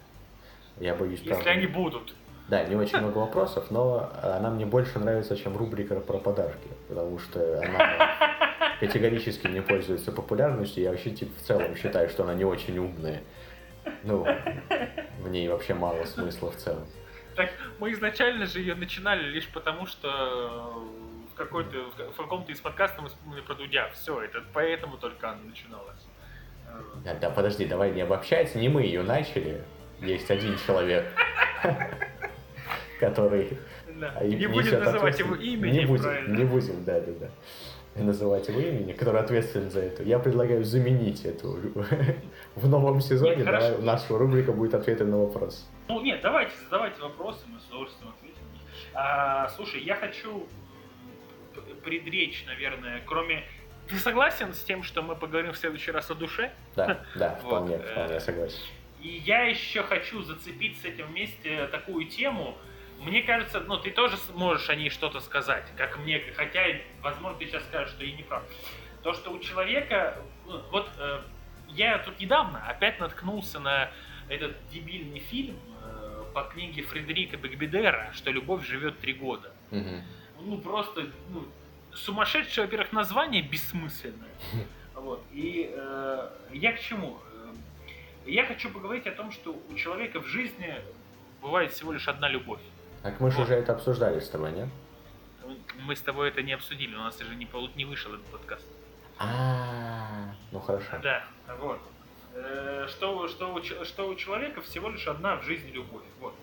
Я 0.79 0.95
боюсь, 0.95 1.19
Если 1.19 1.29
правда... 1.29 1.51
они 1.51 1.67
будут. 1.67 2.13
Да, 2.49 2.63
не 2.65 2.75
очень 2.75 2.99
много 2.99 3.19
вопросов, 3.19 3.71
но 3.71 4.11
она 4.21 4.49
мне 4.49 4.65
больше 4.65 4.99
нравится, 4.99 5.35
чем 5.37 5.55
рубрика 5.55 5.99
про 5.99 6.17
подарки, 6.17 6.67
потому 6.89 7.17
что 7.17 7.61
она 7.61 8.17
категорически 8.79 9.47
не 9.47 9.61
пользуется 9.61 10.11
популярностью. 10.11 10.83
Я 10.83 10.91
вообще 10.91 11.11
типа, 11.11 11.31
в 11.37 11.41
целом 11.41 11.75
считаю, 11.75 12.09
что 12.09 12.23
она 12.23 12.33
не 12.33 12.43
очень 12.43 12.77
умная. 12.77 13.23
Ну, 14.03 14.25
в 15.19 15.29
ней 15.29 15.47
вообще 15.47 15.73
мало 15.73 16.03
смысла 16.05 16.51
в 16.51 16.57
целом. 16.57 16.85
Так, 17.35 17.49
мы 17.79 17.91
изначально 17.93 18.45
же 18.45 18.59
ее 18.59 18.75
начинали 18.75 19.23
лишь 19.23 19.47
потому, 19.47 19.85
что 19.85 20.83
в, 21.33 21.35
какой-то, 21.35 21.77
в 22.11 22.17
каком-то 22.17 22.51
из 22.51 22.59
подкастов 22.59 23.03
мы 23.03 23.09
вспомнили 23.09 23.41
про 23.41 23.55
Дудя. 23.55 23.89
Все, 23.93 24.21
это 24.21 24.43
поэтому 24.53 24.97
только 24.97 25.29
она 25.29 25.39
начиналась. 25.43 26.05
Да, 27.03 27.13
да, 27.15 27.29
подожди, 27.29 27.65
давай 27.65 27.91
не 27.91 28.01
обобщать, 28.01 28.55
не 28.55 28.69
мы 28.69 28.83
ее 28.83 29.03
начали. 29.03 29.63
Есть 29.99 30.29
один 30.29 30.57
человек, 30.57 31.05
который... 33.09 33.57
Да. 33.99 34.23
Не 34.23 34.47
будем 34.47 34.79
называть 34.79 35.19
его 35.19 35.35
имени, 35.35 35.79
не 35.79 35.85
будем, 35.85 36.03
правильно? 36.03 36.37
Не 36.37 36.45
будем, 36.45 36.83
да, 36.83 36.99
да, 36.99 37.11
да 37.19 37.29
называть 37.95 38.47
его 38.47 38.59
имени, 38.59 38.93
который 38.93 39.21
ответственен 39.21 39.69
за 39.69 39.81
это. 39.81 40.01
Я 40.01 40.17
предлагаю 40.17 40.63
заменить 40.63 41.25
эту 41.25 41.59
в 42.55 42.67
новом 42.67 43.01
сезоне. 43.01 43.37
Нет, 43.37 43.45
да, 43.45 43.77
наша 43.79 44.17
рубрика 44.17 44.51
будет 44.51 44.73
ответы 44.73 45.05
на 45.05 45.17
вопрос. 45.17 45.69
Ну 45.87 46.01
нет, 46.01 46.21
давайте 46.21 46.53
задавайте 46.63 46.99
вопросы, 47.01 47.41
мы 47.47 47.59
с 47.59 47.67
удовольствием 47.67 48.11
ответим. 48.17 48.41
А, 48.95 49.47
слушай, 49.49 49.81
я 49.83 49.95
хочу 49.95 50.47
предречь, 51.83 52.45
наверное, 52.47 53.01
кроме 53.05 53.43
ты 53.87 53.97
согласен 53.97 54.53
с 54.53 54.63
тем, 54.63 54.81
что 54.83 55.01
мы 55.01 55.15
поговорим 55.15 55.51
в 55.51 55.57
следующий 55.57 55.91
раз 55.91 56.09
о 56.09 56.15
душе? 56.15 56.51
Да, 56.75 57.03
да, 57.15 57.35
вполне, 57.35 57.77
вот. 57.77 57.85
вполне 57.85 58.19
согласен. 58.19 58.59
И 59.01 59.09
я 59.25 59.43
еще 59.43 59.83
хочу 59.83 60.21
зацепить 60.21 60.81
с 60.81 60.85
этим 60.85 61.07
вместе 61.07 61.67
такую 61.67 62.05
тему, 62.05 62.57
мне 63.03 63.21
кажется, 63.21 63.59
ну, 63.61 63.77
ты 63.77 63.91
тоже 63.91 64.17
можешь 64.33 64.69
о 64.69 64.75
ней 64.75 64.89
что-то 64.89 65.19
сказать, 65.19 65.65
как 65.77 65.97
мне, 65.99 66.21
хотя, 66.35 66.63
возможно, 67.01 67.37
ты 67.37 67.45
сейчас 67.45 67.63
скажешь, 67.63 67.93
что 67.93 68.03
я 68.03 68.15
не 68.15 68.23
прав. 68.23 68.43
То, 69.03 69.13
что 69.13 69.31
у 69.31 69.39
человека, 69.39 70.17
ну, 70.47 70.61
вот 70.71 70.89
э, 70.97 71.21
я 71.69 71.97
тут 71.99 72.19
недавно 72.19 72.65
опять 72.65 72.99
наткнулся 72.99 73.59
на 73.59 73.91
этот 74.29 74.55
дебильный 74.69 75.19
фильм 75.19 75.57
э, 75.81 76.23
по 76.33 76.43
книге 76.43 76.83
Фредерика 76.83 77.37
Бекбедера, 77.37 78.11
что 78.13 78.31
любовь 78.31 78.65
живет 78.65 78.99
три 78.99 79.13
года. 79.13 79.51
Угу. 79.71 80.01
Ну, 80.41 80.57
просто, 80.59 81.09
ну, 81.29 81.45
сумасшедшее, 81.93 82.65
во-первых, 82.65 82.91
название 82.93 83.41
бессмысленное. 83.41 84.31
Вот. 84.95 85.21
И 85.33 85.69
э, 85.75 86.29
я 86.53 86.71
к 86.71 86.79
чему? 86.79 87.17
Э, 87.33 87.53
я 88.25 88.45
хочу 88.45 88.69
поговорить 88.69 89.05
о 89.05 89.11
том, 89.11 89.31
что 89.31 89.59
у 89.69 89.75
человека 89.75 90.21
в 90.21 90.27
жизни 90.27 90.75
бывает 91.41 91.73
всего 91.73 91.91
лишь 91.91 92.07
одна 92.07 92.29
любовь. 92.29 92.61
Так 93.03 93.19
мы 93.19 93.29
же 93.29 93.37
вот. 93.37 93.43
уже 93.43 93.55
это 93.55 93.73
обсуждали 93.73 94.19
с 94.19 94.29
тобой, 94.29 94.53
нет? 94.53 94.69
Мы 95.81 95.95
с 95.95 96.01
тобой 96.01 96.29
это 96.29 96.41
не 96.41 96.53
обсудили, 96.53 96.95
у 96.95 96.99
нас 96.99 97.19
же 97.19 97.35
не, 97.35 97.47
не 97.75 97.85
вышел 97.85 98.13
этот 98.13 98.25
подкаст. 98.27 98.65
А, 99.19 100.33
ну 100.51 100.59
хорошо. 100.59 100.97
Да, 101.03 101.25
вот. 101.59 101.79
Э, 102.33 102.87
что, 102.89 103.27
что, 103.27 103.61
что 103.83 104.09
у 104.09 104.15
человека 104.15 104.61
всего 104.61 104.89
лишь 104.89 105.07
одна 105.07 105.35
в 105.35 105.43
жизни 105.43 105.71
любовь. 105.71 106.03
Вот. 106.19 106.33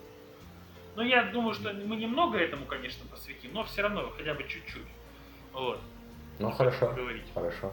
Ну, 0.96 1.02
я 1.02 1.24
думаю, 1.24 1.54
что 1.54 1.72
мы 1.72 1.96
немного 1.96 2.38
этому, 2.38 2.66
конечно, 2.66 3.06
посвятим, 3.11 3.54
но 3.54 3.64
все 3.64 3.82
равно 3.82 4.12
хотя 4.16 4.34
бы 4.34 4.42
чуть-чуть. 4.44 4.86
Вот. 5.52 5.80
Ну, 6.38 6.50
хорошо. 6.50 6.92
Говорить. 6.92 7.26
Хорошо. 7.34 7.72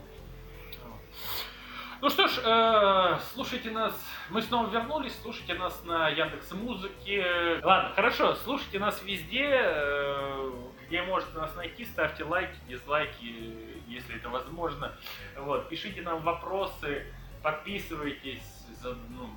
Ну 2.00 2.10
что 2.10 2.28
ж, 2.28 2.40
э, 2.44 3.18
слушайте 3.34 3.72
нас. 3.72 3.94
Мы 4.30 4.42
снова 4.44 4.70
вернулись. 4.70 5.18
Слушайте 5.22 5.56
нас 5.56 5.84
на 5.84 6.10
Яндекс 6.10 6.52
Музыке. 6.52 7.60
Ладно, 7.64 7.92
хорошо. 7.96 8.36
Слушайте 8.36 8.78
нас 8.78 9.02
везде, 9.04 9.50
э, 9.50 10.52
где 10.88 11.02
можете 11.02 11.36
нас 11.38 11.56
найти. 11.56 11.86
Ставьте 11.86 12.24
лайки, 12.24 12.56
дизлайки, 12.68 13.56
если 13.88 14.16
это 14.16 14.30
возможно. 14.30 14.92
Вот, 15.38 15.70
пишите 15.70 16.02
нам 16.02 16.22
вопросы, 16.22 17.06
подписывайтесь. 17.42 18.44
За, 18.82 18.90
ну. 19.10 19.30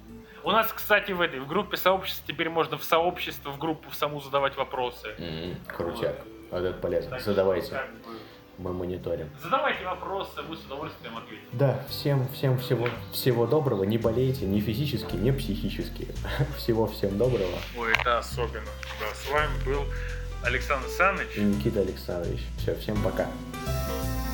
У 0.43 0.51
нас, 0.51 0.71
кстати, 0.71 1.13
в 1.13 1.21
этой 1.23 1.41
в 1.41 1.47
группе 1.47 1.79
сообщества 1.79 2.25
теперь 2.27 2.51
можно 2.51 2.77
в 2.77 2.85
сообщество, 2.85 3.51
в 3.51 3.59
группу 3.59 3.89
в 3.89 3.95
саму 3.95 4.21
задавать 4.21 4.57
вопросы. 4.57 5.15
Mm-hmm, 5.19 5.67
крутяк. 5.67 6.17
Вот. 6.51 6.63
это 6.63 6.79
полезно. 6.79 7.13
Так, 7.13 7.21
Задавайте. 7.21 7.71
Как 7.71 7.91
бы, 7.91 8.19
мы 8.61 8.73
мониторим. 8.73 9.29
Задавайте 9.43 9.85
вопросы, 9.85 10.43
мы 10.49 10.57
с 10.57 10.61
удовольствием 10.65 11.17
ответим. 11.17 11.45
Да, 11.53 11.83
всем, 11.89 12.29
всем 12.29 12.59
всего, 12.59 12.89
всего 13.13 13.47
доброго, 13.47 13.85
не 13.85 13.99
болейте 13.99 14.47
ни 14.47 14.61
физически, 14.61 15.17
ни 15.17 15.31
психически. 15.31 16.09
Всего 16.57 16.87
всем 16.87 17.17
доброго. 17.19 17.59
Ой, 17.77 17.93
это 17.93 18.19
особенно. 18.19 18.67
Да, 19.01 19.15
с 19.15 19.31
вами 19.31 19.65
был 19.65 19.85
Александр 20.45 20.89
Саныч. 20.89 21.37
И 21.37 21.41
Никита 21.41 21.81
Александрович. 21.81 22.41
Все, 22.59 22.75
всем 22.77 23.03
пока. 23.03 23.27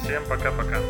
Всем 0.05 0.23
пока-пока. 0.29 0.81